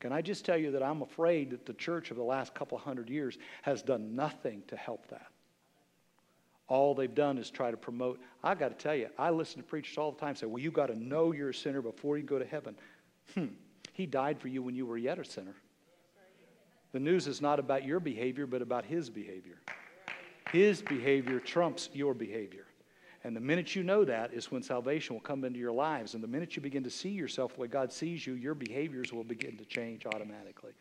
Can 0.00 0.12
I 0.12 0.20
just 0.20 0.44
tell 0.44 0.58
you 0.58 0.70
that 0.72 0.82
I'm 0.82 1.02
afraid 1.02 1.50
that 1.50 1.64
the 1.64 1.72
church 1.74 2.10
of 2.10 2.16
the 2.16 2.22
last 2.22 2.54
couple 2.54 2.76
hundred 2.76 3.08
years 3.08 3.38
has 3.62 3.82
done 3.82 4.14
nothing 4.14 4.62
to 4.68 4.76
help 4.76 5.08
that? 5.08 5.28
All 6.66 6.94
they've 6.94 7.14
done 7.14 7.36
is 7.36 7.50
try 7.50 7.70
to 7.70 7.76
promote. 7.76 8.20
I 8.42 8.54
got 8.54 8.68
to 8.68 8.74
tell 8.74 8.94
you, 8.94 9.08
I 9.18 9.30
listen 9.30 9.58
to 9.58 9.62
preachers 9.62 9.98
all 9.98 10.12
the 10.12 10.20
time 10.20 10.34
say, 10.34 10.46
well, 10.46 10.62
you 10.62 10.70
got 10.70 10.86
to 10.86 10.98
know 10.98 11.32
you're 11.32 11.50
a 11.50 11.54
sinner 11.54 11.82
before 11.82 12.16
you 12.16 12.24
go 12.24 12.38
to 12.38 12.44
heaven. 12.44 12.74
Hmm. 13.34 13.46
He 13.92 14.06
died 14.06 14.40
for 14.40 14.48
you 14.48 14.62
when 14.62 14.74
you 14.74 14.86
were 14.86 14.96
yet 14.96 15.18
a 15.18 15.24
sinner. 15.24 15.54
The 16.92 17.00
news 17.00 17.26
is 17.26 17.42
not 17.42 17.58
about 17.58 17.84
your 17.84 18.00
behavior, 18.00 18.46
but 18.46 18.62
about 18.62 18.84
his 18.84 19.10
behavior. 19.10 19.58
His 20.52 20.80
behavior 20.80 21.40
trumps 21.40 21.90
your 21.92 22.14
behavior. 22.14 22.66
And 23.24 23.34
the 23.34 23.40
minute 23.40 23.74
you 23.74 23.82
know 23.82 24.04
that 24.04 24.32
is 24.32 24.50
when 24.50 24.62
salvation 24.62 25.14
will 25.14 25.20
come 25.20 25.44
into 25.44 25.58
your 25.58 25.72
lives. 25.72 26.14
And 26.14 26.22
the 26.22 26.28
minute 26.28 26.56
you 26.56 26.62
begin 26.62 26.84
to 26.84 26.90
see 26.90 27.08
yourself 27.08 27.54
the 27.54 27.62
way 27.62 27.68
God 27.68 27.92
sees 27.92 28.26
you, 28.26 28.34
your 28.34 28.54
behaviors 28.54 29.12
will 29.12 29.24
begin 29.24 29.56
to 29.56 29.64
change 29.64 30.06
automatically. 30.06 30.72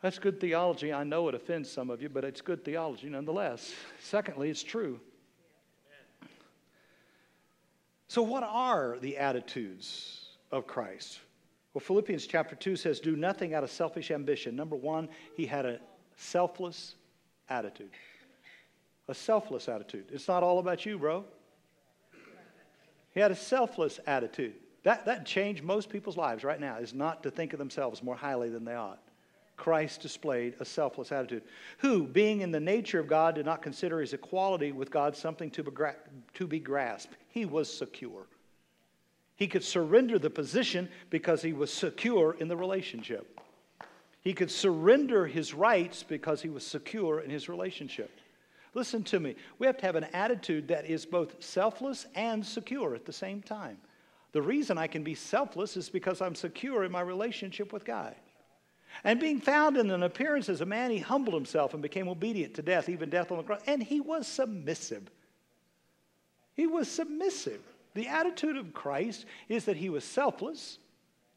That's 0.00 0.18
good 0.18 0.40
theology. 0.40 0.92
I 0.92 1.02
know 1.02 1.28
it 1.28 1.34
offends 1.34 1.70
some 1.70 1.90
of 1.90 2.00
you, 2.00 2.08
but 2.08 2.24
it's 2.24 2.40
good 2.40 2.64
theology 2.64 3.08
nonetheless. 3.08 3.72
Secondly, 4.00 4.48
it's 4.48 4.62
true. 4.62 5.00
So, 8.06 8.22
what 8.22 8.42
are 8.42 8.96
the 9.00 9.18
attitudes 9.18 10.36
of 10.50 10.66
Christ? 10.66 11.20
Well, 11.74 11.80
Philippians 11.80 12.26
chapter 12.26 12.56
2 12.56 12.76
says, 12.76 13.00
Do 13.00 13.16
nothing 13.16 13.54
out 13.54 13.64
of 13.64 13.70
selfish 13.70 14.10
ambition. 14.10 14.56
Number 14.56 14.76
one, 14.76 15.08
he 15.36 15.46
had 15.46 15.66
a 15.66 15.78
selfless 16.16 16.94
attitude. 17.50 17.90
A 19.08 19.14
selfless 19.14 19.68
attitude. 19.68 20.06
It's 20.10 20.28
not 20.28 20.42
all 20.42 20.58
about 20.58 20.86
you, 20.86 20.98
bro. 20.98 21.24
He 23.12 23.20
had 23.20 23.30
a 23.30 23.36
selfless 23.36 24.00
attitude. 24.06 24.54
That, 24.84 25.04
that 25.06 25.26
changed 25.26 25.62
most 25.62 25.90
people's 25.90 26.16
lives 26.16 26.44
right 26.44 26.60
now, 26.60 26.76
is 26.76 26.94
not 26.94 27.22
to 27.24 27.30
think 27.30 27.52
of 27.52 27.58
themselves 27.58 28.02
more 28.02 28.16
highly 28.16 28.48
than 28.48 28.64
they 28.64 28.74
ought. 28.74 29.00
Christ 29.58 30.00
displayed 30.00 30.54
a 30.60 30.64
selfless 30.64 31.12
attitude. 31.12 31.42
Who, 31.78 32.04
being 32.04 32.40
in 32.40 32.50
the 32.50 32.60
nature 32.60 32.98
of 32.98 33.08
God, 33.08 33.34
did 33.34 33.44
not 33.44 33.60
consider 33.60 34.00
his 34.00 34.14
equality 34.14 34.72
with 34.72 34.90
God 34.90 35.14
something 35.14 35.50
to 35.50 35.62
be, 35.62 35.70
to 36.34 36.46
be 36.46 36.60
grasped. 36.60 37.16
He 37.28 37.44
was 37.44 37.70
secure. 37.70 38.26
He 39.36 39.46
could 39.46 39.62
surrender 39.62 40.18
the 40.18 40.30
position 40.30 40.88
because 41.10 41.42
he 41.42 41.52
was 41.52 41.72
secure 41.72 42.36
in 42.40 42.48
the 42.48 42.56
relationship. 42.56 43.40
He 44.22 44.32
could 44.32 44.50
surrender 44.50 45.26
his 45.26 45.54
rights 45.54 46.02
because 46.02 46.40
he 46.40 46.48
was 46.48 46.66
secure 46.66 47.20
in 47.20 47.30
his 47.30 47.48
relationship. 47.48 48.10
Listen 48.74 49.02
to 49.04 49.20
me. 49.20 49.34
We 49.58 49.66
have 49.66 49.76
to 49.78 49.86
have 49.86 49.96
an 49.96 50.08
attitude 50.12 50.68
that 50.68 50.86
is 50.86 51.04
both 51.04 51.42
selfless 51.42 52.06
and 52.14 52.44
secure 52.44 52.94
at 52.94 53.04
the 53.04 53.12
same 53.12 53.42
time. 53.42 53.78
The 54.32 54.42
reason 54.42 54.78
I 54.78 54.86
can 54.86 55.02
be 55.02 55.14
selfless 55.14 55.76
is 55.76 55.88
because 55.88 56.20
I'm 56.20 56.34
secure 56.34 56.84
in 56.84 56.92
my 56.92 57.00
relationship 57.00 57.72
with 57.72 57.84
God. 57.84 58.14
And 59.04 59.20
being 59.20 59.40
found 59.40 59.76
in 59.76 59.90
an 59.90 60.02
appearance 60.02 60.48
as 60.48 60.60
a 60.60 60.66
man, 60.66 60.90
he 60.90 60.98
humbled 60.98 61.34
himself 61.34 61.72
and 61.72 61.82
became 61.82 62.08
obedient 62.08 62.54
to 62.54 62.62
death, 62.62 62.88
even 62.88 63.10
death 63.10 63.30
on 63.30 63.38
the 63.38 63.44
cross. 63.44 63.60
And 63.66 63.82
he 63.82 64.00
was 64.00 64.26
submissive. 64.26 65.10
He 66.54 66.66
was 66.66 66.88
submissive. 66.90 67.60
The 67.94 68.08
attitude 68.08 68.56
of 68.56 68.74
Christ 68.74 69.24
is 69.48 69.64
that 69.66 69.76
he 69.76 69.88
was 69.88 70.04
selfless, 70.04 70.78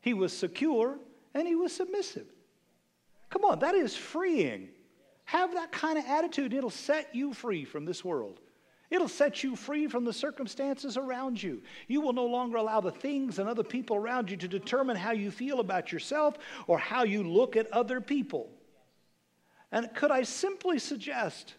he 0.01 0.13
was 0.13 0.35
secure, 0.35 0.97
and 1.33 1.47
he 1.47 1.55
was 1.55 1.73
submissive. 1.73 2.27
Come 3.29 3.45
on, 3.45 3.59
that 3.59 3.75
is 3.75 3.95
freeing. 3.95 4.69
Have 5.25 5.53
that 5.53 5.71
kind 5.71 5.97
of 5.97 6.05
attitude. 6.05 6.53
It'll 6.53 6.69
set 6.69 7.15
you 7.15 7.33
free 7.33 7.63
from 7.63 7.85
this 7.85 8.03
world. 8.03 8.39
It'll 8.91 9.07
set 9.07 9.41
you 9.41 9.55
free 9.55 9.87
from 9.87 10.03
the 10.03 10.11
circumstances 10.11 10.97
around 10.97 11.41
you. 11.41 11.61
You 11.87 12.01
will 12.01 12.11
no 12.11 12.25
longer 12.25 12.57
allow 12.57 12.81
the 12.81 12.91
things 12.91 13.39
and 13.39 13.47
other 13.47 13.63
people 13.63 13.95
around 13.95 14.29
you 14.29 14.35
to 14.35 14.49
determine 14.49 14.97
how 14.97 15.11
you 15.11 15.31
feel 15.31 15.61
about 15.61 15.93
yourself 15.93 16.37
or 16.67 16.77
how 16.77 17.03
you 17.03 17.23
look 17.23 17.55
at 17.55 17.71
other 17.71 18.01
people. 18.01 18.49
And 19.71 19.89
could 19.95 20.11
I 20.11 20.23
simply 20.23 20.77
suggest 20.77 21.55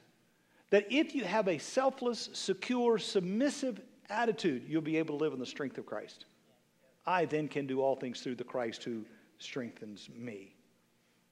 that 0.69 0.87
if 0.91 1.15
you 1.15 1.25
have 1.25 1.49
a 1.49 1.57
selfless, 1.57 2.29
secure, 2.35 2.99
submissive 2.99 3.81
attitude, 4.11 4.65
you'll 4.69 4.83
be 4.83 4.99
able 4.99 5.17
to 5.17 5.25
live 5.25 5.33
in 5.33 5.39
the 5.39 5.47
strength 5.47 5.79
of 5.79 5.87
Christ. 5.87 6.27
I 7.07 7.25
then 7.25 7.49
can 7.49 7.67
do 7.67 7.81
all 7.81 7.97
things 7.97 8.21
through 8.21 8.35
the 8.35 8.45
Christ 8.45 8.85
who 8.85 9.07
strengthens 9.39 10.11
me. 10.15 10.55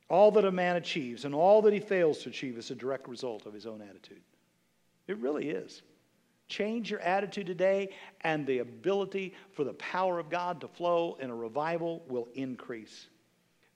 All 0.08 0.30
that 0.32 0.46
a 0.46 0.50
man 0.50 0.76
achieves 0.76 1.26
and 1.26 1.34
all 1.34 1.60
that 1.62 1.74
he 1.74 1.78
fails 1.78 2.18
to 2.20 2.30
achieve 2.30 2.56
is 2.56 2.70
a 2.70 2.74
direct 2.74 3.06
result 3.06 3.44
of 3.44 3.52
his 3.52 3.66
own 3.66 3.82
attitude. 3.82 4.22
It 5.06 5.18
really 5.18 5.50
is. 5.50 5.82
Change 6.50 6.90
your 6.90 7.00
attitude 7.00 7.46
today, 7.46 7.90
and 8.22 8.44
the 8.44 8.58
ability 8.58 9.34
for 9.52 9.62
the 9.62 9.72
power 9.74 10.18
of 10.18 10.28
God 10.28 10.60
to 10.60 10.68
flow 10.68 11.16
in 11.20 11.30
a 11.30 11.34
revival 11.34 12.02
will 12.08 12.28
increase. 12.34 13.06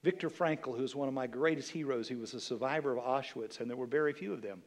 Viktor 0.03 0.29
Frankl, 0.29 0.77
who's 0.77 0.97
one 0.97 1.07
of 1.07 1.15
my 1.15 1.29
greatest 1.29 1.71
heroes, 1.71 2.09
he 2.09 2.17
was 2.17 2.35
a 2.35 2.41
survivor 2.41 2.97
of 2.97 3.03
Auschwitz, 3.03 3.61
and 3.61 3.71
there 3.71 3.77
were 3.77 3.87
very 3.87 4.13
few 4.13 4.33
of 4.33 4.43
them. 4.43 4.61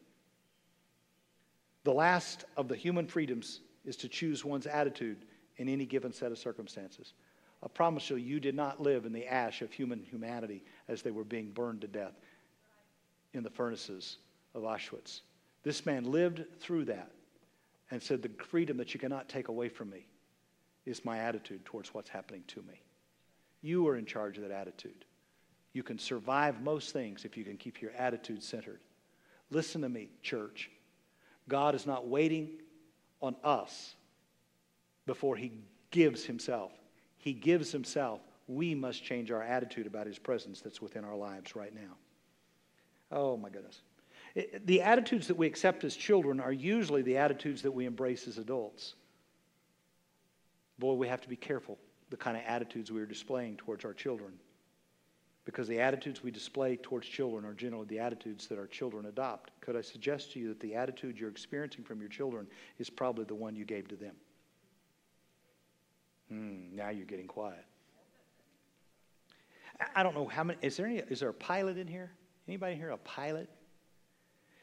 The 1.84 1.92
last 1.92 2.46
of 2.56 2.70
the 2.70 2.78
human 2.78 3.08
freedoms 3.08 3.60
is 3.84 3.98
to 3.98 4.08
choose 4.08 4.46
one's 4.46 4.68
attitude 4.68 5.26
in 5.58 5.68
any 5.68 5.86
given 5.86 6.14
set 6.14 6.32
of 6.32 6.38
circumstances. 6.38 7.14
I 7.62 7.68
promise 7.68 8.10
you, 8.10 8.16
you 8.16 8.40
did 8.40 8.56
not 8.56 8.82
live 8.82 9.06
in 9.06 9.12
the 9.12 9.28
ash 9.28 9.62
of 9.62 9.74
human 9.74 10.02
humanity 10.02 10.64
as 10.88 11.02
they 11.02 11.12
were 11.12 11.26
being 11.26 11.52
burned 11.52 11.82
to 11.82 11.88
death 11.88 12.16
in 13.34 13.44
the 13.44 13.50
furnaces 13.50 14.20
of 14.56 14.64
Auschwitz. 14.64 15.22
This 15.64 15.86
man 15.86 16.06
lived 16.06 16.46
through 16.62 16.86
that 16.86 17.12
and 17.92 18.02
said, 18.02 18.22
The 18.22 18.32
freedom 18.46 18.78
that 18.78 18.94
you 18.94 19.00
cannot 19.00 19.30
take 19.30 19.48
away 19.48 19.70
from 19.70 19.90
me 19.90 20.08
is 20.86 21.06
my 21.06 21.20
attitude 21.20 21.66
towards 21.66 21.94
what's 21.94 22.10
happening 22.10 22.44
to 22.48 22.62
me. 22.62 22.82
You 23.62 23.88
are 23.88 23.98
in 23.98 24.06
charge 24.06 24.38
of 24.38 24.44
that 24.44 24.52
attitude. 24.52 25.06
You 25.74 25.84
can 25.84 26.00
survive 26.00 26.62
most 26.62 26.94
things 26.94 27.26
if 27.26 27.38
you 27.38 27.44
can 27.44 27.58
keep 27.58 27.82
your 27.82 27.92
attitude 27.92 28.42
centered. 28.42 28.80
Listen 29.50 29.82
to 29.82 29.90
me, 29.90 30.10
church. 30.22 30.70
God 31.48 31.76
is 31.76 31.86
not 31.86 32.08
waiting 32.08 32.50
on 33.22 33.36
us 33.44 33.96
before 35.06 35.36
he 35.36 35.52
gives 35.92 36.26
himself. 36.26 36.72
He 37.18 37.34
gives 37.34 37.72
himself. 37.72 38.22
We 38.48 38.76
must 38.76 39.04
change 39.04 39.32
our 39.32 39.44
attitude 39.44 39.88
about 39.88 40.08
his 40.08 40.20
presence 40.20 40.62
that's 40.62 40.82
within 40.82 41.04
our 41.04 41.16
lives 41.16 41.56
right 41.56 41.74
now. 41.74 41.96
Oh, 43.12 43.38
my 43.38 43.50
goodness. 43.50 43.82
The 44.66 44.82
attitudes 44.82 45.28
that 45.28 45.38
we 45.38 45.48
accept 45.48 45.84
as 45.84 45.96
children 45.96 46.40
are 46.40 46.52
usually 46.52 47.02
the 47.02 47.18
attitudes 47.18 47.62
that 47.64 47.72
we 47.72 47.86
embrace 47.86 48.28
as 48.28 48.38
adults. 48.38 48.96
Boy, 50.80 50.94
we 50.94 51.08
have 51.08 51.22
to 51.22 51.30
be 51.30 51.36
careful 51.36 51.78
the 52.10 52.18
kind 52.18 52.38
of 52.38 52.44
attitudes 52.46 52.92
we 52.92 53.02
are 53.02 53.06
displaying 53.06 53.58
towards 53.58 53.84
our 53.84 53.94
children 53.94 54.34
because 55.48 55.70
the 55.70 55.80
attitudes 55.80 56.22
we 56.22 56.30
display 56.30 56.76
towards 56.76 57.08
children 57.08 57.46
are 57.46 57.54
generally 57.54 57.86
the 57.86 58.00
attitudes 58.00 58.48
that 58.48 58.60
our 58.60 58.68
children 58.68 59.06
adopt. 59.06 59.50
Could 59.62 59.78
I 59.78 59.82
suggest 59.82 60.34
to 60.34 60.40
you 60.40 60.50
that 60.50 60.60
the 60.60 60.76
attitude 60.76 61.18
you're 61.18 61.30
experiencing 61.30 61.86
from 61.86 62.02
your 62.02 62.10
children 62.10 62.48
is 62.80 62.90
probably 62.90 63.24
the 63.24 63.34
one 63.34 63.56
you 63.56 63.64
gave 63.64 63.88
to 63.88 63.96
them? 63.96 64.14
Hmm, 66.30 66.76
now 66.76 66.90
you're 66.90 67.06
getting 67.06 67.28
quiet. 67.28 67.64
I 69.96 70.04
don't 70.04 70.16
know 70.16 70.28
how 70.28 70.44
many. 70.44 70.60
Is 70.62 70.76
there 70.76 70.86
any? 70.86 70.98
Is 70.98 71.22
there 71.22 71.30
a 71.30 71.34
pilot 71.34 71.78
in 71.78 71.88
here? 71.88 72.12
Anybody 72.48 72.76
here 72.76 72.90
a 72.90 72.98
pilot? 72.98 73.50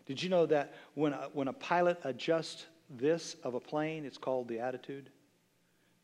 Did 0.07 0.23
you 0.23 0.29
know 0.29 0.47
that 0.47 0.75
when 0.95 1.13
a, 1.13 1.29
when 1.33 1.49
a 1.49 1.53
pilot 1.53 1.99
adjusts 2.05 2.67
this 2.91 3.37
of 3.43 3.55
a 3.55 3.61
plane, 3.61 4.05
it's 4.05 4.19
called 4.19 4.49
the 4.49 4.61
attitude? 4.61 5.11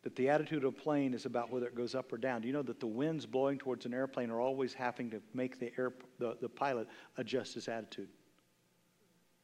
that 0.03 0.17
the 0.17 0.29
attitude 0.29 0.65
of 0.65 0.75
a 0.75 0.77
plane 0.77 1.13
is 1.13 1.27
about 1.27 1.51
whether 1.51 1.67
it 1.67 1.75
goes 1.75 1.95
up 1.95 2.13
or 2.13 2.17
down. 2.17 2.41
Do 2.41 2.49
you 2.49 2.55
know 2.55 2.63
that 2.63 2.81
the 2.81 2.87
winds 2.87 3.27
blowing 3.27 3.59
towards 3.59 3.85
an 3.85 3.93
airplane 3.93 4.31
are 4.31 4.41
always 4.41 4.73
having 4.73 5.11
to 5.11 5.21
make 5.35 5.59
the, 5.59 5.73
air, 5.79 5.93
the, 6.19 6.37
the 6.41 6.49
pilot 6.49 6.89
adjust 7.19 7.55
his 7.55 7.69
attitude? 7.69 8.09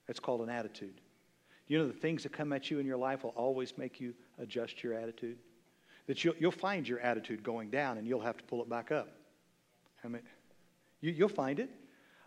That's 0.07 0.21
called 0.21 0.40
an 0.40 0.49
attitude. 0.49 1.01
You 1.66 1.79
know 1.79 1.87
the 1.87 1.92
things 1.92 2.23
that 2.23 2.33
come 2.33 2.53
at 2.53 2.71
you 2.71 2.79
in 2.79 2.87
your 2.87 2.97
life 2.97 3.25
will 3.25 3.35
always 3.37 3.77
make 3.77 4.01
you 4.01 4.14
adjust 4.38 4.83
your 4.83 4.95
attitude? 4.95 5.37
That 6.07 6.25
you'll, 6.25 6.37
you'll 6.38 6.53
find 6.53 6.88
your 6.88 7.01
attitude 7.01 7.42
going 7.42 7.71
down 7.71 7.99
and 7.99 8.07
you'll 8.07 8.21
have 8.21 8.37
to 8.38 8.45
pull 8.45 8.62
it 8.62 8.69
back 8.69 8.92
up. 8.92 9.09
I 10.05 10.09
mean, 10.09 10.23
you, 11.01 11.11
you'll 11.11 11.29
find 11.29 11.59
it. 11.59 11.69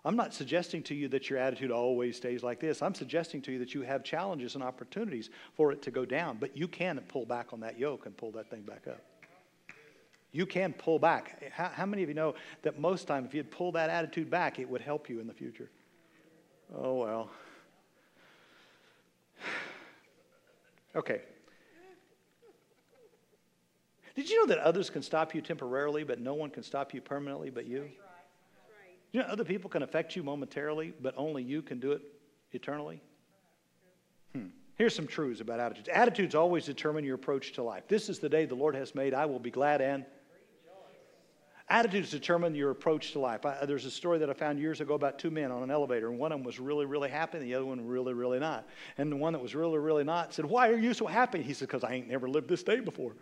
I'm 0.05 0.15
not 0.15 0.33
suggesting 0.33 0.81
to 0.83 0.95
you 0.95 1.09
that 1.09 1.29
your 1.29 1.39
attitude 1.39 1.71
always 1.71 2.15
stays 2.15 2.41
like 2.41 2.59
this. 2.59 2.81
I'm 2.81 2.95
suggesting 2.95 3.41
to 3.43 3.51
you 3.51 3.59
that 3.59 3.73
you 3.73 3.81
have 3.81 4.03
challenges 4.03 4.55
and 4.55 4.63
opportunities 4.63 5.29
for 5.55 5.71
it 5.71 5.81
to 5.81 5.91
go 5.91 6.05
down, 6.05 6.37
but 6.39 6.55
you 6.55 6.67
can 6.67 6.99
pull 7.07 7.25
back 7.25 7.51
on 7.51 7.59
that 7.61 7.77
yoke 7.77 8.05
and 8.05 8.15
pull 8.15 8.31
that 8.31 8.49
thing 8.49 8.61
back 8.61 8.87
up. 8.87 9.01
You 10.31 10.45
can 10.45 10.73
pull 10.73 10.99
back. 10.99 11.43
How, 11.51 11.69
how 11.69 11.85
many 11.85 12.03
of 12.03 12.09
you 12.09 12.15
know 12.15 12.35
that 12.61 12.79
most 12.79 13.07
time, 13.07 13.25
if 13.25 13.33
you'd 13.33 13.51
pull 13.51 13.71
that 13.73 13.89
attitude 13.89 14.29
back, 14.29 14.59
it 14.59 14.69
would 14.69 14.81
help 14.81 15.09
you 15.09 15.19
in 15.19 15.27
the 15.27 15.33
future? 15.33 15.69
Oh, 16.75 16.93
well. 16.95 17.29
Okay. 20.95 21.21
Did 24.15 24.27
you 24.27 24.41
know 24.41 24.47
that 24.47 24.57
others 24.57 24.89
can 24.89 25.03
stop 25.03 25.35
you 25.35 25.41
temporarily, 25.41 26.03
but 26.03 26.19
no 26.19 26.33
one 26.33 26.49
can 26.49 26.63
stop 26.63 26.95
you 26.95 26.99
permanently 26.99 27.51
but 27.51 27.67
you? 27.67 27.89
You 29.11 29.21
know, 29.21 29.27
other 29.27 29.43
people 29.43 29.69
can 29.69 29.83
affect 29.83 30.15
you 30.15 30.23
momentarily, 30.23 30.93
but 31.01 31.13
only 31.17 31.43
you 31.43 31.61
can 31.61 31.79
do 31.79 31.91
it 31.93 32.01
eternally. 32.51 33.01
Hmm. 34.33 34.47
Here's 34.75 34.95
some 34.95 35.07
truths 35.07 35.41
about 35.41 35.59
attitudes. 35.59 35.89
Attitudes 35.91 36.35
always 36.35 36.65
determine 36.65 37.03
your 37.03 37.15
approach 37.15 37.53
to 37.53 37.63
life. 37.63 37.83
This 37.87 38.09
is 38.09 38.19
the 38.19 38.29
day 38.29 38.45
the 38.45 38.55
Lord 38.55 38.75
has 38.75 38.93
made. 38.93 39.13
I 39.13 39.25
will 39.25 39.39
be 39.39 39.51
glad 39.51 39.81
and. 39.81 40.05
Attitudes 41.71 42.09
determine 42.09 42.55
your 42.55 42.71
approach 42.71 43.11
to 43.11 43.19
life. 43.19 43.45
I, 43.45 43.63
there's 43.63 43.85
a 43.85 43.91
story 43.91 44.17
that 44.19 44.29
I 44.29 44.33
found 44.33 44.57
years 44.57 44.81
ago 44.81 44.95
about 44.95 45.19
two 45.19 45.29
men 45.29 45.51
on 45.51 45.61
an 45.61 45.69
elevator, 45.69 46.09
and 46.09 46.17
one 46.17 46.31
of 46.31 46.39
them 46.39 46.43
was 46.43 46.59
really, 46.59 46.87
really 46.87 47.09
happy, 47.09 47.37
and 47.37 47.45
the 47.45 47.53
other 47.53 47.65
one 47.65 47.85
really, 47.85 48.13
really 48.15 48.39
not. 48.39 48.67
And 48.97 49.11
the 49.11 49.15
one 49.15 49.33
that 49.33 49.39
was 49.39 49.53
really, 49.53 49.77
really 49.77 50.03
not 50.03 50.33
said, 50.33 50.45
Why 50.45 50.69
are 50.69 50.79
you 50.79 50.95
so 50.95 51.05
happy? 51.05 51.43
He 51.43 51.53
said, 51.53 51.67
Because 51.67 51.83
I 51.83 51.93
ain't 51.93 52.07
never 52.07 52.27
lived 52.27 52.49
this 52.49 52.63
day 52.63 52.79
before. 52.79 53.13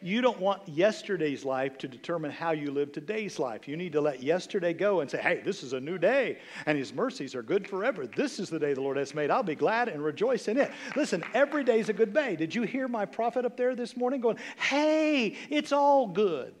You 0.00 0.20
don't 0.20 0.38
want 0.38 0.68
yesterday's 0.68 1.44
life 1.44 1.78
to 1.78 1.88
determine 1.88 2.30
how 2.30 2.52
you 2.52 2.70
live 2.70 2.92
today's 2.92 3.38
life. 3.38 3.66
You 3.66 3.76
need 3.76 3.92
to 3.92 4.00
let 4.00 4.22
yesterday 4.22 4.72
go 4.72 5.00
and 5.00 5.10
say, 5.10 5.18
hey, 5.18 5.40
this 5.44 5.62
is 5.62 5.72
a 5.72 5.80
new 5.80 5.98
day, 5.98 6.38
and 6.66 6.78
His 6.78 6.92
mercies 6.92 7.34
are 7.34 7.42
good 7.42 7.68
forever. 7.68 8.06
This 8.06 8.38
is 8.38 8.48
the 8.48 8.58
day 8.58 8.74
the 8.74 8.80
Lord 8.80 8.96
has 8.96 9.14
made. 9.14 9.30
I'll 9.30 9.42
be 9.42 9.54
glad 9.54 9.88
and 9.88 10.02
rejoice 10.02 10.48
in 10.48 10.56
it. 10.56 10.70
Listen, 10.96 11.24
every 11.34 11.64
day 11.64 11.80
is 11.80 11.88
a 11.88 11.92
good 11.92 12.14
day. 12.14 12.36
Did 12.36 12.54
you 12.54 12.62
hear 12.62 12.88
my 12.88 13.06
prophet 13.06 13.44
up 13.44 13.56
there 13.56 13.74
this 13.74 13.96
morning 13.96 14.20
going, 14.20 14.38
hey, 14.56 15.36
it's 15.50 15.72
all 15.72 16.06
good? 16.06 16.54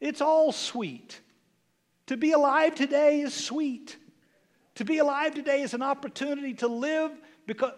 It's 0.00 0.20
all 0.20 0.52
sweet. 0.52 1.20
To 2.06 2.16
be 2.16 2.32
alive 2.32 2.74
today 2.74 3.20
is 3.20 3.34
sweet. 3.34 3.96
To 4.76 4.84
be 4.84 4.98
alive 4.98 5.34
today 5.34 5.62
is 5.62 5.74
an 5.74 5.82
opportunity 5.82 6.54
to 6.54 6.68
live 6.68 7.12
because 7.46 7.72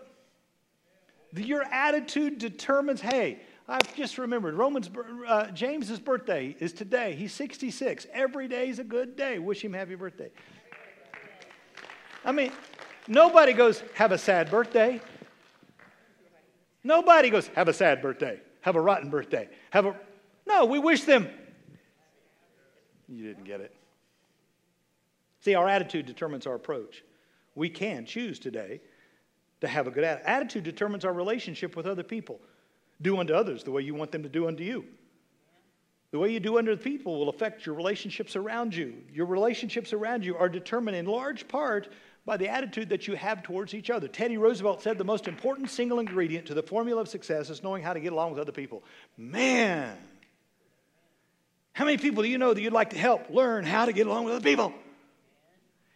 your 1.35 1.64
attitude 1.64 2.38
determines, 2.38 3.01
hey, 3.01 3.40
I've 3.72 3.96
just 3.96 4.18
remembered 4.18 4.52
Romans, 4.52 4.90
uh, 5.26 5.46
James's 5.46 5.98
birthday 5.98 6.54
is 6.61 6.74
today. 6.74 7.14
He's 7.14 7.32
66. 7.32 8.06
Every 8.12 8.46
day 8.46 8.68
is 8.68 8.78
a 8.78 8.85
good 8.85 9.16
day. 9.16 9.38
Wish 9.38 9.64
him 9.64 9.72
happy 9.72 9.94
birthday. 9.94 10.30
I 12.22 12.32
mean, 12.32 12.52
nobody 13.08 13.54
goes, 13.54 13.82
have 13.94 14.12
a 14.12 14.18
sad 14.18 14.50
birthday. 14.50 15.00
Nobody 16.85 17.30
goes, 17.30 17.46
have 17.48 17.68
a 17.68 17.72
sad 17.72 18.02
birthday, 18.02 18.40
have 18.61 18.76
a 18.76 18.80
rotten 18.80 19.08
birthday, 19.08 19.48
have 19.70 19.87
a. 19.87 19.96
No, 20.46 20.66
we 20.66 20.78
wish 20.78 21.04
them. 21.04 21.30
You 23.08 23.26
didn't 23.26 23.44
get 23.44 23.62
it. 23.62 23.74
See, 25.40 25.54
our 25.54 25.66
attitude 25.66 26.04
determines 26.04 26.46
our 26.46 26.56
approach. 26.56 27.02
We 27.54 27.70
can 27.70 28.04
choose 28.04 28.38
today 28.38 28.82
to 29.62 29.68
have 29.68 29.87
a 29.87 29.90
good 29.90 30.04
attitude. 30.04 30.28
Attitude 30.28 30.64
determines 30.64 31.06
our 31.06 31.14
relationship 31.14 31.74
with 31.74 31.87
other 31.87 32.02
people. 32.02 32.38
Do 33.02 33.18
unto 33.18 33.34
others 33.34 33.64
the 33.64 33.70
way 33.70 33.82
you 33.82 33.94
want 33.94 34.12
them 34.12 34.22
to 34.22 34.28
do 34.28 34.48
unto 34.48 34.62
you. 34.62 34.84
The 36.12 36.18
way 36.18 36.30
you 36.30 36.40
do 36.40 36.58
unto 36.58 36.74
the 36.74 36.82
people 36.82 37.18
will 37.18 37.30
affect 37.30 37.66
your 37.66 37.74
relationships 37.74 38.36
around 38.36 38.74
you. 38.74 38.94
Your 39.12 39.26
relationships 39.26 39.92
around 39.92 40.24
you 40.24 40.36
are 40.36 40.48
determined 40.48 40.96
in 40.96 41.06
large 41.06 41.48
part 41.48 41.88
by 42.24 42.36
the 42.36 42.48
attitude 42.48 42.90
that 42.90 43.08
you 43.08 43.16
have 43.16 43.42
towards 43.42 43.74
each 43.74 43.90
other. 43.90 44.08
Teddy 44.08 44.36
Roosevelt 44.36 44.82
said 44.82 44.98
the 44.98 45.04
most 45.04 45.26
important 45.26 45.70
single 45.70 45.98
ingredient 45.98 46.46
to 46.46 46.54
the 46.54 46.62
formula 46.62 47.00
of 47.00 47.08
success 47.08 47.50
is 47.50 47.62
knowing 47.62 47.82
how 47.82 47.92
to 47.92 48.00
get 48.00 48.12
along 48.12 48.30
with 48.30 48.40
other 48.40 48.52
people. 48.52 48.84
Man, 49.16 49.96
how 51.72 51.86
many 51.86 51.96
people 51.96 52.22
do 52.22 52.28
you 52.28 52.38
know 52.38 52.52
that 52.52 52.60
you'd 52.60 52.72
like 52.72 52.90
to 52.90 52.98
help 52.98 53.30
learn 53.30 53.64
how 53.64 53.86
to 53.86 53.92
get 53.92 54.06
along 54.06 54.24
with 54.24 54.34
other 54.34 54.44
people? 54.44 54.72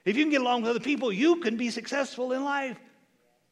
If 0.07 0.17
you 0.17 0.25
can 0.25 0.31
get 0.31 0.41
along 0.41 0.63
with 0.63 0.71
other 0.71 0.81
people, 0.81 1.13
you 1.13 1.37
can 1.37 1.57
be 1.57 1.71
successful 1.71 2.33
in 2.33 2.43
life. 2.43 2.79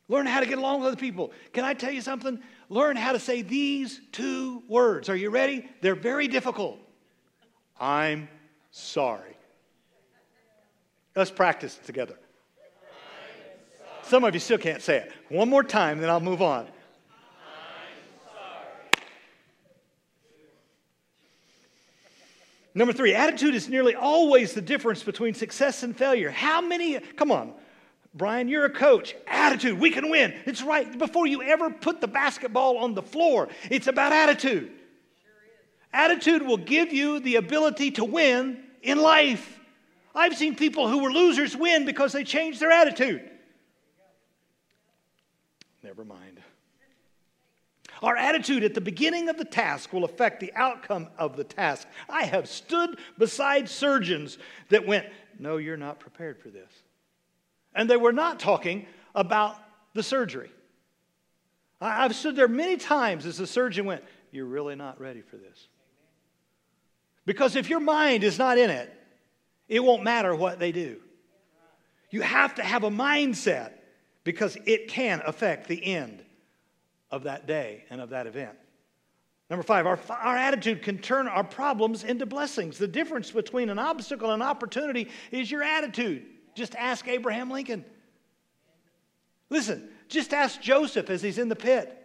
Learn 0.08 0.26
how 0.26 0.40
to 0.40 0.46
get 0.46 0.58
along 0.58 0.80
with 0.80 0.88
other 0.88 0.96
people. 0.96 1.32
Can 1.52 1.64
I 1.64 1.74
tell 1.74 1.90
you 1.90 2.00
something? 2.00 2.40
Learn 2.74 2.96
how 2.96 3.12
to 3.12 3.20
say 3.20 3.42
these 3.42 4.00
two 4.10 4.64
words. 4.66 5.08
Are 5.08 5.14
you 5.14 5.30
ready? 5.30 5.64
They're 5.80 5.94
very 5.94 6.26
difficult. 6.26 6.80
I'm 7.78 8.28
sorry. 8.72 9.36
Let's 11.14 11.30
practice 11.30 11.78
together. 11.86 12.16
Some 14.02 14.24
of 14.24 14.34
you 14.34 14.40
still 14.40 14.58
can't 14.58 14.82
say 14.82 14.96
it. 14.96 15.12
One 15.28 15.48
more 15.48 15.62
time, 15.62 16.00
then 16.00 16.10
I'll 16.10 16.18
move 16.18 16.42
on. 16.42 16.66
Number 22.74 22.92
three, 22.92 23.14
attitude 23.14 23.54
is 23.54 23.68
nearly 23.68 23.94
always 23.94 24.52
the 24.52 24.60
difference 24.60 25.04
between 25.04 25.34
success 25.34 25.84
and 25.84 25.96
failure. 25.96 26.30
How 26.30 26.60
many, 26.60 26.98
come 26.98 27.30
on, 27.30 27.54
Brian, 28.14 28.48
you're 28.48 28.64
a 28.64 28.70
coach. 28.70 29.16
Attitude, 29.26 29.78
we 29.78 29.90
can 29.90 30.08
win. 30.08 30.34
It's 30.46 30.62
right 30.62 30.98
before 30.98 31.26
you 31.26 31.42
ever 31.42 31.70
put 31.70 32.00
the 32.00 32.06
basketball 32.06 32.78
on 32.78 32.94
the 32.94 33.02
floor. 33.02 33.48
It's 33.70 33.88
about 33.88 34.12
attitude. 34.12 34.70
attitude 35.92 36.42
will 36.42 36.56
give 36.56 36.92
you 36.92 37.18
the 37.18 37.36
ability 37.36 37.90
to 37.92 38.04
win 38.04 38.62
in 38.82 38.98
life. 38.98 39.58
I've 40.14 40.36
seen 40.36 40.54
people 40.54 40.88
who 40.88 40.98
were 40.98 41.10
losers 41.10 41.56
win 41.56 41.84
because 41.84 42.12
they 42.12 42.22
changed 42.22 42.60
their 42.60 42.70
attitude. 42.70 43.28
Never 45.82 46.04
mind. 46.04 46.40
Our 48.00 48.16
attitude 48.16 48.62
at 48.62 48.74
the 48.74 48.80
beginning 48.80 49.28
of 49.28 49.38
the 49.38 49.44
task 49.44 49.92
will 49.92 50.04
affect 50.04 50.38
the 50.38 50.52
outcome 50.54 51.08
of 51.18 51.36
the 51.36 51.44
task. 51.44 51.88
I 52.08 52.24
have 52.24 52.48
stood 52.48 52.98
beside 53.18 53.68
surgeons 53.68 54.38
that 54.68 54.86
went, 54.86 55.06
No, 55.38 55.56
you're 55.56 55.76
not 55.76 55.98
prepared 55.98 56.38
for 56.38 56.48
this. 56.48 56.70
And 57.74 57.88
they 57.88 57.96
were 57.96 58.12
not 58.12 58.38
talking 58.38 58.86
about 59.14 59.56
the 59.94 60.02
surgery. 60.02 60.50
I've 61.80 62.14
stood 62.14 62.36
there 62.36 62.48
many 62.48 62.76
times 62.76 63.26
as 63.26 63.38
the 63.38 63.46
surgeon 63.46 63.84
went, 63.84 64.04
You're 64.30 64.46
really 64.46 64.74
not 64.74 65.00
ready 65.00 65.20
for 65.20 65.36
this. 65.36 65.68
Because 67.26 67.56
if 67.56 67.70
your 67.70 67.80
mind 67.80 68.22
is 68.24 68.38
not 68.38 68.58
in 68.58 68.70
it, 68.70 68.92
it 69.68 69.82
won't 69.82 70.02
matter 70.02 70.34
what 70.34 70.58
they 70.58 70.72
do. 70.72 71.00
You 72.10 72.20
have 72.20 72.54
to 72.56 72.62
have 72.62 72.84
a 72.84 72.90
mindset 72.90 73.72
because 74.22 74.56
it 74.66 74.88
can 74.88 75.22
affect 75.26 75.68
the 75.68 75.84
end 75.84 76.24
of 77.10 77.24
that 77.24 77.46
day 77.46 77.84
and 77.90 78.00
of 78.00 78.10
that 78.10 78.26
event. 78.26 78.56
Number 79.50 79.62
five, 79.62 79.86
our, 79.86 79.98
our 80.08 80.36
attitude 80.36 80.82
can 80.82 80.98
turn 80.98 81.28
our 81.28 81.44
problems 81.44 82.02
into 82.02 82.24
blessings. 82.24 82.78
The 82.78 82.88
difference 82.88 83.30
between 83.30 83.68
an 83.68 83.78
obstacle 83.78 84.30
and 84.30 84.42
an 84.42 84.48
opportunity 84.48 85.08
is 85.30 85.50
your 85.50 85.62
attitude. 85.62 86.24
Just 86.54 86.74
ask 86.74 87.06
Abraham 87.08 87.50
Lincoln. 87.50 87.84
Listen, 89.50 89.88
just 90.08 90.32
ask 90.32 90.60
Joseph 90.60 91.10
as 91.10 91.22
he's 91.22 91.38
in 91.38 91.48
the 91.48 91.56
pit. 91.56 92.00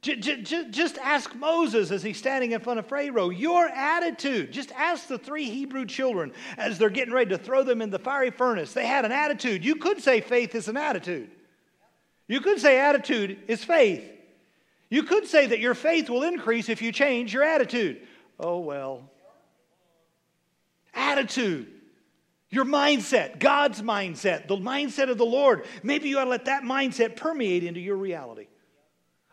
Just 0.00 0.96
ask 0.98 1.34
Moses 1.34 1.90
as 1.90 2.04
he's 2.04 2.18
standing 2.18 2.52
in 2.52 2.60
front 2.60 2.78
of 2.78 2.86
Pharaoh. 2.86 3.30
Your 3.30 3.66
attitude. 3.66 4.52
Just 4.52 4.70
ask 4.72 5.08
the 5.08 5.18
three 5.18 5.50
Hebrew 5.50 5.86
children 5.86 6.32
as 6.56 6.78
they're 6.78 6.88
getting 6.88 7.12
ready 7.12 7.30
to 7.30 7.38
throw 7.38 7.64
them 7.64 7.82
in 7.82 7.90
the 7.90 7.98
fiery 7.98 8.30
furnace. 8.30 8.72
They 8.72 8.86
had 8.86 9.04
an 9.04 9.10
attitude. 9.12 9.64
You 9.64 9.74
could 9.74 10.00
say 10.00 10.20
faith 10.20 10.54
is 10.54 10.68
an 10.68 10.76
attitude. 10.76 11.30
You 12.28 12.40
could 12.40 12.60
say 12.60 12.78
attitude 12.78 13.38
is 13.48 13.64
faith. 13.64 14.08
You 14.88 15.02
could 15.02 15.26
say 15.26 15.46
that 15.46 15.58
your 15.58 15.74
faith 15.74 16.08
will 16.08 16.22
increase 16.22 16.68
if 16.68 16.80
you 16.80 16.92
change 16.92 17.34
your 17.34 17.42
attitude. 17.42 18.06
Oh, 18.38 18.60
well. 18.60 19.10
Attitude. 20.94 21.72
Your 22.50 22.64
mindset, 22.64 23.40
God's 23.40 23.82
mindset, 23.82 24.48
the 24.48 24.56
mindset 24.56 25.10
of 25.10 25.18
the 25.18 25.26
Lord. 25.26 25.66
Maybe 25.82 26.08
you 26.08 26.18
ought 26.18 26.24
to 26.24 26.30
let 26.30 26.46
that 26.46 26.62
mindset 26.62 27.16
permeate 27.16 27.62
into 27.62 27.80
your 27.80 27.96
reality. 27.96 28.46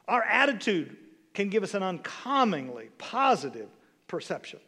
Our 0.08 0.24
attitude 0.24 0.98
can 1.34 1.50
give 1.50 1.64
us 1.64 1.74
an 1.74 1.84
uncommonly 1.84 2.90
positive 2.98 3.70
perception. 4.08 4.60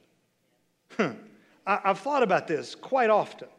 I've 1.66 2.00
thought 2.00 2.24
about 2.24 2.48
this 2.48 2.76
quite 2.76 3.10
often. 3.10 3.50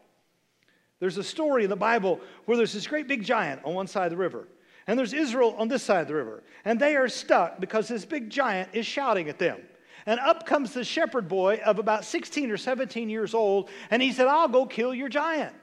There's 0.99 1.17
a 1.17 1.23
story 1.23 1.63
in 1.63 1.69
the 1.69 1.75
Bible 1.75 2.19
where 2.45 2.57
there's 2.57 2.73
this 2.73 2.87
great 2.87 3.07
big 3.07 3.23
giant 3.23 3.63
on 3.63 3.73
one 3.73 3.87
side 3.87 4.05
of 4.05 4.11
the 4.11 4.17
river. 4.17 4.47
And 4.87 4.97
there's 4.97 5.13
Israel 5.13 5.55
on 5.57 5.67
this 5.67 5.83
side 5.83 6.01
of 6.01 6.07
the 6.07 6.15
river. 6.15 6.43
And 6.65 6.79
they 6.79 6.95
are 6.95 7.07
stuck 7.07 7.59
because 7.59 7.87
this 7.87 8.05
big 8.05 8.29
giant 8.29 8.69
is 8.73 8.87
shouting 8.87 9.29
at 9.29 9.37
them. 9.37 9.59
And 10.05 10.19
up 10.19 10.45
comes 10.45 10.73
the 10.73 10.83
shepherd 10.83 11.27
boy 11.27 11.61
of 11.65 11.79
about 11.79 12.05
16 12.05 12.51
or 12.51 12.57
17 12.57 13.09
years 13.09 13.33
old, 13.33 13.69
and 13.91 14.01
he 14.01 14.11
said, 14.11 14.27
I'll 14.27 14.47
go 14.47 14.65
kill 14.65 14.93
your 14.93 15.09
giant. 15.09 15.55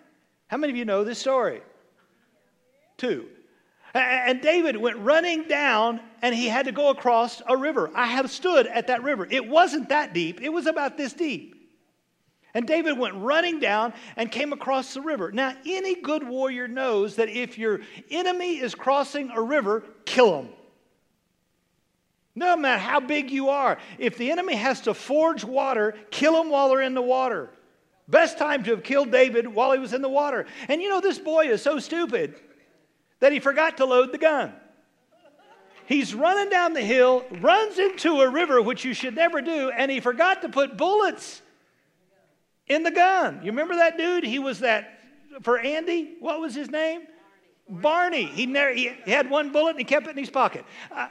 How 0.48 0.56
many 0.56 0.72
of 0.72 0.76
you 0.76 0.84
know 0.84 1.04
this 1.04 1.18
story? 1.18 1.62
Two. 2.96 3.26
And 3.94 4.42
David 4.42 4.76
went 4.76 4.98
running 4.98 5.44
down 5.44 6.00
and 6.20 6.34
he 6.34 6.48
had 6.48 6.66
to 6.66 6.72
go 6.72 6.90
across 6.90 7.40
a 7.46 7.56
river. 7.56 7.90
I 7.94 8.06
have 8.06 8.30
stood 8.30 8.66
at 8.66 8.88
that 8.88 9.02
river. 9.02 9.26
It 9.30 9.48
wasn't 9.48 9.88
that 9.88 10.12
deep, 10.12 10.42
it 10.42 10.52
was 10.52 10.66
about 10.66 10.96
this 10.96 11.12
deep. 11.12 11.54
And 12.52 12.66
David 12.66 12.98
went 12.98 13.14
running 13.16 13.60
down 13.60 13.92
and 14.16 14.32
came 14.32 14.54
across 14.54 14.94
the 14.94 15.02
river. 15.02 15.30
Now, 15.30 15.54
any 15.66 15.94
good 16.00 16.26
warrior 16.26 16.66
knows 16.66 17.16
that 17.16 17.28
if 17.28 17.58
your 17.58 17.80
enemy 18.10 18.58
is 18.58 18.74
crossing 18.74 19.30
a 19.30 19.42
river, 19.42 19.84
kill 20.06 20.40
him. 20.40 20.48
No 22.36 22.54
matter 22.54 22.78
how 22.78 23.00
big 23.00 23.30
you 23.30 23.48
are, 23.48 23.78
if 23.98 24.18
the 24.18 24.30
enemy 24.30 24.54
has 24.54 24.82
to 24.82 24.92
forge 24.92 25.42
water, 25.42 25.94
kill 26.10 26.34
them 26.34 26.50
while 26.50 26.68
they're 26.68 26.82
in 26.82 26.92
the 26.92 27.02
water. 27.02 27.48
Best 28.08 28.36
time 28.36 28.62
to 28.64 28.70
have 28.72 28.84
killed 28.84 29.10
David 29.10 29.48
while 29.48 29.72
he 29.72 29.78
was 29.78 29.94
in 29.94 30.02
the 30.02 30.08
water. 30.08 30.44
And 30.68 30.82
you 30.82 30.90
know, 30.90 31.00
this 31.00 31.18
boy 31.18 31.48
is 31.48 31.62
so 31.62 31.78
stupid 31.78 32.34
that 33.20 33.32
he 33.32 33.40
forgot 33.40 33.78
to 33.78 33.86
load 33.86 34.12
the 34.12 34.18
gun. 34.18 34.52
He's 35.86 36.14
running 36.14 36.50
down 36.50 36.74
the 36.74 36.82
hill, 36.82 37.24
runs 37.40 37.78
into 37.78 38.20
a 38.20 38.28
river, 38.28 38.60
which 38.60 38.84
you 38.84 38.92
should 38.92 39.14
never 39.14 39.40
do, 39.40 39.70
and 39.70 39.90
he 39.90 40.00
forgot 40.00 40.42
to 40.42 40.48
put 40.48 40.76
bullets 40.76 41.40
in 42.66 42.82
the 42.82 42.90
gun. 42.90 43.40
You 43.42 43.50
remember 43.50 43.76
that 43.76 43.96
dude? 43.96 44.24
He 44.24 44.38
was 44.38 44.60
that 44.60 45.00
for 45.42 45.58
Andy. 45.58 46.16
What 46.20 46.40
was 46.40 46.54
his 46.54 46.70
name? 46.70 47.02
Barney. 47.68 48.24
He, 48.24 48.46
never, 48.46 48.74
he 48.74 48.92
had 49.06 49.30
one 49.30 49.52
bullet 49.52 49.70
and 49.70 49.78
he 49.78 49.84
kept 49.84 50.06
it 50.06 50.10
in 50.10 50.18
his 50.18 50.30
pocket. 50.30 50.64
Uh, 50.92 51.08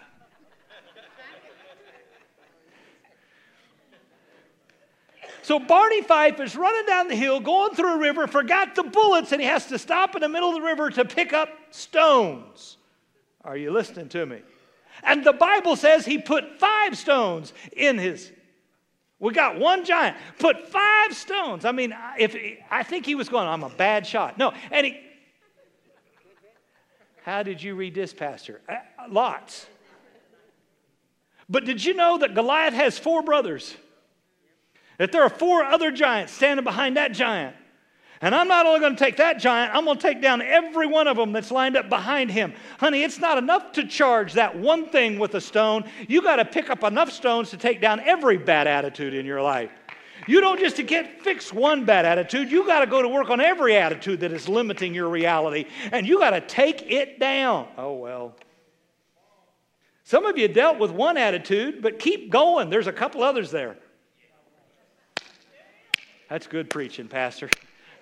So 5.45 5.59
Barney 5.59 6.01
Fife 6.01 6.39
is 6.39 6.55
running 6.55 6.87
down 6.87 7.07
the 7.07 7.15
hill, 7.15 7.39
going 7.39 7.75
through 7.75 7.93
a 7.93 7.97
river, 7.99 8.25
forgot 8.25 8.73
the 8.73 8.81
bullets, 8.81 9.31
and 9.31 9.39
he 9.39 9.45
has 9.45 9.67
to 9.67 9.77
stop 9.77 10.15
in 10.15 10.21
the 10.21 10.27
middle 10.27 10.49
of 10.49 10.55
the 10.55 10.61
river 10.61 10.89
to 10.89 11.05
pick 11.05 11.33
up 11.33 11.49
stones. 11.69 12.77
Are 13.43 13.55
you 13.55 13.69
listening 13.69 14.09
to 14.09 14.25
me? 14.25 14.41
And 15.03 15.23
the 15.23 15.33
Bible 15.33 15.75
says 15.75 16.03
he 16.03 16.17
put 16.17 16.59
five 16.59 16.97
stones 16.97 17.53
in 17.77 17.99
his 17.99 18.31
we 19.19 19.33
got 19.33 19.59
one 19.59 19.85
giant, 19.85 20.17
put 20.39 20.67
five 20.67 21.13
stones. 21.13 21.63
I 21.63 21.71
mean, 21.71 21.95
if 22.17 22.35
I 22.71 22.81
think 22.81 23.05
he 23.05 23.13
was 23.13 23.29
going, 23.29 23.47
I'm 23.47 23.63
a 23.63 23.69
bad 23.69 24.07
shot. 24.07 24.39
No, 24.39 24.51
and 24.71 24.87
he. 24.87 24.99
How 27.23 27.43
did 27.43 27.61
you 27.61 27.75
read 27.75 27.93
this, 27.93 28.13
Pastor? 28.13 28.61
Uh, 28.67 28.77
lots. 29.09 29.67
But 31.47 31.65
did 31.65 31.85
you 31.85 31.93
know 31.93 32.17
that 32.17 32.33
Goliath 32.33 32.73
has 32.73 32.97
four 32.97 33.21
brothers? 33.21 33.75
That 34.97 35.11
there 35.11 35.23
are 35.23 35.29
four 35.29 35.63
other 35.63 35.91
giants 35.91 36.33
standing 36.33 36.63
behind 36.63 36.97
that 36.97 37.11
giant. 37.11 37.55
And 38.21 38.33
I'm 38.33 38.47
not 38.47 38.65
only 38.65 38.79
going 38.79 38.95
to 38.95 39.03
take 39.03 39.17
that 39.17 39.39
giant, 39.39 39.75
I'm 39.75 39.85
going 39.85 39.97
to 39.97 40.01
take 40.01 40.21
down 40.21 40.41
every 40.41 40.87
one 40.87 41.07
of 41.07 41.17
them 41.17 41.33
that's 41.33 41.51
lined 41.51 41.75
up 41.75 41.89
behind 41.89 42.31
him. 42.31 42.53
Honey, 42.79 43.03
it's 43.03 43.19
not 43.19 43.37
enough 43.37 43.73
to 43.73 43.85
charge 43.85 44.33
that 44.33 44.57
one 44.57 44.87
thing 44.87 45.19
with 45.19 45.35
a 45.35 45.41
stone. 45.41 45.83
You 46.07 46.21
got 46.21 46.37
to 46.37 46.45
pick 46.45 46.69
up 46.69 46.83
enough 46.83 47.11
stones 47.11 47.49
to 47.49 47.57
take 47.57 47.81
down 47.81 47.99
every 47.99 48.37
bad 48.37 48.67
attitude 48.67 49.13
in 49.13 49.25
your 49.25 49.41
life. 49.41 49.69
You 50.27 50.41
don't 50.41 50.59
just 50.59 50.77
get 50.87 51.21
fix 51.21 51.53
one 51.53 51.85
bad 51.85 52.05
attitude, 52.05 52.49
you 52.49 52.65
got 52.65 52.79
to 52.79 52.87
go 52.87 53.01
to 53.01 53.07
work 53.07 53.29
on 53.29 53.41
every 53.41 53.75
attitude 53.75 54.21
that 54.21 54.31
is 54.31 54.49
limiting 54.49 54.95
your 54.95 55.09
reality, 55.09 55.65
and 55.91 56.07
you 56.07 56.17
got 56.17 56.31
to 56.31 56.41
take 56.41 56.89
it 56.89 57.19
down. 57.19 57.67
Oh, 57.77 57.93
well. 57.93 58.35
Some 60.03 60.25
of 60.25 60.37
you 60.37 60.47
dealt 60.47 60.79
with 60.79 60.91
one 60.91 61.17
attitude, 61.17 61.81
but 61.81 61.99
keep 61.99 62.31
going. 62.31 62.69
There's 62.69 62.87
a 62.87 62.93
couple 62.93 63.23
others 63.23 63.51
there. 63.51 63.77
That's 66.29 66.47
good 66.47 66.69
preaching, 66.69 67.07
Pastor. 67.07 67.49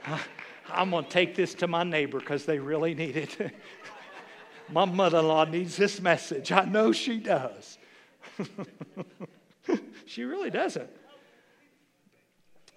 I'm 0.69 0.91
going 0.91 1.03
to 1.03 1.09
take 1.09 1.35
this 1.35 1.53
to 1.55 1.67
my 1.67 1.83
neighbor 1.83 2.19
because 2.19 2.45
they 2.45 2.57
really 2.59 2.93
need 2.93 3.17
it. 3.17 3.37
my 4.71 4.85
mother 4.85 5.19
in 5.19 5.27
law 5.27 5.43
needs 5.43 5.75
this 5.75 6.01
message. 6.01 6.51
I 6.51 6.65
know 6.65 6.91
she 6.91 7.17
does. 7.19 7.77
she 10.05 10.23
really 10.23 10.49
doesn't. 10.49 10.89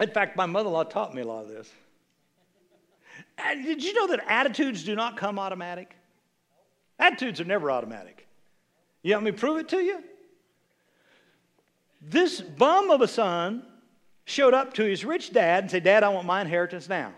In 0.01 0.11
fact, 0.11 0.37
my 0.37 0.47
mother 0.47 0.69
in 0.69 0.73
law 0.73 0.85
taught 0.85 1.15
me 1.15 1.23
a 1.23 1.27
lot 1.27 1.45
of 1.45 1.49
this. 1.49 1.71
And 3.39 3.65
did 3.65 3.83
you 3.83 3.95
know 3.95 4.09
that 4.09 4.25
attitudes 4.29 4.85
do 4.85 4.95
not 4.95 5.17
come 5.17 5.39
automatic? 5.39 5.95
Attitudes 6.99 7.41
are 7.41 7.45
never 7.45 7.71
automatic. 7.71 8.27
You 9.03 9.15
want 9.15 9.25
me 9.27 9.31
to 9.31 9.39
prove 9.39 9.59
it 9.59 9.69
to 9.69 9.79
you? 9.79 10.03
This 12.03 12.41
bum 12.41 12.91
of 12.91 13.01
a 13.01 13.09
son 13.09 13.63
showed 14.27 14.53
up 14.53 14.75
to 14.75 14.83
his 14.83 15.05
rich 15.05 15.33
dad 15.33 15.65
and 15.65 15.71
said, 15.71 15.85
Dad, 15.85 16.03
I 16.03 16.11
want 16.11 16.27
my 16.27 16.43
inheritance 16.43 16.89
now. 16.89 17.15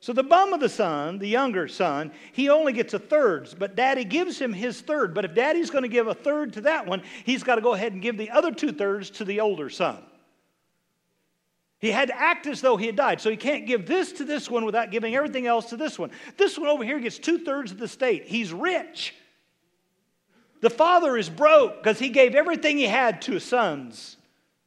So 0.00 0.12
the 0.12 0.22
bum 0.22 0.52
of 0.52 0.60
the 0.60 0.68
son, 0.68 1.18
the 1.18 1.28
younger 1.28 1.68
son, 1.68 2.10
he 2.32 2.48
only 2.48 2.72
gets 2.72 2.92
a 2.92 2.98
third, 2.98 3.54
but 3.58 3.76
daddy 3.76 4.04
gives 4.04 4.38
him 4.38 4.52
his 4.52 4.80
third. 4.80 5.14
But 5.14 5.24
if 5.24 5.34
daddy's 5.34 5.70
going 5.70 5.82
to 5.82 5.88
give 5.88 6.08
a 6.08 6.14
third 6.14 6.54
to 6.54 6.62
that 6.62 6.86
one, 6.86 7.02
he's 7.24 7.44
got 7.44 7.54
to 7.54 7.60
go 7.60 7.74
ahead 7.74 7.92
and 7.92 8.02
give 8.02 8.16
the 8.16 8.30
other 8.30 8.50
two 8.50 8.72
thirds 8.72 9.10
to 9.10 9.24
the 9.24 9.40
older 9.40 9.70
son. 9.70 10.02
He 11.78 11.90
had 11.90 12.08
to 12.08 12.18
act 12.18 12.46
as 12.46 12.60
though 12.60 12.76
he 12.76 12.86
had 12.86 12.96
died. 12.96 13.20
So 13.20 13.30
he 13.30 13.36
can't 13.36 13.66
give 13.66 13.86
this 13.86 14.12
to 14.14 14.24
this 14.24 14.50
one 14.50 14.64
without 14.64 14.90
giving 14.90 15.14
everything 15.14 15.46
else 15.46 15.66
to 15.66 15.76
this 15.76 15.98
one. 15.98 16.10
This 16.36 16.58
one 16.58 16.68
over 16.68 16.84
here 16.84 16.98
gets 16.98 17.18
two 17.18 17.38
thirds 17.38 17.70
of 17.70 17.78
the 17.78 17.88
state. 17.88 18.24
He's 18.24 18.52
rich. 18.52 19.14
The 20.60 20.70
father 20.70 21.16
is 21.16 21.30
broke 21.30 21.82
because 21.82 21.98
he 21.98 22.08
gave 22.08 22.34
everything 22.34 22.76
he 22.76 22.86
had 22.86 23.22
to 23.22 23.32
his 23.32 23.44
sons. 23.44 24.16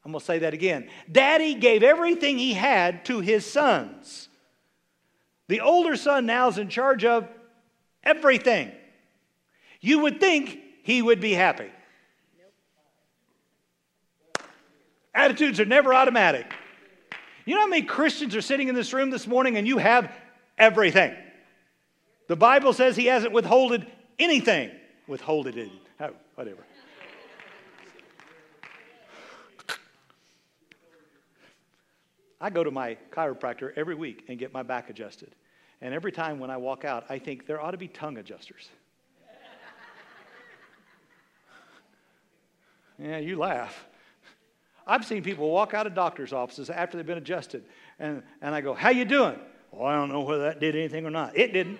I'm 0.06 0.12
going 0.12 0.20
to 0.20 0.26
say 0.26 0.39
that 0.39 0.54
again. 0.54 0.89
Daddy 1.12 1.54
gave 1.54 1.82
everything 1.82 2.38
he 2.38 2.54
had 2.54 3.06
to 3.06 3.22
his 3.22 3.46
sons. 3.46 4.28
The 5.48 5.62
older 5.62 5.96
son 5.96 6.26
now 6.26 6.50
is 6.50 6.58
in 6.58 6.70
charge 6.70 7.06
of 7.06 7.28
everything. 8.04 8.72
You 9.80 10.00
would 10.00 10.20
think 10.20 10.60
he 10.84 11.02
would 11.02 11.22
be 11.22 11.34
happy. 11.34 11.70
Attitudes 15.16 15.60
are 15.60 15.66
never 15.66 15.94
automatic. 15.94 16.52
You 17.46 17.56
know 17.56 17.62
how 17.62 17.68
many 17.68 17.84
Christians 17.84 18.36
are 18.36 18.42
sitting 18.42 18.68
in 18.68 18.76
this 18.76 18.94
room 18.94 19.10
this 19.10 19.28
morning 19.28 19.58
and 19.58 19.68
you 19.68 19.78
have 19.78 20.12
everything? 20.58 21.13
The 22.28 22.36
Bible 22.36 22.74
says 22.74 22.96
he 22.96 23.06
hasn't 23.06 23.34
withholded 23.34 23.86
anything. 24.18 24.72
Withholded 25.08 25.58
it. 25.58 25.70
Oh, 26.00 26.12
whatever. 26.36 26.63
I 32.43 32.49
go 32.49 32.62
to 32.62 32.71
my 32.71 32.97
chiropractor 33.10 33.71
every 33.77 33.95
week 33.95 34.25
and 34.27 34.38
get 34.38 34.51
my 34.53 34.63
back 34.63 34.89
adjusted. 34.89 35.34
And 35.79 35.93
every 35.93 36.12
time 36.12 36.39
when 36.39 36.51
I 36.51 36.58
walk 36.58 36.84
out, 36.84 37.06
I 37.08 37.17
think 37.17 37.47
there 37.47 37.62
ought 37.62 37.71
to 37.71 37.77
be 37.77 37.88
tongue 37.88 38.17
adjusters. 38.17 38.67
yeah, 42.99 43.19
you 43.19 43.38
laugh. 43.38 43.86
I've 44.86 45.06
seen 45.06 45.23
people 45.23 45.49
walk 45.51 45.73
out 45.73 45.88
of 45.88 45.95
doctor's 45.95 46.34
offices 46.34 46.69
after 46.69 46.97
they've 46.97 47.06
been 47.06 47.17
adjusted, 47.17 47.63
and, 47.97 48.21
and 48.41 48.53
I 48.53 48.60
go, 48.60 48.73
How 48.73 48.89
you 48.89 49.06
doing? 49.06 49.39
Well, 49.71 49.88
I 49.88 49.95
don't 49.95 50.10
know 50.10 50.19
whether 50.19 50.43
that 50.43 50.60
did 50.60 50.75
anything 50.75 51.06
or 51.06 51.12
not. 51.12 51.38
It 51.38 51.53
didn't. 51.53 51.79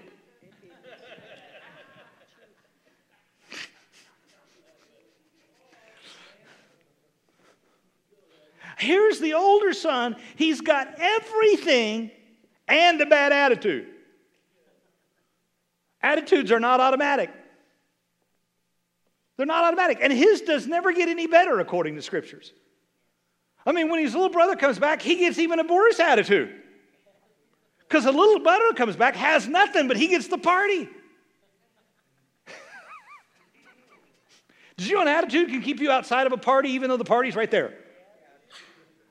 Here's 8.84 9.19
the 9.19 9.34
older 9.34 9.74
son. 9.74 10.15
He's 10.36 10.62
got 10.62 10.96
everything 11.00 12.12
and 12.67 13.00
a 13.00 13.06
bad 13.06 13.32
attitude. 13.32 13.88
Attitudes 16.02 16.52
are 16.52 16.60
not 16.60 16.82
automatic. 16.82 17.32
They're 19.38 19.46
not 19.46 19.63
automatic. 19.63 20.00
And 20.02 20.12
his 20.12 20.41
does 20.41 20.67
never 20.67 20.91
get 20.91 21.08
any 21.08 21.28
better 21.28 21.60
according 21.60 21.96
to 21.96 22.02
scriptures. 22.02 22.52
I 23.65 23.72
mean, 23.72 23.89
when 23.89 24.02
his 24.02 24.13
little 24.13 24.30
brother 24.30 24.58
comes 24.58 24.78
back, 24.78 25.02
he 25.02 25.15
gets 25.15 25.39
even 25.39 25.60
a 25.60 25.63
worse 25.63 26.00
attitude. 26.00 26.53
Because 27.80 28.03
the 28.03 28.12
little 28.12 28.39
brother 28.39 28.74
comes 28.74 28.97
back, 28.97 29.16
has 29.16 29.47
nothing, 29.47 29.88
but 29.88 29.95
he 29.95 30.10
gets 30.10 30.28
the 30.28 30.38
party. 30.38 30.89
Did 34.78 34.88
you 34.88 34.95
know 34.95 35.03
an 35.03 35.08
attitude 35.08 35.47
can 35.49 35.62
keep 35.62 35.80
you 35.80 35.89
outside 35.89 36.28
of 36.28 36.34
a 36.34 36.38
party 36.38 36.72
even 36.72 36.89
though 36.89 36.97
the 36.97 37.05
party's 37.05 37.36
right 37.36 37.49
there? 37.49 37.74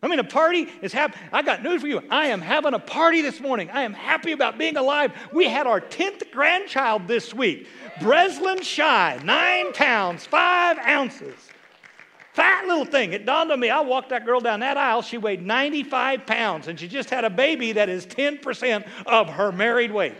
I 0.02 0.08
mean, 0.08 0.18
a 0.18 0.24
party 0.24 0.68
is 0.82 0.92
happening. 0.92 1.28
I 1.32 1.42
got 1.42 1.62
news 1.62 1.80
for 1.80 1.86
you. 1.86 2.02
I 2.10 2.26
am 2.26 2.40
having 2.40 2.74
a 2.74 2.78
party 2.78 3.22
this 3.22 3.38
morning. 3.38 3.70
I 3.70 3.82
am 3.82 3.92
happy 3.92 4.32
about 4.32 4.58
being 4.58 4.76
alive. 4.76 5.12
We 5.32 5.44
had 5.44 5.68
our 5.68 5.80
10th 5.80 6.32
grandchild 6.32 7.06
this 7.06 7.32
week. 7.32 7.68
Breslin 8.00 8.62
Shy, 8.62 9.20
nine 9.22 9.72
pounds, 9.72 10.26
five 10.26 10.78
ounces. 10.78 11.36
Fat 12.32 12.66
little 12.66 12.84
thing. 12.84 13.12
It 13.12 13.26
dawned 13.26 13.52
on 13.52 13.60
me. 13.60 13.70
I 13.70 13.80
walked 13.80 14.08
that 14.08 14.24
girl 14.24 14.40
down 14.40 14.60
that 14.60 14.76
aisle. 14.76 15.02
She 15.02 15.18
weighed 15.18 15.42
95 15.42 16.26
pounds, 16.26 16.66
and 16.66 16.80
she 16.80 16.88
just 16.88 17.10
had 17.10 17.24
a 17.24 17.30
baby 17.30 17.72
that 17.72 17.88
is 17.88 18.04
10% 18.06 18.84
of 19.06 19.28
her 19.28 19.52
married 19.52 19.92
weight. 19.92 20.14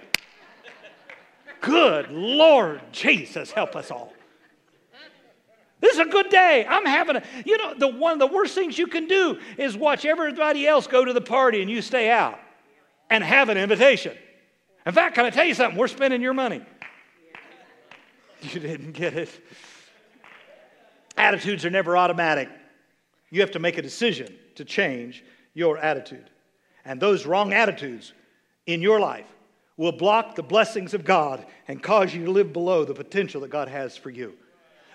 Good 1.60 2.10
Lord 2.10 2.82
Jesus, 2.92 3.50
help 3.50 3.74
us 3.74 3.90
all. 3.90 4.12
This 5.82 5.94
is 5.94 5.98
a 5.98 6.04
good 6.04 6.30
day. 6.30 6.64
I'm 6.66 6.86
having 6.86 7.16
a, 7.16 7.22
you 7.44 7.58
know, 7.58 7.74
the 7.74 7.88
one 7.88 8.12
of 8.12 8.20
the 8.20 8.28
worst 8.28 8.54
things 8.54 8.78
you 8.78 8.86
can 8.86 9.08
do 9.08 9.36
is 9.58 9.76
watch 9.76 10.04
everybody 10.04 10.64
else 10.64 10.86
go 10.86 11.04
to 11.04 11.12
the 11.12 11.20
party 11.20 11.60
and 11.60 11.68
you 11.68 11.82
stay 11.82 12.08
out 12.08 12.38
and 13.10 13.22
have 13.24 13.48
an 13.48 13.58
invitation. 13.58 14.16
In 14.86 14.92
fact, 14.92 15.16
can 15.16 15.24
I 15.24 15.30
tell 15.30 15.44
you 15.44 15.54
something? 15.54 15.76
We're 15.76 15.88
spending 15.88 16.22
your 16.22 16.34
money. 16.34 16.62
You 18.42 18.60
didn't 18.60 18.92
get 18.92 19.14
it. 19.14 19.28
Attitudes 21.16 21.64
are 21.64 21.70
never 21.70 21.96
automatic. 21.96 22.48
You 23.30 23.40
have 23.40 23.50
to 23.52 23.58
make 23.58 23.76
a 23.76 23.82
decision 23.82 24.32
to 24.54 24.64
change 24.64 25.24
your 25.52 25.78
attitude. 25.78 26.30
And 26.84 27.00
those 27.00 27.26
wrong 27.26 27.52
attitudes 27.52 28.12
in 28.66 28.82
your 28.82 29.00
life 29.00 29.26
will 29.76 29.92
block 29.92 30.36
the 30.36 30.42
blessings 30.44 30.94
of 30.94 31.04
God 31.04 31.44
and 31.66 31.82
cause 31.82 32.14
you 32.14 32.24
to 32.26 32.30
live 32.30 32.52
below 32.52 32.84
the 32.84 32.94
potential 32.94 33.40
that 33.40 33.50
God 33.50 33.66
has 33.66 33.96
for 33.96 34.10
you. 34.10 34.34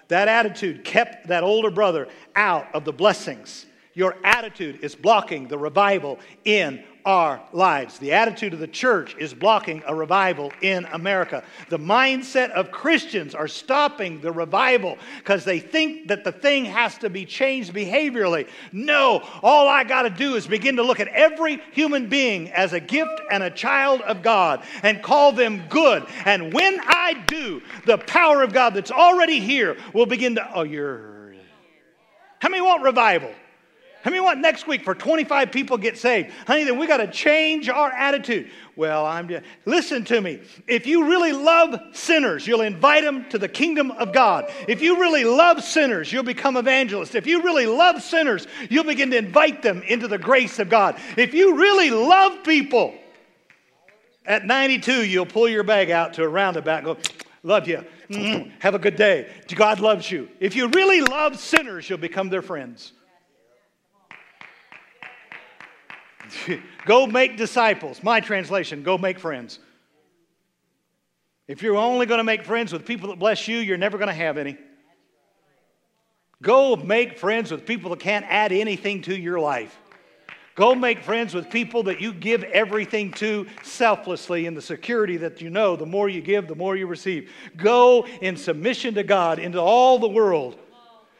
That 0.07 0.27
attitude 0.27 0.83
kept 0.83 1.27
that 1.27 1.43
older 1.43 1.71
brother 1.71 2.07
out 2.35 2.67
of 2.73 2.85
the 2.85 2.93
blessings. 2.93 3.65
Your 3.93 4.15
attitude 4.23 4.79
is 4.83 4.95
blocking 4.95 5.47
the 5.47 5.57
revival 5.57 6.19
in 6.45 6.83
our 7.07 7.41
lives. 7.53 7.97
The 7.99 8.11
attitude 8.11 8.53
of 8.53 8.59
the 8.59 8.67
church 8.67 9.15
is 9.17 9.33
blocking 9.33 9.81
a 9.87 9.95
revival 9.95 10.51
in 10.61 10.83
America. 10.91 11.41
The 11.69 11.79
mindset 11.79 12.49
of 12.49 12.69
Christians 12.69 13.33
are 13.33 13.47
stopping 13.47 14.19
the 14.19 14.33
revival 14.33 14.97
because 15.19 15.45
they 15.45 15.61
think 15.61 16.09
that 16.09 16.25
the 16.25 16.33
thing 16.33 16.65
has 16.65 16.97
to 16.97 17.09
be 17.09 17.25
changed 17.25 17.73
behaviorally. 17.73 18.49
No, 18.73 19.23
all 19.41 19.69
I 19.69 19.85
got 19.85 20.01
to 20.01 20.09
do 20.09 20.35
is 20.35 20.47
begin 20.47 20.75
to 20.75 20.83
look 20.83 20.99
at 20.99 21.07
every 21.07 21.61
human 21.71 22.09
being 22.09 22.51
as 22.51 22.73
a 22.73 22.79
gift 22.81 23.21
and 23.31 23.41
a 23.41 23.51
child 23.51 24.01
of 24.01 24.21
God 24.21 24.65
and 24.83 25.01
call 25.01 25.31
them 25.31 25.63
good. 25.69 26.05
And 26.25 26.53
when 26.53 26.77
I 26.83 27.23
do, 27.27 27.61
the 27.85 27.99
power 27.99 28.43
of 28.43 28.51
God 28.51 28.73
that's 28.73 28.91
already 28.91 29.39
here 29.39 29.77
will 29.93 30.07
begin 30.07 30.35
to, 30.35 30.51
oh, 30.53 30.63
you're. 30.63 31.15
How 32.39 32.49
many 32.49 32.61
want 32.61 32.83
revival? 32.83 33.33
How 34.03 34.11
many 34.11 34.21
want 34.21 34.39
next 34.39 34.67
week 34.67 34.83
for 34.83 34.95
25 34.95 35.51
people 35.51 35.77
get 35.77 35.97
saved? 35.97 36.31
Honey, 36.45 36.63
then 36.63 36.77
we 36.77 36.87
got 36.87 36.97
to 36.97 37.07
change 37.07 37.67
our 37.67 37.91
attitude. 37.91 38.49
Well, 38.75 39.05
I'm 39.05 39.27
just, 39.27 39.43
listen 39.65 40.05
to 40.05 40.21
me. 40.21 40.39
If 40.67 40.85
you 40.85 41.09
really 41.09 41.33
love 41.33 41.79
sinners, 41.93 42.47
you'll 42.47 42.61
invite 42.61 43.03
them 43.03 43.27
to 43.29 43.37
the 43.37 43.49
kingdom 43.49 43.91
of 43.91 44.13
God. 44.13 44.51
If 44.67 44.81
you 44.81 44.99
really 44.99 45.23
love 45.23 45.63
sinners, 45.63 46.11
you'll 46.11 46.23
become 46.23 46.57
evangelists. 46.57 47.15
If 47.15 47.27
you 47.27 47.41
really 47.41 47.65
love 47.65 48.01
sinners, 48.01 48.47
you'll 48.69 48.83
begin 48.83 49.11
to 49.11 49.17
invite 49.17 49.61
them 49.61 49.81
into 49.81 50.07
the 50.07 50.17
grace 50.17 50.59
of 50.59 50.69
God. 50.69 50.99
If 51.17 51.33
you 51.33 51.57
really 51.57 51.89
love 51.89 52.43
people, 52.43 52.93
at 54.25 54.45
92, 54.45 55.05
you'll 55.05 55.25
pull 55.25 55.47
your 55.47 55.63
bag 55.63 55.89
out 55.89 56.13
to 56.15 56.23
a 56.23 56.27
roundabout 56.27 56.79
and 56.79 56.85
go, 56.85 56.97
Love 57.43 57.65
you. 57.65 57.85
Mm-hmm. 58.09 58.49
Have 58.59 58.75
a 58.75 58.79
good 58.79 58.97
day. 58.97 59.29
God 59.55 59.79
loves 59.79 60.11
you. 60.11 60.27
If 60.41 60.55
you 60.55 60.67
really 60.69 60.99
love 60.99 61.39
sinners, 61.39 61.89
you'll 61.89 61.97
become 61.97 62.27
their 62.27 62.41
friends. 62.41 62.91
go 66.85 67.07
make 67.07 67.37
disciples. 67.37 68.03
My 68.03 68.19
translation, 68.19 68.83
go 68.83 68.97
make 68.97 69.19
friends. 69.19 69.59
If 71.47 71.61
you're 71.61 71.77
only 71.77 72.05
going 72.05 72.17
to 72.19 72.23
make 72.23 72.43
friends 72.43 72.73
with 72.73 72.85
people 72.85 73.09
that 73.09 73.19
bless 73.19 73.47
you, 73.47 73.57
you're 73.57 73.77
never 73.77 73.97
going 73.97 74.09
to 74.09 74.13
have 74.13 74.37
any. 74.37 74.57
Go 76.41 76.75
make 76.75 77.17
friends 77.17 77.51
with 77.51 77.65
people 77.65 77.89
that 77.91 77.99
can't 77.99 78.25
add 78.27 78.51
anything 78.51 79.01
to 79.03 79.17
your 79.17 79.39
life. 79.39 79.79
Go 80.55 80.73
make 80.73 81.03
friends 81.03 81.33
with 81.35 81.49
people 81.49 81.83
that 81.83 82.01
you 82.01 82.11
give 82.11 82.43
everything 82.43 83.11
to 83.13 83.45
selflessly 83.63 84.47
in 84.47 84.55
the 84.55 84.61
security 84.61 85.17
that 85.17 85.39
you 85.39 85.51
know 85.51 85.75
the 85.75 85.85
more 85.85 86.09
you 86.09 86.19
give, 86.19 86.47
the 86.47 86.55
more 86.55 86.75
you 86.75 86.87
receive. 86.87 87.31
Go 87.55 88.07
in 88.21 88.35
submission 88.35 88.95
to 88.95 89.03
God 89.03 89.39
into 89.39 89.61
all 89.61 89.99
the 89.99 90.07
world 90.07 90.57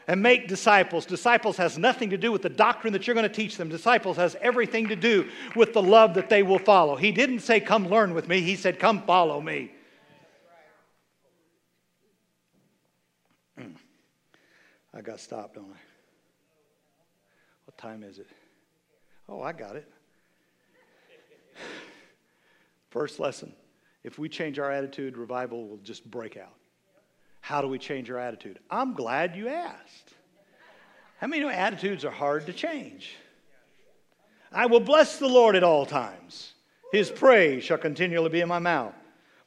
and 0.07 0.21
make 0.21 0.47
disciples. 0.47 1.05
Disciples 1.05 1.57
has 1.57 1.77
nothing 1.77 2.09
to 2.11 2.17
do 2.17 2.31
with 2.31 2.41
the 2.41 2.49
doctrine 2.49 2.93
that 2.93 3.05
you're 3.05 3.13
going 3.13 3.27
to 3.27 3.33
teach 3.33 3.57
them. 3.57 3.67
Disciples 3.69 4.15
has 4.17 4.37
everything 4.41 4.87
to 4.87 4.95
do 4.95 5.29
with 5.55 5.73
the 5.73 5.81
love 5.81 6.13
that 6.13 6.29
they 6.29 6.43
will 6.43 6.59
follow. 6.59 6.95
He 6.95 7.11
didn't 7.11 7.39
say, 7.39 7.59
Come 7.59 7.89
learn 7.89 8.13
with 8.13 8.27
me, 8.27 8.41
he 8.41 8.55
said, 8.55 8.79
Come 8.79 9.03
follow 9.03 9.41
me. 9.41 9.71
I 14.93 15.01
got 15.01 15.19
stopped, 15.19 15.55
don't 15.55 15.65
I? 15.65 15.79
What 17.65 17.77
time 17.77 18.03
is 18.03 18.17
it? 18.17 18.27
Oh, 19.27 19.41
I 19.41 19.51
got 19.51 19.75
it. 19.75 19.91
First 22.89 23.19
lesson 23.19 23.53
if 24.03 24.17
we 24.17 24.29
change 24.29 24.57
our 24.57 24.71
attitude, 24.71 25.17
revival 25.17 25.67
will 25.67 25.79
just 25.79 26.09
break 26.09 26.37
out. 26.37 26.56
How 27.41 27.61
do 27.61 27.67
we 27.67 27.79
change 27.79 28.09
our 28.09 28.19
attitude? 28.19 28.59
I'm 28.69 28.93
glad 28.93 29.35
you 29.35 29.47
asked. 29.47 30.13
How 31.19 31.27
many 31.27 31.41
know 31.41 31.49
attitudes 31.49 32.05
are 32.05 32.11
hard 32.11 32.45
to 32.45 32.53
change? 32.53 33.15
I 34.51 34.65
will 34.65 34.79
bless 34.79 35.17
the 35.17 35.27
Lord 35.27 35.55
at 35.55 35.63
all 35.63 35.85
times. 35.85 36.53
His 36.91 37.09
praise 37.09 37.63
shall 37.63 37.77
continually 37.77 38.29
be 38.29 38.41
in 38.41 38.47
my 38.47 38.59
mouth. 38.59 38.93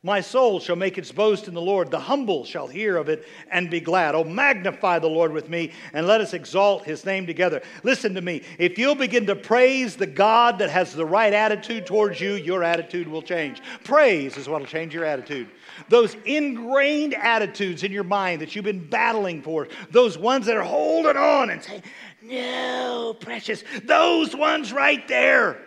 My 0.03 0.23
soul 0.23 0.61
shall 0.61 0.77
make 0.77 0.97
its 0.97 1.13
boast 1.13 1.47
in 1.47 1.53
the 1.53 1.61
Lord. 1.61 1.91
The 1.91 2.01
humble 2.01 2.47
shall 2.47 2.67
hear 2.67 2.97
of 2.97 3.11
it 3.11 3.29
and 3.51 3.69
be 3.69 3.81
glad. 3.81 4.15
Oh, 4.15 4.25
magnify 4.25 4.99
the 4.99 5.11
Lord 5.11 5.31
with 5.31 5.51
me 5.51 5.73
and 5.93 6.07
let 6.07 6.23
us 6.23 6.33
exalt 6.33 6.85
his 6.85 7.05
name 7.05 7.27
together. 7.27 7.61
Listen 7.83 8.15
to 8.15 8.23
me. 8.23 8.41
If 8.59 8.79
you'll 8.79 8.95
begin 8.95 9.27
to 9.27 9.37
praise 9.37 9.97
the 9.97 10.07
God 10.07 10.59
that 10.61 10.71
has 10.71 10.95
the 10.95 11.05
right 11.05 11.35
attitude 11.35 11.85
towards 11.85 12.19
you, 12.19 12.33
your 12.33 12.65
attitude 12.65 13.09
will 13.09 13.21
change. 13.21 13.61
Praise 13.85 14.39
is 14.39 14.49
what 14.49 14.61
will 14.61 14.67
change 14.67 14.95
your 14.95 15.05
attitude. 15.05 15.49
Those 15.91 16.17
ingrained 16.25 17.13
attitudes 17.13 17.85
in 17.85 17.93
your 17.93 18.05
mind 18.05 18.41
that 18.41 18.57
you've 18.57 18.65
been 18.65 18.89
battling 18.89 19.43
for, 19.43 19.69
those 19.91 20.17
ones 20.17 20.47
that 20.47 20.57
are 20.57 20.63
holding 20.63 21.19
on 21.19 21.51
and 21.51 21.63
saying, 21.63 21.83
No, 22.23 23.15
precious, 23.21 23.65
those 23.85 24.35
ones 24.35 24.73
right 24.73 25.07
there. 25.09 25.61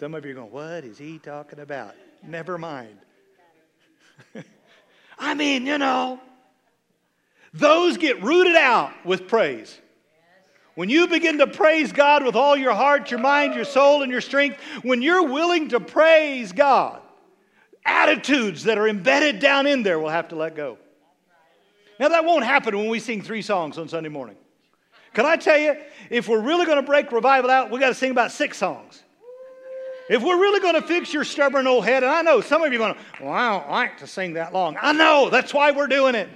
Some 0.00 0.16
of 0.16 0.24
you 0.24 0.32
are 0.32 0.34
going, 0.34 0.50
What 0.50 0.84
is 0.84 0.98
he 0.98 1.20
talking 1.20 1.60
about? 1.60 1.94
Never 2.26 2.58
mind. 2.58 2.98
I 5.18 5.34
mean, 5.34 5.66
you 5.66 5.78
know, 5.78 6.20
those 7.52 7.96
get 7.96 8.22
rooted 8.22 8.56
out 8.56 8.92
with 9.04 9.28
praise. 9.28 9.78
When 10.74 10.88
you 10.88 11.06
begin 11.06 11.38
to 11.38 11.46
praise 11.46 11.92
God 11.92 12.24
with 12.24 12.34
all 12.34 12.56
your 12.56 12.74
heart, 12.74 13.10
your 13.10 13.20
mind, 13.20 13.54
your 13.54 13.64
soul, 13.64 14.02
and 14.02 14.10
your 14.10 14.20
strength, 14.20 14.58
when 14.82 15.02
you're 15.02 15.28
willing 15.28 15.68
to 15.68 15.78
praise 15.78 16.50
God, 16.50 17.00
attitudes 17.84 18.64
that 18.64 18.76
are 18.76 18.88
embedded 18.88 19.38
down 19.38 19.68
in 19.68 19.84
there 19.84 20.00
will 20.00 20.08
have 20.08 20.28
to 20.28 20.36
let 20.36 20.56
go. 20.56 20.78
Now, 22.00 22.08
that 22.08 22.24
won't 22.24 22.44
happen 22.44 22.76
when 22.76 22.88
we 22.88 22.98
sing 22.98 23.22
three 23.22 23.42
songs 23.42 23.78
on 23.78 23.88
Sunday 23.88 24.08
morning. 24.08 24.36
Can 25.12 25.26
I 25.26 25.36
tell 25.36 25.56
you, 25.56 25.76
if 26.10 26.28
we're 26.28 26.40
really 26.40 26.66
going 26.66 26.78
to 26.78 26.82
break 26.82 27.12
revival 27.12 27.52
out, 27.52 27.70
we've 27.70 27.80
got 27.80 27.88
to 27.88 27.94
sing 27.94 28.10
about 28.10 28.32
six 28.32 28.58
songs. 28.58 29.03
If 30.08 30.22
we're 30.22 30.38
really 30.38 30.60
going 30.60 30.74
to 30.74 30.82
fix 30.82 31.14
your 31.14 31.24
stubborn 31.24 31.66
old 31.66 31.84
head, 31.84 32.02
and 32.02 32.12
I 32.12 32.22
know 32.22 32.40
some 32.40 32.62
of 32.62 32.72
you 32.72 32.82
are 32.82 32.92
going, 32.92 33.04
well, 33.20 33.32
I 33.32 33.58
don't 33.58 33.70
like 33.70 33.98
to 33.98 34.06
sing 34.06 34.34
that 34.34 34.52
long. 34.52 34.76
I 34.80 34.92
know, 34.92 35.30
that's 35.30 35.54
why 35.54 35.70
we're 35.70 35.86
doing 35.86 36.14
it. 36.14 36.28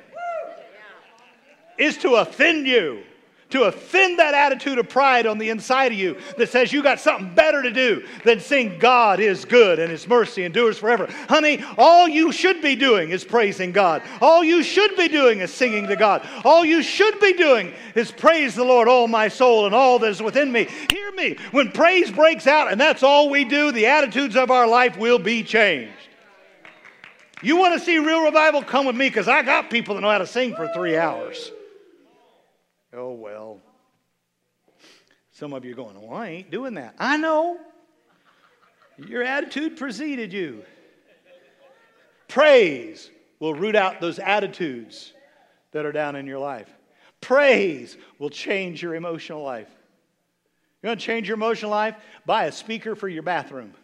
Is 1.76 1.98
to 1.98 2.16
offend 2.16 2.66
you 2.66 3.04
to 3.50 3.64
offend 3.64 4.18
that 4.18 4.34
attitude 4.34 4.78
of 4.78 4.88
pride 4.88 5.26
on 5.26 5.38
the 5.38 5.48
inside 5.48 5.92
of 5.92 5.98
you 5.98 6.16
that 6.36 6.50
says 6.50 6.72
you 6.72 6.82
got 6.82 7.00
something 7.00 7.34
better 7.34 7.62
to 7.62 7.70
do 7.70 8.04
than 8.24 8.40
sing 8.40 8.78
God 8.78 9.20
is 9.20 9.44
good 9.44 9.78
and 9.78 9.90
his 9.90 10.06
mercy 10.06 10.44
endures 10.44 10.78
forever. 10.78 11.08
Honey, 11.28 11.64
all 11.78 12.06
you 12.06 12.30
should 12.30 12.60
be 12.60 12.76
doing 12.76 13.10
is 13.10 13.24
praising 13.24 13.72
God. 13.72 14.02
All 14.20 14.44
you 14.44 14.62
should 14.62 14.96
be 14.96 15.08
doing 15.08 15.40
is 15.40 15.52
singing 15.52 15.86
to 15.86 15.96
God. 15.96 16.26
All 16.44 16.64
you 16.64 16.82
should 16.82 17.18
be 17.20 17.32
doing 17.32 17.72
is 17.94 18.12
praise 18.12 18.54
the 18.54 18.64
Lord, 18.64 18.86
all 18.86 19.08
my 19.08 19.28
soul 19.28 19.64
and 19.64 19.74
all 19.74 19.98
that 20.00 20.10
is 20.10 20.22
within 20.22 20.52
me. 20.52 20.68
Hear 20.90 21.10
me. 21.12 21.36
When 21.50 21.72
praise 21.72 22.10
breaks 22.10 22.46
out 22.46 22.70
and 22.70 22.78
that's 22.78 23.02
all 23.02 23.30
we 23.30 23.44
do, 23.44 23.72
the 23.72 23.86
attitudes 23.86 24.36
of 24.36 24.50
our 24.50 24.66
life 24.66 24.98
will 24.98 25.18
be 25.18 25.42
changed. 25.42 25.92
You 27.40 27.56
want 27.56 27.78
to 27.78 27.80
see 27.80 27.98
real 27.98 28.24
revival? 28.24 28.62
Come 28.62 28.84
with 28.84 28.96
me 28.96 29.08
because 29.08 29.28
I 29.28 29.42
got 29.42 29.70
people 29.70 29.94
that 29.94 30.00
know 30.00 30.10
how 30.10 30.18
to 30.18 30.26
sing 30.26 30.54
for 30.54 30.68
three 30.74 30.96
hours. 30.96 31.52
Well. 33.28 33.60
Some 35.32 35.52
of 35.52 35.62
you 35.62 35.72
are 35.72 35.76
going, 35.76 36.00
well, 36.00 36.18
I 36.18 36.28
ain't 36.28 36.50
doing 36.50 36.74
that. 36.74 36.94
I 36.98 37.18
know. 37.18 37.58
Your 38.96 39.22
attitude 39.22 39.76
preceded 39.76 40.32
you. 40.32 40.64
Praise 42.26 43.10
will 43.38 43.54
root 43.54 43.76
out 43.76 44.00
those 44.00 44.18
attitudes 44.18 45.12
that 45.72 45.84
are 45.84 45.92
down 45.92 46.16
in 46.16 46.26
your 46.26 46.38
life. 46.38 46.68
Praise 47.20 47.98
will 48.18 48.30
change 48.30 48.82
your 48.82 48.94
emotional 48.94 49.42
life. 49.42 49.68
You 50.82 50.88
want 50.88 51.00
to 51.00 51.06
change 51.06 51.28
your 51.28 51.36
emotional 51.36 51.70
life? 51.70 51.96
Buy 52.24 52.44
a 52.44 52.52
speaker 52.52 52.96
for 52.96 53.08
your 53.08 53.22
bathroom. 53.22 53.74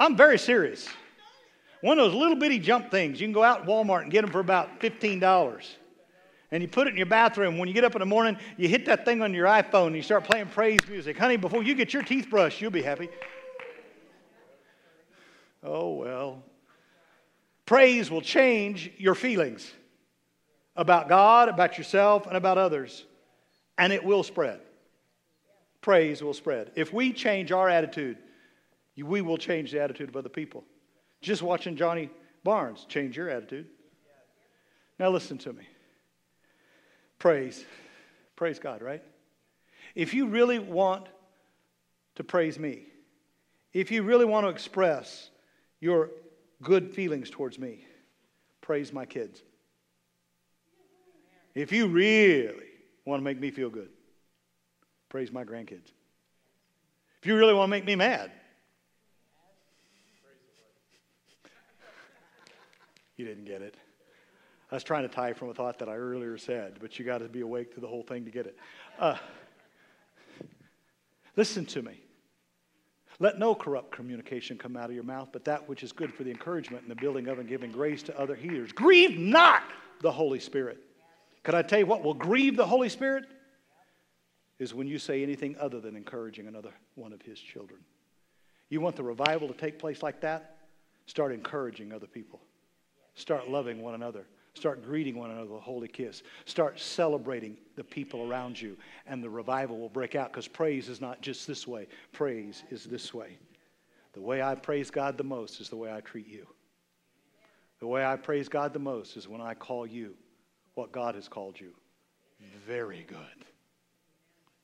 I'm 0.00 0.16
very 0.16 0.38
serious. 0.38 0.88
One 1.80 1.98
of 2.00 2.10
those 2.10 2.20
little 2.20 2.36
bitty 2.36 2.58
jump 2.58 2.90
things, 2.90 3.20
you 3.20 3.26
can 3.26 3.32
go 3.32 3.44
out 3.44 3.60
at 3.60 3.66
Walmart 3.66 4.02
and 4.02 4.10
get 4.10 4.22
them 4.22 4.32
for 4.32 4.40
about 4.40 4.80
$15 4.80 5.20
and 6.56 6.62
you 6.62 6.68
put 6.68 6.86
it 6.86 6.90
in 6.92 6.96
your 6.96 7.04
bathroom. 7.04 7.58
When 7.58 7.68
you 7.68 7.74
get 7.74 7.84
up 7.84 7.94
in 7.94 8.00
the 8.00 8.06
morning, 8.06 8.38
you 8.56 8.66
hit 8.66 8.86
that 8.86 9.04
thing 9.04 9.20
on 9.20 9.34
your 9.34 9.46
iPhone 9.46 9.88
and 9.88 9.96
you 9.96 10.00
start 10.00 10.24
playing 10.24 10.46
praise 10.46 10.80
music. 10.88 11.18
Honey, 11.18 11.36
before 11.36 11.62
you 11.62 11.74
get 11.74 11.92
your 11.92 12.02
teeth 12.02 12.28
brushed, 12.30 12.62
you'll 12.62 12.70
be 12.70 12.80
happy. 12.80 13.10
Oh, 15.62 15.90
well. 15.90 16.42
Praise 17.66 18.10
will 18.10 18.22
change 18.22 18.90
your 18.96 19.14
feelings 19.14 19.70
about 20.76 21.10
God, 21.10 21.50
about 21.50 21.76
yourself, 21.76 22.26
and 22.26 22.38
about 22.38 22.56
others, 22.56 23.04
and 23.76 23.92
it 23.92 24.02
will 24.02 24.22
spread. 24.22 24.60
Praise 25.82 26.22
will 26.22 26.32
spread. 26.32 26.72
If 26.74 26.90
we 26.90 27.12
change 27.12 27.52
our 27.52 27.68
attitude, 27.68 28.16
we 28.96 29.20
will 29.20 29.36
change 29.36 29.72
the 29.72 29.82
attitude 29.82 30.08
of 30.08 30.16
other 30.16 30.30
people. 30.30 30.64
Just 31.20 31.42
watching 31.42 31.76
Johnny 31.76 32.08
Barnes 32.44 32.86
change 32.88 33.14
your 33.14 33.28
attitude. 33.28 33.66
Now, 34.98 35.10
listen 35.10 35.36
to 35.36 35.52
me. 35.52 35.66
Praise. 37.18 37.64
Praise 38.36 38.58
God, 38.58 38.82
right? 38.82 39.02
If 39.94 40.12
you 40.12 40.26
really 40.26 40.58
want 40.58 41.06
to 42.16 42.24
praise 42.24 42.58
me, 42.58 42.82
if 43.72 43.90
you 43.90 44.02
really 44.02 44.24
want 44.24 44.44
to 44.44 44.50
express 44.50 45.30
your 45.80 46.10
good 46.62 46.94
feelings 46.94 47.30
towards 47.30 47.58
me, 47.58 47.84
praise 48.60 48.92
my 48.92 49.06
kids. 49.06 49.42
If 51.54 51.72
you 51.72 51.86
really 51.88 52.52
want 53.06 53.20
to 53.20 53.24
make 53.24 53.40
me 53.40 53.50
feel 53.50 53.70
good, 53.70 53.88
praise 55.08 55.32
my 55.32 55.44
grandkids. 55.44 55.92
If 57.22 57.26
you 57.26 57.36
really 57.36 57.54
want 57.54 57.68
to 57.68 57.70
make 57.70 57.86
me 57.86 57.96
mad, 57.96 58.30
you 63.16 63.24
didn't 63.24 63.46
get 63.46 63.62
it. 63.62 63.76
I 64.70 64.74
was 64.74 64.84
trying 64.84 65.02
to 65.02 65.08
tie 65.08 65.32
from 65.32 65.50
a 65.50 65.54
thought 65.54 65.78
that 65.78 65.88
I 65.88 65.94
earlier 65.94 66.36
said, 66.38 66.78
but 66.80 66.98
you 66.98 67.04
got 67.04 67.18
to 67.18 67.28
be 67.28 67.40
awake 67.40 67.74
to 67.74 67.80
the 67.80 67.86
whole 67.86 68.02
thing 68.02 68.24
to 68.24 68.30
get 68.30 68.46
it. 68.46 68.56
Uh, 68.98 69.16
listen 71.36 71.64
to 71.66 71.82
me. 71.82 72.00
Let 73.18 73.38
no 73.38 73.54
corrupt 73.54 73.92
communication 73.92 74.58
come 74.58 74.76
out 74.76 74.90
of 74.90 74.94
your 74.94 75.04
mouth, 75.04 75.28
but 75.32 75.44
that 75.44 75.66
which 75.68 75.82
is 75.82 75.92
good 75.92 76.12
for 76.12 76.24
the 76.24 76.30
encouragement 76.30 76.82
and 76.82 76.90
the 76.90 76.96
building 76.96 77.28
of 77.28 77.38
and 77.38 77.48
giving 77.48 77.70
grace 77.70 78.02
to 78.04 78.18
other 78.18 78.34
hearers. 78.34 78.72
Grieve 78.72 79.18
not 79.18 79.62
the 80.00 80.10
Holy 80.12 80.40
Spirit. 80.40 80.78
Could 81.42 81.54
I 81.54 81.62
tell 81.62 81.78
you 81.78 81.86
what 81.86 82.02
will 82.02 82.14
grieve 82.14 82.56
the 82.56 82.66
Holy 82.66 82.88
Spirit? 82.88 83.24
Is 84.58 84.74
when 84.74 84.86
you 84.86 84.98
say 84.98 85.22
anything 85.22 85.54
other 85.60 85.80
than 85.80 85.96
encouraging 85.96 86.46
another 86.48 86.72
one 86.94 87.12
of 87.12 87.22
his 87.22 87.38
children. 87.38 87.80
You 88.68 88.80
want 88.80 88.96
the 88.96 89.04
revival 89.04 89.48
to 89.48 89.54
take 89.54 89.78
place 89.78 90.02
like 90.02 90.20
that? 90.22 90.56
Start 91.06 91.32
encouraging 91.32 91.92
other 91.92 92.06
people. 92.06 92.40
Start 93.14 93.48
loving 93.48 93.80
one 93.80 93.94
another. 93.94 94.26
Start 94.56 94.82
greeting 94.82 95.18
one 95.18 95.30
another 95.30 95.50
with 95.50 95.60
a 95.60 95.64
holy 95.64 95.86
kiss. 95.86 96.22
Start 96.46 96.80
celebrating 96.80 97.58
the 97.76 97.84
people 97.84 98.26
around 98.26 98.58
you, 98.58 98.74
and 99.06 99.22
the 99.22 99.28
revival 99.28 99.78
will 99.78 99.90
break 99.90 100.14
out 100.14 100.32
because 100.32 100.48
praise 100.48 100.88
is 100.88 100.98
not 100.98 101.20
just 101.20 101.46
this 101.46 101.66
way, 101.66 101.86
praise 102.12 102.64
is 102.70 102.84
this 102.84 103.12
way. 103.12 103.36
The 104.14 104.22
way 104.22 104.40
I 104.40 104.54
praise 104.54 104.90
God 104.90 105.18
the 105.18 105.24
most 105.24 105.60
is 105.60 105.68
the 105.68 105.76
way 105.76 105.92
I 105.92 106.00
treat 106.00 106.26
you. 106.26 106.46
The 107.80 107.86
way 107.86 108.02
I 108.02 108.16
praise 108.16 108.48
God 108.48 108.72
the 108.72 108.78
most 108.78 109.18
is 109.18 109.28
when 109.28 109.42
I 109.42 109.52
call 109.52 109.86
you 109.86 110.14
what 110.74 110.90
God 110.90 111.16
has 111.16 111.28
called 111.28 111.60
you. 111.60 111.74
Very 112.66 113.04
good. 113.06 113.44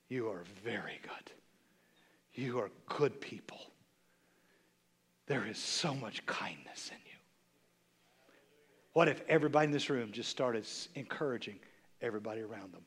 You 0.09 0.31
are 0.31 0.45
very 0.65 1.01
good. 1.03 1.33
You 2.33 2.61
are 2.61 2.71
good 2.87 3.21
people. 3.21 3.61
There 5.27 5.47
is 5.47 5.59
so 5.59 5.95
much 5.95 6.25
kindness 6.25 6.91
in 6.91 6.99
you. 7.05 7.12
What 8.93 9.09
if 9.09 9.23
everybody 9.29 9.67
in 9.67 9.73
this 9.73 9.89
room 9.89 10.13
just 10.13 10.29
started 10.31 10.67
encouraging 10.95 11.59
everybody 12.01 12.43
around 12.43 12.73
them? 12.73 12.83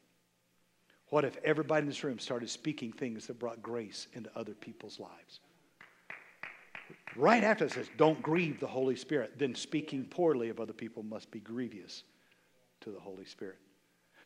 What 1.10 1.26
if 1.26 1.38
everybody 1.44 1.82
in 1.82 1.88
this 1.88 2.04
room 2.04 2.20
started 2.20 2.50
speaking 2.50 2.92
things 2.92 3.28
that 3.28 3.40
brought 3.40 3.62
grace 3.62 4.08
into 4.14 4.30
other 4.36 4.54
people's 4.54 5.00
lives? 5.00 5.40
Right 7.16 7.44
after 7.44 7.66
it 7.66 7.72
says, 7.72 7.88
don't 7.98 8.22
grieve 8.22 8.60
the 8.60 8.68
Holy 8.68 8.96
Spirit, 8.96 9.34
then 9.38 9.56
speaking 9.56 10.06
poorly 10.06 10.50
of 10.50 10.60
other 10.60 10.74
people 10.74 11.04
must 11.04 11.32
be 11.32 11.40
grievous 11.40 12.04
to 12.82 12.92
the 12.92 13.00
Holy 13.00 13.26
Spirit. 13.26 13.58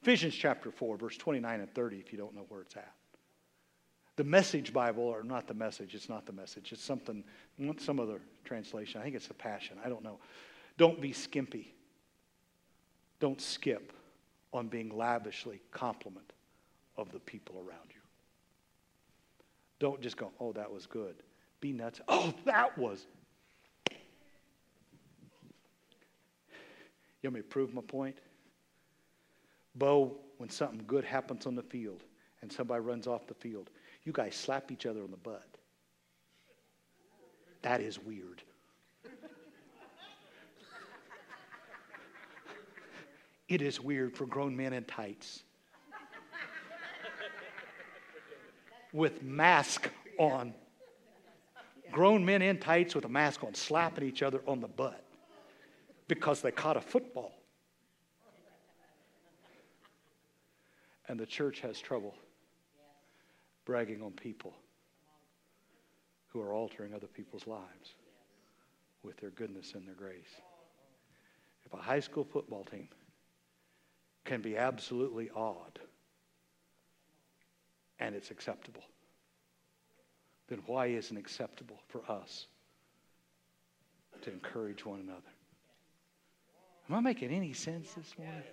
Ephesians 0.01 0.33
chapter 0.33 0.71
4, 0.71 0.97
verse 0.97 1.17
29 1.17 1.59
and 1.59 1.73
30, 1.73 1.97
if 1.97 2.11
you 2.11 2.17
don't 2.17 2.33
know 2.33 2.45
where 2.49 2.61
it's 2.61 2.75
at. 2.75 2.93
The 4.15 4.23
Message 4.23 4.73
Bible, 4.73 5.03
or 5.03 5.23
not 5.23 5.47
the 5.47 5.53
message, 5.53 5.95
it's 5.95 6.09
not 6.09 6.25
the 6.25 6.33
message, 6.33 6.73
it's 6.73 6.83
something, 6.83 7.23
some 7.77 7.99
other 7.99 8.19
translation. 8.43 8.99
I 8.99 9.03
think 9.03 9.15
it's 9.15 9.27
the 9.27 9.33
Passion, 9.33 9.77
I 9.85 9.87
don't 9.87 10.03
know. 10.03 10.19
Don't 10.79 10.99
be 11.01 11.11
skimpy. 11.11 11.73
Don't 13.19 13.41
skip 13.41 13.91
on 14.53 14.69
being 14.69 14.89
lavishly 14.89 15.59
compliment 15.71 16.31
of 16.95 17.11
the 17.11 17.19
people 17.19 17.57
around 17.57 17.89
you. 17.89 17.99
Don't 19.79 19.99
just 19.99 20.15
go, 20.15 20.31
oh, 20.39 20.53
that 20.53 20.71
was 20.71 20.85
good. 20.85 21.15
Be 21.59 21.73
nuts. 21.73 21.99
Oh, 22.07 22.33
that 22.45 22.77
was. 22.77 23.05
You 23.91 23.97
want 27.25 27.35
me 27.35 27.41
to 27.41 27.47
prove 27.47 27.73
my 27.73 27.81
point? 27.81 28.15
Bo, 29.75 30.15
when 30.37 30.49
something 30.49 30.81
good 30.87 31.03
happens 31.03 31.45
on 31.45 31.55
the 31.55 31.63
field 31.63 32.03
and 32.41 32.49
somebody 32.49 32.79
runs 32.79 33.05
off 33.05 33.27
the 33.27 33.33
field, 33.33 33.69
you 34.05 34.13
guys 34.13 34.33
slap 34.33 34.71
each 34.71 34.85
other 34.85 35.03
on 35.03 35.11
the 35.11 35.17
butt. 35.17 35.45
That 37.63 37.81
is 37.81 37.99
weird. 37.99 38.43
It 43.49 43.63
is 43.63 43.81
weird 43.81 44.15
for 44.15 44.27
grown 44.27 44.55
men 44.55 44.73
in 44.73 44.85
tights 44.85 45.43
with 48.93 49.23
mask 49.23 49.89
on. 50.19 50.53
Grown 51.91 52.23
men 52.23 52.43
in 52.43 52.59
tights 52.59 52.93
with 52.93 53.05
a 53.05 53.09
mask 53.09 53.43
on, 53.43 53.55
slapping 53.55 54.03
each 54.03 54.21
other 54.21 54.41
on 54.47 54.61
the 54.61 54.67
butt 54.67 55.03
because 56.07 56.41
they 56.41 56.51
caught 56.51 56.77
a 56.77 56.81
football. 56.81 57.33
And 61.07 61.19
the 61.19 61.25
church 61.25 61.61
has 61.61 61.79
trouble 61.79 62.13
bragging 63.65 64.03
on 64.03 64.11
people 64.11 64.53
who 66.27 66.39
are 66.39 66.53
altering 66.53 66.93
other 66.93 67.07
people's 67.07 67.47
lives 67.47 67.95
with 69.01 69.17
their 69.17 69.31
goodness 69.31 69.73
and 69.73 69.87
their 69.87 69.95
grace. 69.95 70.35
If 71.65 71.73
a 71.73 71.77
high 71.77 71.99
school 71.99 72.23
football 72.23 72.63
team 72.63 72.87
can 74.29 74.41
be 74.41 74.55
absolutely 74.57 75.27
odd 75.35 75.79
and 77.99 78.13
it's 78.13 78.29
acceptable, 78.29 78.83
then 80.47 80.59
why 80.67 80.85
isn't 80.85 81.17
it 81.17 81.19
acceptable 81.19 81.77
for 81.87 82.03
us 82.07 82.45
to 84.21 84.31
encourage 84.31 84.85
one 84.85 84.99
another? 84.99 85.21
Am 86.87 86.95
I 86.95 86.99
making 86.99 87.31
any 87.31 87.53
sense 87.53 87.93
this 87.93 88.13
morning? 88.19 88.43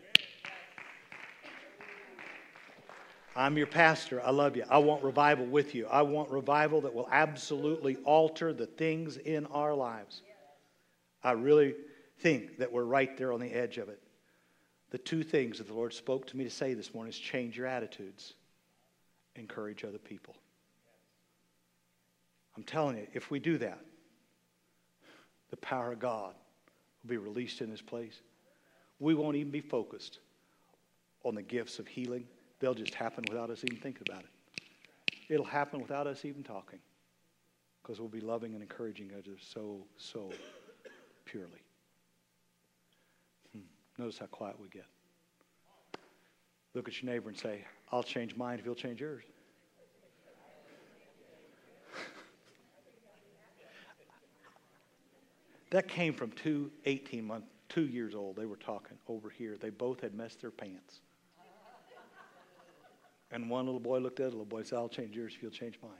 I'm 3.36 3.58
your 3.58 3.66
pastor. 3.66 4.22
I 4.22 4.30
love 4.30 4.56
you. 4.56 4.64
I 4.70 4.78
want 4.78 5.04
revival 5.04 5.44
with 5.44 5.74
you. 5.74 5.86
I 5.88 6.00
want 6.00 6.30
revival 6.30 6.80
that 6.80 6.94
will 6.94 7.08
absolutely 7.12 7.96
alter 7.96 8.54
the 8.54 8.64
things 8.64 9.18
in 9.18 9.44
our 9.46 9.74
lives. 9.74 10.22
I 11.22 11.32
really 11.32 11.74
think 12.20 12.56
that 12.60 12.72
we're 12.72 12.84
right 12.84 13.14
there 13.18 13.34
on 13.34 13.40
the 13.40 13.52
edge 13.52 13.76
of 13.76 13.90
it. 13.90 14.00
The 14.90 14.98
two 14.98 15.22
things 15.22 15.58
that 15.58 15.66
the 15.66 15.74
Lord 15.74 15.92
spoke 15.92 16.26
to 16.28 16.36
me 16.36 16.44
to 16.44 16.50
say 16.50 16.74
this 16.74 16.94
morning 16.94 17.12
is 17.12 17.18
change 17.18 17.56
your 17.56 17.66
attitudes, 17.66 18.34
encourage 19.34 19.84
other 19.84 19.98
people. 19.98 20.34
I'm 22.56 22.62
telling 22.62 22.96
you, 22.96 23.06
if 23.12 23.30
we 23.30 23.38
do 23.38 23.58
that, 23.58 23.80
the 25.50 25.56
power 25.58 25.92
of 25.92 25.98
God 25.98 26.34
will 27.02 27.10
be 27.10 27.16
released 27.18 27.60
in 27.60 27.70
this 27.70 27.82
place. 27.82 28.20
We 28.98 29.14
won't 29.14 29.36
even 29.36 29.50
be 29.50 29.60
focused 29.60 30.20
on 31.24 31.34
the 31.34 31.42
gifts 31.42 31.78
of 31.78 31.86
healing. 31.86 32.26
They'll 32.60 32.74
just 32.74 32.94
happen 32.94 33.24
without 33.28 33.50
us 33.50 33.62
even 33.64 33.78
thinking 33.78 34.06
about 34.08 34.22
it. 34.22 34.30
It'll 35.28 35.44
happen 35.44 35.80
without 35.80 36.06
us 36.06 36.24
even 36.24 36.42
talking 36.42 36.78
because 37.82 38.00
we'll 38.00 38.08
be 38.08 38.20
loving 38.20 38.54
and 38.54 38.62
encouraging 38.62 39.10
others 39.16 39.46
so, 39.52 39.84
so 39.96 40.30
purely. 41.24 41.65
Notice 43.98 44.18
how 44.18 44.26
quiet 44.26 44.60
we 44.60 44.68
get. 44.68 44.84
Look 46.74 46.86
at 46.88 47.02
your 47.02 47.10
neighbor 47.10 47.30
and 47.30 47.38
say, 47.38 47.64
I'll 47.90 48.02
change 48.02 48.36
mine 48.36 48.58
if 48.58 48.66
you'll 48.66 48.74
change 48.74 49.00
yours. 49.00 49.24
that 55.70 55.88
came 55.88 56.12
from 56.12 56.32
two 56.32 56.70
18 56.84 57.24
month, 57.24 57.44
two 57.70 57.86
years 57.86 58.14
old. 58.14 58.36
They 58.36 58.44
were 58.44 58.56
talking 58.56 58.98
over 59.08 59.30
here. 59.30 59.56
They 59.58 59.70
both 59.70 60.02
had 60.02 60.14
messed 60.14 60.42
their 60.42 60.50
pants. 60.50 61.00
And 63.32 63.48
one 63.48 63.64
little 63.64 63.80
boy 63.80 63.98
looked 63.98 64.20
at 64.20 64.24
the 64.24 64.30
little 64.30 64.44
boy 64.44 64.58
and 64.58 64.66
said, 64.66 64.76
I'll 64.76 64.90
change 64.90 65.16
yours 65.16 65.32
if 65.34 65.42
you'll 65.42 65.50
change 65.50 65.78
mine. 65.82 65.92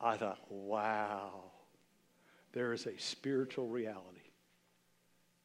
I 0.00 0.16
thought, 0.16 0.40
wow, 0.50 1.44
there 2.52 2.72
is 2.72 2.86
a 2.86 2.98
spiritual 2.98 3.68
reality 3.68 4.21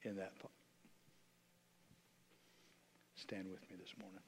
in 0.08 0.16
that. 0.18 0.34
Stand 3.16 3.50
with 3.50 3.62
me 3.70 3.78
this 3.78 3.94
morning. 4.00 4.27